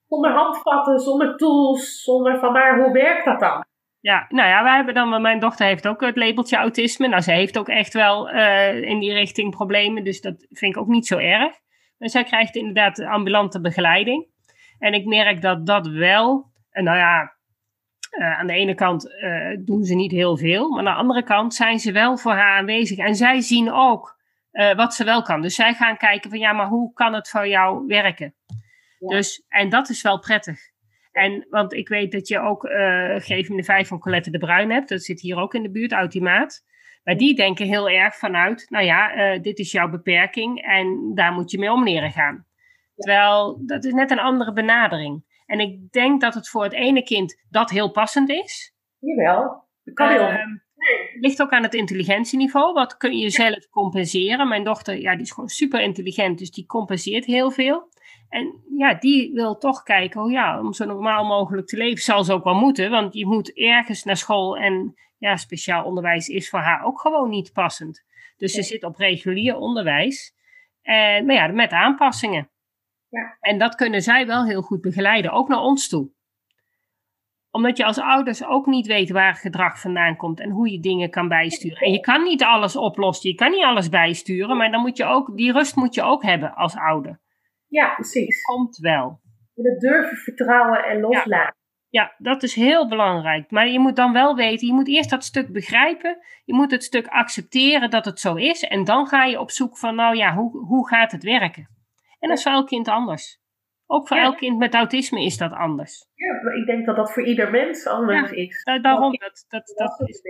Zonder 0.07 0.32
handvatten, 0.32 0.99
zonder 0.99 1.38
tools, 1.38 2.03
zonder 2.03 2.39
van 2.39 2.51
maar 2.51 2.80
hoe 2.80 2.91
werkt 2.91 3.26
dat 3.26 3.39
dan? 3.39 3.66
Ja, 3.99 4.26
nou 4.30 4.49
ja, 4.49 4.64
wij 4.64 4.76
hebben 4.76 4.93
dan, 4.93 5.22
mijn 5.22 5.39
dochter 5.39 5.66
heeft 5.66 5.88
ook 5.88 6.01
het 6.01 6.18
labeltje 6.18 6.57
autisme. 6.57 7.07
Nou, 7.07 7.22
ze 7.22 7.32
heeft 7.32 7.57
ook 7.57 7.68
echt 7.68 7.93
wel 7.93 8.30
uh, 8.30 8.82
in 8.82 8.99
die 8.99 9.14
richting 9.14 9.55
problemen, 9.55 10.03
dus 10.03 10.22
dat 10.22 10.45
vind 10.49 10.76
ik 10.76 10.82
ook 10.82 10.88
niet 10.88 11.07
zo 11.07 11.18
erg. 11.18 11.53
Maar 11.97 12.10
zij 12.10 12.24
krijgt 12.24 12.55
inderdaad 12.55 12.99
ambulante 12.99 13.62
begeleiding. 13.62 14.28
En 14.80 14.93
ik 14.93 15.05
merk 15.05 15.41
dat 15.41 15.66
dat 15.66 15.88
wel, 15.88 16.45
en 16.72 16.84
nou 16.84 16.97
ja, 16.97 17.38
aan 18.10 18.47
de 18.47 18.53
ene 18.53 18.76
kant 18.76 19.05
uh, 19.05 19.57
doen 19.60 19.84
ze 19.84 19.95
niet 19.95 20.12
heel 20.12 20.38
veel, 20.38 20.70
maar 20.70 20.80
aan 20.80 20.93
de 20.93 20.99
andere 20.99 21.24
kant 21.24 21.53
zijn 21.53 21.80
ze 21.80 21.91
wel 21.91 22.18
voor 22.18 22.32
haar 22.32 22.57
aanwezig. 22.57 22.97
En 22.97 23.16
zij 23.16 23.41
zien 23.41 23.72
ook 23.72 24.18
wat 24.76 24.93
ze 24.93 25.03
wel 25.03 25.22
kan. 25.22 25.41
Dus 25.41 25.55
zij 25.55 25.74
gaan 25.74 25.97
kijken 25.97 26.30
van 26.30 26.39
ja, 26.39 26.53
maar 26.53 26.68
hoe 26.68 26.93
kan 26.93 27.14
het 27.14 27.30
voor 27.30 27.47
jou 27.47 27.86
werken? 27.88 28.36
Ja. 28.99 29.07
Dus, 29.07 29.45
en 29.47 29.70
dat 29.70 29.89
is 29.89 30.01
wel 30.01 30.20
prettig. 30.20 30.60
En, 31.12 31.47
want 31.49 31.74
ik 31.74 31.88
weet 31.88 32.12
dat 32.12 32.28
je 32.28 32.39
ook 32.39 32.64
uh, 32.64 33.16
Geef 33.18 33.49
me 33.49 33.55
de 33.55 33.64
Vijf 33.64 33.88
van 33.88 33.99
Colette 33.99 34.32
de 34.32 34.38
Bruin 34.38 34.72
hebt. 34.72 34.89
Dat 34.89 35.03
zit 35.03 35.22
hier 35.22 35.38
ook 35.38 35.53
in 35.53 35.64
de 35.64 35.72
buurt, 35.72 35.91
Ultimaat. 35.91 36.68
Maar 37.03 37.18
die 37.18 37.36
denken 37.36 37.68
heel 37.68 37.89
erg 37.89 38.16
vanuit, 38.16 38.66
nou 38.70 38.86
ja, 38.86 39.34
uh, 39.34 39.41
dit 39.41 39.60
is 39.60 39.72
jouw 39.72 39.89
beperking 39.89 40.62
en 40.62 41.12
daar 41.16 41.34
moet 41.34 41.51
je 41.51 41.60
mee 41.60 41.72
om 41.72 41.84
leren 41.84 42.12
gaan. 42.12 42.45
Terwijl, 42.95 43.62
dat 43.66 43.84
is 43.86 43.93
net 43.93 44.12
een 44.12 44.20
andere 44.20 44.53
benadering. 44.53 45.24
En 45.50 45.60
ik 45.60 45.91
denk 45.91 46.22
dat 46.22 46.34
het 46.34 46.50
voor 46.50 46.64
het 46.64 46.74
ene 46.74 47.04
kind 47.04 47.41
dat 47.50 47.70
heel 47.70 47.91
passend 47.91 48.30
is. 48.30 48.74
Jawel, 48.97 49.68
dat 49.84 49.93
kan 49.93 50.10
heel. 50.10 50.30
Uh, 50.30 50.38
ligt 51.20 51.41
ook 51.41 51.52
aan 51.52 51.64
het 51.64 51.74
intelligentieniveau. 51.74 52.74
Wat 52.74 52.97
kun 52.97 53.18
je 53.18 53.30
zelf 53.30 53.70
compenseren? 53.70 54.47
Mijn 54.47 54.64
dochter, 54.64 55.00
ja, 55.00 55.12
die 55.12 55.22
is 55.22 55.32
gewoon 55.32 55.50
super 55.50 55.82
intelligent, 55.82 56.38
dus 56.39 56.52
die 56.52 56.66
compenseert 56.66 57.26
heel 57.26 57.52
veel. 57.52 57.89
En 58.30 58.64
ja, 58.78 58.93
die 58.93 59.34
wil 59.34 59.58
toch 59.58 59.84
kijken, 59.84 60.22
oh 60.22 60.32
ja, 60.32 60.60
om 60.60 60.74
zo 60.74 60.86
normaal 60.86 61.26
mogelijk 61.26 61.68
te 61.68 61.78
leven 61.78 62.04
zal 62.04 62.24
ze 62.24 62.34
ook 62.34 62.43
wel 62.43 62.56
moeten. 62.56 62.89
Want 62.89 63.14
je 63.14 63.26
moet 63.26 63.58
ergens 63.58 64.04
naar 64.04 64.18
school 64.18 64.58
en 64.58 64.95
ja, 65.18 65.36
speciaal 65.36 65.86
onderwijs 65.86 66.28
is 66.28 66.50
voor 66.50 66.60
haar 66.60 66.84
ook 66.86 67.00
gewoon 67.00 67.30
niet 67.30 67.54
passend. 67.54 68.06
Dus 68.38 68.54
ze 68.54 68.64
zit 68.64 68.84
op 68.84 68.95
regulier 68.95 69.56
onderwijs. 69.56 70.34
En, 70.82 71.26
maar 71.26 71.36
ja, 71.36 71.47
met 71.47 71.72
aanpassingen. 71.72 72.50
Ja. 73.10 73.38
En 73.39 73.57
dat 73.57 73.76
kunnen 73.76 74.01
zij 74.01 74.28
wel 74.28 74.45
heel 74.45 74.62
goed 74.62 74.82
begeleiden, 74.82 75.32
ook 75.32 75.47
naar 75.47 75.62
ons 75.62 75.88
toe. 75.88 76.10
Omdat 77.51 77.78
je 77.78 77.86
als 77.86 77.99
ouders 77.99 78.45
ook 78.45 78.66
niet 78.66 78.88
weet 78.88 79.10
waar 79.10 79.36
gedrag 79.36 79.80
vandaan 79.80 80.16
komt 80.16 80.39
en 80.39 80.49
hoe 80.49 80.72
je 80.72 80.80
dingen 80.80 81.10
kan 81.10 81.28
bijsturen. 81.28 81.78
En 81.78 81.91
je 81.91 81.99
kan 81.99 82.24
niet 82.24 82.43
alles 82.43 82.76
oplossen, 82.76 83.30
je 83.30 83.36
kan 83.36 83.51
niet 83.51 83.64
alles 83.64 83.89
bijsturen, 83.89 84.57
maar 84.57 84.72
dan 84.72 84.82
moet 84.82 84.97
je 84.97 85.05
ook, 85.05 85.38
die 85.38 85.51
rust 85.51 85.76
moet 85.76 85.95
je 85.95 86.01
ook 86.01 86.24
hebben 86.24 86.55
als 86.55 86.76
ouder. 86.76 87.20
Ja, 87.68 87.93
precies. 87.93 88.43
Komt 88.45 88.78
wel. 88.78 89.20
Het 89.53 89.80
durven 89.80 90.18
vertrouwen 90.18 90.84
en 90.84 90.99
loslaten. 90.99 91.55
Ja. 91.89 92.01
ja. 92.01 92.16
dat 92.18 92.43
is 92.43 92.55
heel 92.55 92.88
belangrijk. 92.88 93.51
Maar 93.51 93.68
je 93.68 93.80
moet 93.80 93.95
dan 93.95 94.14
wel 94.14 94.36
weten, 94.36 94.68
je 94.68 94.74
moet 94.74 94.88
eerst 94.88 95.10
dat 95.10 95.24
stuk 95.24 95.51
begrijpen. 95.51 96.18
Je 96.45 96.53
moet 96.53 96.72
het 96.72 96.84
stuk 96.84 97.07
accepteren 97.07 97.89
dat 97.89 98.05
het 98.05 98.20
zo 98.20 98.36
is. 98.36 98.64
En 98.64 98.84
dan 98.84 99.07
ga 99.07 99.24
je 99.24 99.39
op 99.39 99.51
zoek 99.51 99.78
van, 99.78 99.95
nou 99.95 100.16
ja, 100.16 100.36
hoe, 100.36 100.66
hoe 100.66 100.88
gaat 100.88 101.12
het 101.12 101.24
werken? 101.24 101.78
En 102.20 102.30
dat 102.30 102.38
is 102.38 102.43
voor 102.43 102.51
elk 102.51 102.67
kind 102.67 102.88
anders. 102.88 103.39
Ook 103.86 104.07
voor 104.07 104.17
elk 104.17 104.38
kind 104.38 104.57
met 104.57 104.74
autisme 104.74 105.24
is 105.24 105.38
dat 105.38 105.51
anders. 105.51 106.05
Ja, 106.13 106.51
ik 106.53 106.65
denk 106.65 106.86
dat 106.86 106.95
dat 106.95 107.13
voor 107.13 107.26
ieder 107.26 107.51
mens 107.51 107.88
anders 107.88 108.32
is. 108.32 108.63
daarom, 108.63 109.11
dat, 109.11 109.45
dat, 109.47 109.74
dat 109.76 110.07
is, 110.07 110.22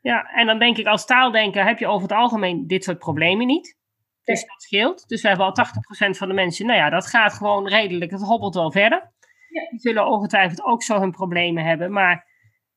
ja, 0.00 0.30
en 0.32 0.46
dan 0.46 0.58
denk 0.58 0.76
ik 0.76 0.86
als 0.86 1.06
taaldenker 1.06 1.64
heb 1.64 1.78
je 1.78 1.86
over 1.86 2.08
het 2.08 2.18
algemeen 2.18 2.66
dit 2.66 2.84
soort 2.84 2.98
problemen 2.98 3.46
niet. 3.46 3.78
Dus 4.24 4.46
dat 4.46 4.62
scheelt. 4.62 5.08
Dus 5.08 5.22
we 5.22 5.28
hebben 5.28 5.46
al 5.46 5.66
80% 5.66 6.10
van 6.10 6.28
de 6.28 6.34
mensen, 6.34 6.66
nou 6.66 6.78
ja, 6.78 6.90
dat 6.90 7.06
gaat 7.06 7.32
gewoon 7.32 7.68
redelijk. 7.68 8.10
Het 8.10 8.22
hobbelt 8.22 8.54
wel 8.54 8.72
verder. 8.72 9.12
Ja. 9.48 9.70
Die 9.70 9.80
zullen 9.80 10.06
ongetwijfeld 10.06 10.62
ook 10.62 10.82
zo 10.82 11.00
hun 11.00 11.10
problemen 11.10 11.64
hebben. 11.64 11.92
Maar 11.92 12.26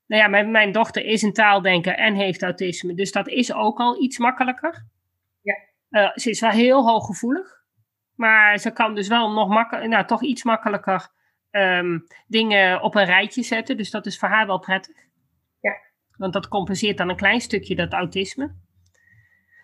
nou 0.07 0.21
ja, 0.21 0.27
mijn, 0.27 0.51
mijn 0.51 0.71
dochter 0.71 1.05
is 1.05 1.21
een 1.21 1.33
taaldenker 1.33 1.95
en 1.95 2.15
heeft 2.15 2.43
autisme. 2.43 2.93
Dus 2.93 3.11
dat 3.11 3.27
is 3.27 3.53
ook 3.53 3.79
al 3.79 4.01
iets 4.01 4.17
makkelijker. 4.17 4.87
Ja. 5.41 5.55
Uh, 5.89 6.11
ze 6.15 6.29
is 6.29 6.39
wel 6.39 6.49
heel 6.49 6.87
hooggevoelig. 6.87 7.62
Maar 8.15 8.57
ze 8.57 8.71
kan 8.71 8.95
dus 8.95 9.07
wel 9.07 9.31
nog 9.31 9.47
makkelijker, 9.47 9.89
nou 9.89 10.05
toch 10.05 10.23
iets 10.23 10.43
makkelijker 10.43 11.09
um, 11.51 12.07
dingen 12.27 12.81
op 12.81 12.95
een 12.95 13.05
rijtje 13.05 13.43
zetten. 13.43 13.77
Dus 13.77 13.91
dat 13.91 14.05
is 14.05 14.19
voor 14.19 14.29
haar 14.29 14.47
wel 14.47 14.59
prettig. 14.59 14.95
Ja. 15.61 15.73
Want 16.17 16.33
dat 16.33 16.47
compenseert 16.47 16.97
dan 16.97 17.09
een 17.09 17.15
klein 17.15 17.41
stukje 17.41 17.75
dat 17.75 17.93
autisme. 17.93 18.55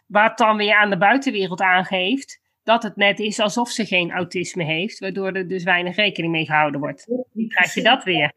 Wat 0.08 0.38
dan 0.38 0.58
weer 0.58 0.76
aan 0.76 0.90
de 0.90 0.98
buitenwereld 0.98 1.62
aangeeft 1.62 2.42
dat 2.64 2.84
het 2.84 2.96
net 2.96 3.20
is 3.20 3.40
alsof 3.40 3.70
ze 3.70 3.86
geen 3.86 4.12
autisme 4.12 4.64
heeft, 4.64 5.00
waardoor 5.00 5.32
er 5.32 5.48
dus 5.48 5.64
weinig 5.64 5.96
rekening 5.96 6.32
mee 6.32 6.46
gehouden 6.46 6.80
wordt. 6.80 7.06
Dan 7.08 7.48
krijg 7.48 7.74
je 7.74 7.82
dat 7.82 8.04
weer. 8.04 8.34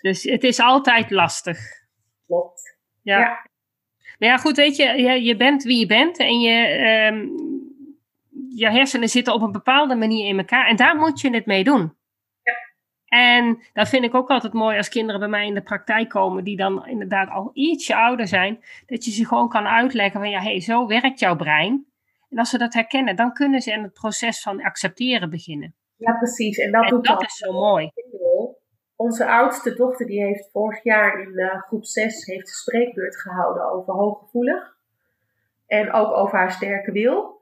Dus 0.00 0.22
het 0.22 0.44
is 0.44 0.60
altijd 0.60 1.10
lastig. 1.10 1.58
Klopt. 2.26 2.76
Ja. 3.02 3.18
ja. 3.18 3.50
Maar 4.18 4.28
ja, 4.28 4.36
goed, 4.36 4.56
weet 4.56 4.76
je, 4.76 4.84
je, 5.22 5.36
bent 5.36 5.62
wie 5.62 5.78
je 5.78 5.86
bent 5.86 6.18
en 6.18 6.40
je, 6.40 6.78
um, 7.12 7.30
je 8.54 8.70
hersenen 8.70 9.08
zitten 9.08 9.34
op 9.34 9.42
een 9.42 9.52
bepaalde 9.52 9.94
manier 9.94 10.28
in 10.28 10.38
elkaar 10.38 10.66
en 10.66 10.76
daar 10.76 10.96
moet 10.96 11.20
je 11.20 11.30
het 11.30 11.46
mee 11.46 11.64
doen. 11.64 12.00
En 13.12 13.62
dat 13.72 13.88
vind 13.88 14.04
ik 14.04 14.14
ook 14.14 14.30
altijd 14.30 14.52
mooi 14.52 14.76
als 14.76 14.88
kinderen 14.88 15.20
bij 15.20 15.28
mij 15.28 15.46
in 15.46 15.54
de 15.54 15.62
praktijk 15.62 16.08
komen, 16.08 16.44
die 16.44 16.56
dan 16.56 16.86
inderdaad 16.86 17.30
al 17.30 17.50
ietsje 17.52 17.96
ouder 17.96 18.28
zijn, 18.28 18.64
dat 18.86 19.04
je 19.04 19.10
ze 19.10 19.26
gewoon 19.26 19.48
kan 19.48 19.66
uitleggen 19.66 20.20
van 20.20 20.30
ja, 20.30 20.38
hé, 20.38 20.50
hey, 20.50 20.60
zo 20.60 20.86
werkt 20.86 21.18
jouw 21.18 21.36
brein. 21.36 21.86
En 22.28 22.38
als 22.38 22.50
ze 22.50 22.58
dat 22.58 22.74
herkennen, 22.74 23.16
dan 23.16 23.32
kunnen 23.32 23.60
ze 23.60 23.72
in 23.72 23.82
het 23.82 23.92
proces 23.92 24.42
van 24.42 24.62
accepteren 24.62 25.30
beginnen. 25.30 25.74
Ja, 25.96 26.12
precies. 26.12 26.58
En 26.58 26.72
dat, 26.72 26.88
doet 26.88 27.04
dat 27.04 27.22
is 27.22 27.36
zo 27.36 27.52
mooi. 27.52 27.90
Onze 28.96 29.26
oudste 29.26 29.74
dochter, 29.74 30.06
die 30.06 30.22
heeft 30.22 30.50
vorig 30.52 30.82
jaar 30.82 31.20
in 31.20 31.32
uh, 31.32 31.62
groep 31.62 31.84
6 31.84 32.26
heeft 32.26 32.48
een 32.48 32.54
spreekbeurt 32.54 33.16
gehouden 33.16 33.70
over 33.70 33.94
hooggevoelig. 33.94 34.76
En 35.66 35.92
ook 35.92 36.12
over 36.12 36.38
haar 36.38 36.52
sterke 36.52 36.92
wil. 36.92 37.41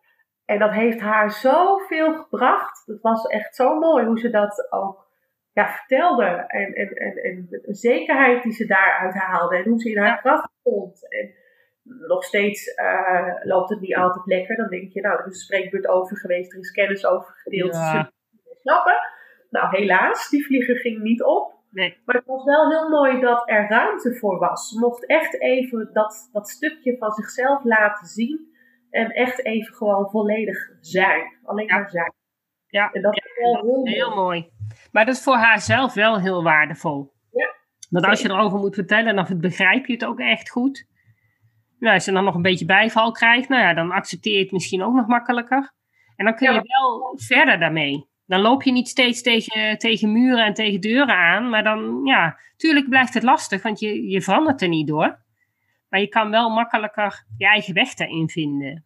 En 0.51 0.59
dat 0.59 0.71
heeft 0.71 1.01
haar 1.01 1.31
zoveel 1.31 2.13
gebracht. 2.15 2.87
Dat 2.87 3.01
was 3.01 3.27
echt 3.27 3.55
zo 3.55 3.79
mooi 3.79 4.05
hoe 4.07 4.19
ze 4.19 4.31
dat 4.31 4.67
ook 4.71 5.09
ja, 5.53 5.69
vertelde. 5.69 6.25
En, 6.25 6.73
en, 6.73 6.89
en, 6.89 7.17
en 7.17 7.47
de 7.49 7.75
zekerheid 7.75 8.43
die 8.43 8.53
ze 8.53 8.67
daaruit 8.67 9.15
haalde. 9.15 9.57
En 9.57 9.69
hoe 9.69 9.81
ze 9.81 9.91
in 9.91 9.99
haar 9.99 10.21
kracht 10.21 10.51
stond. 10.61 11.09
En 11.09 11.35
nog 12.09 12.25
steeds 12.25 12.67
uh, 12.67 13.35
loopt 13.43 13.71
het 13.71 13.81
niet 13.81 13.97
altijd 13.97 14.27
lekker. 14.27 14.57
Dan 14.57 14.69
denk 14.69 14.93
je, 14.93 15.01
nou, 15.01 15.19
er 15.19 15.27
is 15.27 15.27
een 15.27 15.41
spreekbeurt 15.41 15.87
over 15.87 16.17
geweest. 16.17 16.53
Er 16.53 16.59
is 16.59 16.71
kennis 16.71 17.07
over 17.07 17.35
gedeeld. 17.35 17.75
Ja. 17.75 18.13
snappen. 18.61 18.97
Nou, 19.51 19.77
helaas, 19.77 20.29
die 20.29 20.47
vlieger 20.47 20.77
ging 20.77 21.03
niet 21.03 21.23
op. 21.23 21.55
Nee. 21.71 21.99
Maar 22.05 22.17
het 22.17 22.27
was 22.27 22.45
wel 22.45 22.71
heel 22.71 22.89
mooi 22.89 23.21
dat 23.21 23.43
er 23.49 23.69
ruimte 23.69 24.15
voor 24.15 24.39
was. 24.39 24.69
Ze 24.69 24.79
mocht 24.79 25.07
echt 25.07 25.41
even 25.41 25.91
dat, 25.93 26.29
dat 26.33 26.49
stukje 26.49 26.97
van 26.99 27.11
zichzelf 27.13 27.65
laten 27.65 28.07
zien. 28.07 28.50
En 28.91 29.11
echt 29.11 29.45
even 29.45 29.75
gewoon 29.75 30.11
volledig 30.11 30.59
zijn. 30.81 31.39
Alleen 31.45 31.67
maar 31.67 31.91
zijn. 31.91 32.13
Ja, 32.67 32.91
en 32.91 33.03
dat 33.03 33.15
ja, 33.15 33.23
is 33.25 33.39
wel 33.39 33.53
dat 33.53 33.63
heel, 33.63 33.85
is 33.85 33.93
heel 33.93 34.15
mooi. 34.15 34.51
Maar 34.93 35.05
dat 35.05 35.15
is 35.15 35.23
voor 35.23 35.37
haar 35.37 35.61
zelf 35.61 35.95
wel 35.95 36.21
heel 36.21 36.43
waardevol. 36.43 37.13
Ja. 37.33 37.55
Want 37.91 38.07
als 38.07 38.21
je 38.21 38.31
erover 38.31 38.59
moet 38.59 38.75
vertellen, 38.75 39.17
dan 39.17 39.41
begrijp 39.41 39.87
je 39.87 39.93
het 39.93 40.05
ook 40.05 40.21
echt 40.21 40.51
goed. 40.51 40.89
Nou, 41.79 41.95
als 41.95 42.05
je 42.05 42.13
dan 42.13 42.25
nog 42.25 42.35
een 42.35 42.43
beetje 42.43 42.65
bijval 42.65 43.13
krijgt, 43.13 43.49
nou 43.49 43.63
ja, 43.63 43.75
dan 43.75 43.91
accepteer 43.91 44.37
je 44.37 44.43
het 44.43 44.53
misschien 44.53 44.83
ook 44.83 44.95
nog 44.95 45.07
makkelijker. 45.07 45.73
En 46.17 46.25
dan 46.25 46.35
kun 46.35 46.53
je 46.53 46.63
wel 46.63 47.13
verder 47.17 47.59
daarmee. 47.59 48.09
Dan 48.27 48.41
loop 48.41 48.63
je 48.63 48.73
niet 48.73 48.89
steeds 48.89 49.23
tegen, 49.23 49.79
tegen 49.79 50.13
muren 50.13 50.45
en 50.45 50.55
tegen 50.55 50.81
deuren 50.81 51.17
aan. 51.17 51.49
Maar 51.49 51.65
dan, 51.65 52.01
ja, 52.05 52.39
tuurlijk 52.57 52.89
blijft 52.89 53.15
het 53.15 53.23
lastig, 53.23 53.63
want 53.63 53.81
je, 53.81 54.09
je 54.09 54.23
verandert 54.23 54.63
er 54.63 54.69
niet 54.69 54.87
door. 54.87 55.19
Maar 55.91 56.01
je 56.01 56.09
kan 56.09 56.31
wel 56.31 56.51
makkelijker 56.51 57.25
je 57.37 57.47
eigen 57.47 57.75
weg 57.75 57.95
daarin 57.95 58.29
vinden. 58.29 58.85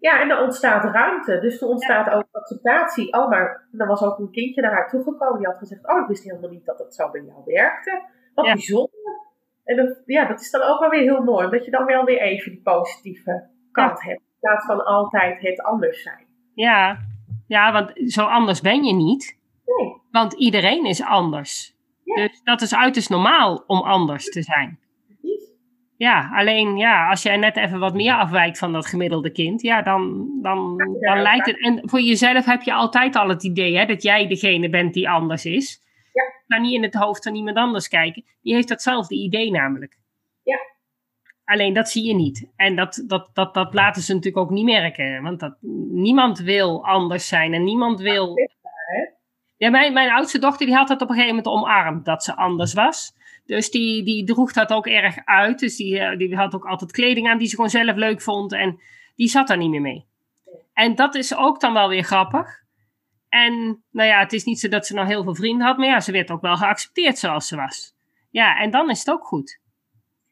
Ja, 0.00 0.20
en 0.20 0.30
er 0.30 0.42
ontstaat 0.42 0.84
ruimte. 0.84 1.38
Dus 1.40 1.60
er 1.60 1.68
ontstaat 1.68 2.10
ook 2.10 2.24
acceptatie. 2.30 3.12
Oh, 3.12 3.28
maar 3.28 3.68
er 3.78 3.86
was 3.86 4.02
ook 4.02 4.18
een 4.18 4.30
kindje 4.30 4.62
naar 4.62 4.72
haar 4.72 4.88
toegekomen. 4.88 5.38
Die 5.38 5.46
had 5.46 5.58
gezegd, 5.58 5.88
oh, 5.88 6.00
ik 6.00 6.06
wist 6.06 6.24
helemaal 6.24 6.50
niet 6.50 6.64
dat 6.64 6.78
het 6.78 6.94
zo 6.94 7.10
bij 7.10 7.22
jou 7.22 7.42
werkte. 7.44 8.02
Wat 8.34 8.44
bijzonder. 8.44 9.24
En 9.64 9.76
dat, 9.76 10.02
ja, 10.04 10.28
dat 10.28 10.40
is 10.40 10.50
dan 10.50 10.62
ook 10.62 10.80
wel 10.80 10.90
weer 10.90 11.02
heel 11.02 11.22
mooi. 11.22 11.44
Omdat 11.44 11.64
je 11.64 11.70
dan 11.70 11.84
wel 11.84 12.04
weer 12.04 12.20
even 12.20 12.50
die 12.50 12.62
positieve 12.62 13.48
kant 13.72 14.02
hebt. 14.02 14.20
In 14.20 14.40
plaats 14.40 14.66
van 14.66 14.84
altijd 14.84 15.40
het 15.40 15.62
anders 15.62 16.02
zijn. 16.02 16.26
Ja. 16.54 16.98
ja, 17.46 17.72
want 17.72 17.92
zo 18.12 18.24
anders 18.24 18.60
ben 18.60 18.84
je 18.84 18.94
niet. 18.94 19.38
Nee. 19.64 20.00
Want 20.10 20.32
iedereen 20.32 20.84
is 20.84 21.02
anders. 21.02 21.74
Dus 22.04 22.42
dat 22.42 22.60
is 22.60 22.74
uiterst 22.74 23.10
normaal 23.10 23.64
om 23.66 23.80
anders 23.80 24.24
te 24.24 24.42
zijn. 24.42 24.78
Ja, 25.98 26.30
alleen 26.32 26.76
ja, 26.76 27.08
als 27.08 27.22
jij 27.22 27.36
net 27.36 27.56
even 27.56 27.78
wat 27.78 27.94
meer 27.94 28.14
afwijkt 28.14 28.58
van 28.58 28.72
dat 28.72 28.86
gemiddelde 28.86 29.30
kind, 29.30 29.62
ja, 29.62 29.82
dan, 29.82 30.28
dan, 30.42 30.76
dan 31.00 31.22
lijkt 31.22 31.46
het. 31.46 31.60
En 31.60 31.80
voor 31.88 32.00
jezelf 32.00 32.44
heb 32.44 32.62
je 32.62 32.72
altijd 32.72 33.16
al 33.16 33.28
het 33.28 33.44
idee 33.44 33.76
hè, 33.76 33.86
dat 33.86 34.02
jij 34.02 34.26
degene 34.26 34.70
bent 34.70 34.94
die 34.94 35.08
anders 35.08 35.44
is. 35.44 35.82
Ja. 36.12 36.22
Maar 36.46 36.60
niet 36.60 36.74
in 36.74 36.82
het 36.82 36.94
hoofd 36.94 37.22
van 37.22 37.34
iemand 37.34 37.56
anders 37.56 37.88
kijken. 37.88 38.24
Die 38.42 38.54
heeft 38.54 38.68
datzelfde 38.68 39.14
idee 39.14 39.50
namelijk. 39.50 39.98
Ja. 40.42 40.58
Alleen 41.44 41.72
dat 41.72 41.88
zie 41.88 42.04
je 42.04 42.14
niet. 42.14 42.48
En 42.56 42.76
dat, 42.76 43.04
dat, 43.06 43.30
dat, 43.32 43.54
dat 43.54 43.74
laten 43.74 44.02
ze 44.02 44.14
natuurlijk 44.14 44.44
ook 44.44 44.50
niet 44.50 44.64
merken. 44.64 45.22
Want 45.22 45.40
dat, 45.40 45.56
niemand 45.90 46.38
wil 46.38 46.84
anders 46.84 47.28
zijn 47.28 47.54
en 47.54 47.64
niemand 47.64 48.00
wil 48.00 48.34
Ja, 49.56 49.70
mijn, 49.70 49.92
mijn 49.92 50.10
oudste 50.10 50.38
dochter 50.38 50.66
die 50.66 50.74
had 50.74 50.88
het 50.88 51.02
op 51.02 51.08
een 51.08 51.14
gegeven 51.14 51.36
moment 51.36 51.54
omarmd 51.54 52.04
dat 52.04 52.24
ze 52.24 52.36
anders 52.36 52.74
was. 52.74 53.14
Dus 53.46 53.70
die, 53.70 54.02
die 54.04 54.24
droeg 54.24 54.52
dat 54.52 54.72
ook 54.72 54.86
erg 54.86 55.16
uit. 55.24 55.58
Dus 55.58 55.76
die, 55.76 55.98
eh, 55.98 56.18
die 56.18 56.36
had 56.36 56.54
ook 56.54 56.66
altijd 56.66 56.92
kleding 56.92 57.28
aan 57.28 57.38
die 57.38 57.48
ze 57.48 57.54
gewoon 57.54 57.70
zelf 57.70 57.96
leuk 57.96 58.22
vond. 58.22 58.52
En 58.52 58.80
die 59.16 59.28
zat 59.28 59.48
daar 59.48 59.56
niet 59.56 59.70
meer 59.70 59.80
mee. 59.80 60.06
En 60.72 60.94
dat 60.94 61.14
is 61.14 61.36
ook 61.36 61.60
dan 61.60 61.72
wel 61.72 61.88
weer 61.88 62.02
grappig. 62.02 62.64
En 63.28 63.82
nou 63.90 64.08
ja, 64.08 64.18
het 64.18 64.32
is 64.32 64.44
niet 64.44 64.60
zo 64.60 64.68
dat 64.68 64.86
ze 64.86 64.94
nou 64.94 65.06
heel 65.06 65.22
veel 65.22 65.34
vrienden 65.34 65.66
had, 65.66 65.76
maar 65.76 65.86
ja, 65.86 66.00
ze 66.00 66.12
werd 66.12 66.30
ook 66.30 66.40
wel 66.40 66.56
geaccepteerd 66.56 67.18
zoals 67.18 67.48
ze 67.48 67.56
was. 67.56 67.94
Ja, 68.30 68.58
en 68.58 68.70
dan 68.70 68.90
is 68.90 68.98
het 68.98 69.10
ook 69.10 69.24
goed. 69.24 69.60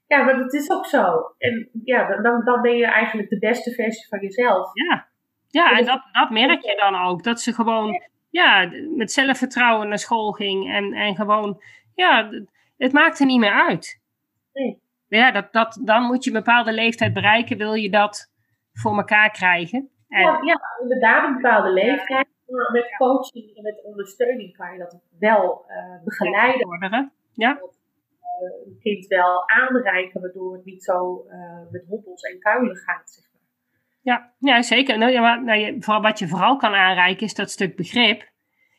Ja, 0.06 0.22
maar 0.22 0.36
dat 0.36 0.54
is 0.54 0.70
ook 0.70 0.86
zo. 0.86 1.34
En 1.38 1.68
ja, 1.84 2.22
dan, 2.22 2.44
dan 2.44 2.62
ben 2.62 2.76
je 2.76 2.86
eigenlijk 2.86 3.28
de 3.28 3.38
beste 3.38 3.70
versie 3.70 4.08
van 4.08 4.20
jezelf. 4.20 4.70
Ja, 4.72 5.06
ja 5.48 5.78
en 5.78 5.84
dat, 5.84 6.02
dat 6.12 6.30
merk 6.30 6.62
je 6.62 6.76
dan 6.76 7.02
ook. 7.02 7.22
Dat 7.22 7.40
ze 7.40 7.52
gewoon 7.52 8.02
ja, 8.30 8.70
met 8.96 9.12
zelfvertrouwen 9.12 9.88
naar 9.88 9.98
school 9.98 10.32
ging. 10.32 10.72
En, 10.72 10.92
en 10.92 11.16
gewoon, 11.16 11.62
ja, 11.94 12.30
het 12.76 12.92
maakt 12.92 13.20
er 13.20 13.26
niet 13.26 13.40
meer 13.40 13.66
uit. 13.68 14.00
Nee. 14.52 14.82
Ja, 15.08 15.30
dat, 15.30 15.52
dat, 15.52 15.80
dan 15.84 16.02
moet 16.02 16.24
je 16.24 16.30
een 16.30 16.36
bepaalde 16.36 16.72
leeftijd 16.72 17.12
bereiken, 17.12 17.56
wil 17.56 17.74
je 17.74 17.90
dat 17.90 18.32
voor 18.72 18.96
elkaar 18.96 19.30
krijgen. 19.30 19.88
En, 20.08 20.22
ja, 20.22 20.38
ja, 20.42 20.60
inderdaad, 20.82 21.26
een 21.26 21.34
bepaalde 21.34 21.72
leeftijd. 21.72 22.26
Maar 22.46 22.72
met 22.72 22.94
coaching 22.96 23.56
en 23.56 23.62
met 23.62 23.82
ondersteuning 23.84 24.56
kan 24.56 24.72
je 24.72 24.78
dat 24.78 25.00
wel 25.18 25.64
uh, 25.68 26.04
begeleiden. 26.04 27.12
Ja. 27.32 27.50
Uh, 27.50 28.66
een 28.66 28.78
kind 28.80 29.06
wel 29.06 29.48
aanreiken, 29.48 30.20
waardoor 30.20 30.54
het 30.54 30.64
niet 30.64 30.84
zo 30.84 31.26
uh, 31.28 31.70
met 31.70 31.84
hobbels 31.88 32.22
en 32.22 32.38
kuilen 32.38 32.76
gaat. 32.76 33.10
Zeg 33.10 33.24
maar. 33.32 33.42
ja, 34.02 34.32
ja, 34.38 34.62
zeker. 34.62 34.98
Nou, 34.98 35.12
ja, 35.12 35.20
maar, 35.20 35.44
nou, 35.44 35.58
je, 35.58 35.76
vooral, 35.80 36.02
wat 36.02 36.18
je 36.18 36.28
vooral 36.28 36.56
kan 36.56 36.74
aanreiken 36.74 37.26
is 37.26 37.34
dat 37.34 37.50
stuk 37.50 37.76
begrip. 37.76 38.32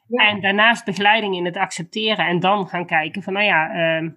Ja. 0.07 0.29
En 0.29 0.41
daarnaast 0.41 0.85
begeleiding 0.85 1.35
in 1.35 1.45
het 1.45 1.57
accepteren 1.57 2.25
en 2.25 2.39
dan 2.39 2.67
gaan 2.67 2.85
kijken 2.85 3.21
van, 3.21 3.33
nou 3.33 3.45
ja, 3.45 3.69
uh, 4.01 4.09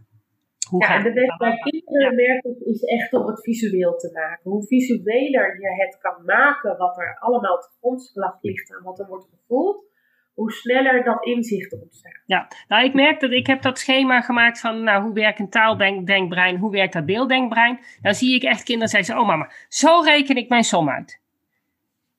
hoe 0.69 0.83
ja, 0.83 0.95
en 0.95 1.03
de 1.03 1.13
beste 1.13 1.37
bij 1.39 1.59
kinderen 1.59 2.15
merk 2.15 2.45
ik 2.45 2.59
is 2.61 2.83
echt 2.83 3.13
om 3.13 3.27
het 3.27 3.43
visueel 3.43 3.97
te 3.97 4.11
maken. 4.13 4.51
Hoe 4.51 4.67
visueler 4.67 5.61
je 5.61 5.85
het 5.85 5.99
kan 6.01 6.25
maken, 6.25 6.77
wat 6.77 6.99
er 6.99 7.17
allemaal 7.19 7.59
te 7.59 7.69
grondslag 7.79 8.39
ligt 8.41 8.77
en 8.77 8.83
wat 8.83 8.99
er 8.99 9.07
wordt 9.07 9.29
gevoeld, 9.31 9.87
hoe 10.35 10.53
sneller 10.53 11.05
dat 11.05 11.25
inzicht 11.25 11.83
ontstaat. 11.83 12.23
Ja, 12.27 12.49
nou 12.69 12.85
ik 12.85 12.95
merk 12.95 13.21
dat 13.21 13.31
ik 13.31 13.47
heb 13.47 13.63
dat 13.63 13.79
schema 13.79 14.21
gemaakt 14.21 14.61
van 14.61 14.83
nou, 14.83 15.03
hoe 15.03 15.13
werkt 15.13 15.39
een 15.39 15.51
taaldenkbrein, 15.51 16.57
hoe 16.57 16.71
werkt 16.71 16.93
dat 16.93 17.07
beelddenkbrein. 17.07 17.79
Dan 18.01 18.15
zie 18.15 18.35
ik 18.35 18.43
echt 18.43 18.63
kinderen 18.63 18.89
zeggen, 18.89 19.19
oh 19.19 19.27
mama, 19.27 19.51
zo 19.69 20.01
reken 20.01 20.37
ik 20.37 20.49
mijn 20.49 20.65
som 20.65 20.91
uit. 20.91 21.21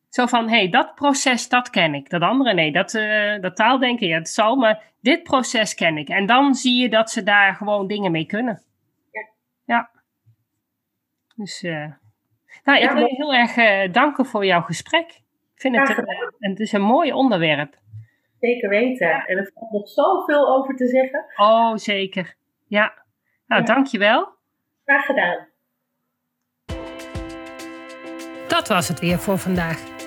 Zo 0.09 0.25
van, 0.25 0.49
hé, 0.49 0.57
hey, 0.57 0.69
dat 0.69 0.95
proces, 0.95 1.49
dat 1.49 1.69
ken 1.69 1.93
ik. 1.93 2.09
Dat 2.09 2.21
andere, 2.21 2.53
nee, 2.53 2.71
dat, 2.71 2.93
uh, 2.93 3.41
dat 3.41 3.55
taaldenken, 3.55 4.07
ja, 4.07 4.17
het 4.17 4.29
zal, 4.29 4.55
maar 4.55 4.83
dit 5.01 5.23
proces 5.23 5.75
ken 5.75 5.97
ik. 5.97 6.09
En 6.09 6.25
dan 6.25 6.55
zie 6.55 6.81
je 6.81 6.89
dat 6.89 7.11
ze 7.11 7.23
daar 7.23 7.55
gewoon 7.55 7.87
dingen 7.87 8.11
mee 8.11 8.25
kunnen. 8.25 8.61
Ja. 9.11 9.29
Ja. 9.65 9.89
Dus, 11.35 11.63
uh, 11.63 11.85
nou, 12.63 12.79
ik 12.79 12.89
wil 12.89 13.05
je 13.05 13.15
heel 13.15 13.33
erg 13.33 13.57
uh, 13.57 13.93
danken 13.93 14.25
voor 14.25 14.45
jouw 14.45 14.61
gesprek. 14.61 15.09
Ik 15.55 15.61
vind 15.61 15.77
het, 15.77 15.97
een, 15.97 16.49
het 16.49 16.59
is 16.59 16.71
een 16.71 16.81
mooi 16.81 17.13
onderwerp. 17.13 17.77
Zeker 18.39 18.69
weten. 18.69 19.07
Ja. 19.07 19.25
En 19.25 19.37
er 19.37 19.51
valt 19.53 19.71
nog 19.71 19.89
zoveel 19.89 20.47
over 20.47 20.75
te 20.75 20.87
zeggen. 20.87 21.25
Oh, 21.35 21.75
zeker. 21.75 22.35
Ja. 22.67 22.93
Nou, 23.47 23.61
ja. 23.61 23.67
dankjewel. 23.67 24.27
Graag 24.85 25.05
gedaan. 25.05 25.47
Dat 28.47 28.67
was 28.67 28.87
het 28.87 28.99
weer 28.99 29.19
voor 29.19 29.37
vandaag. 29.37 29.98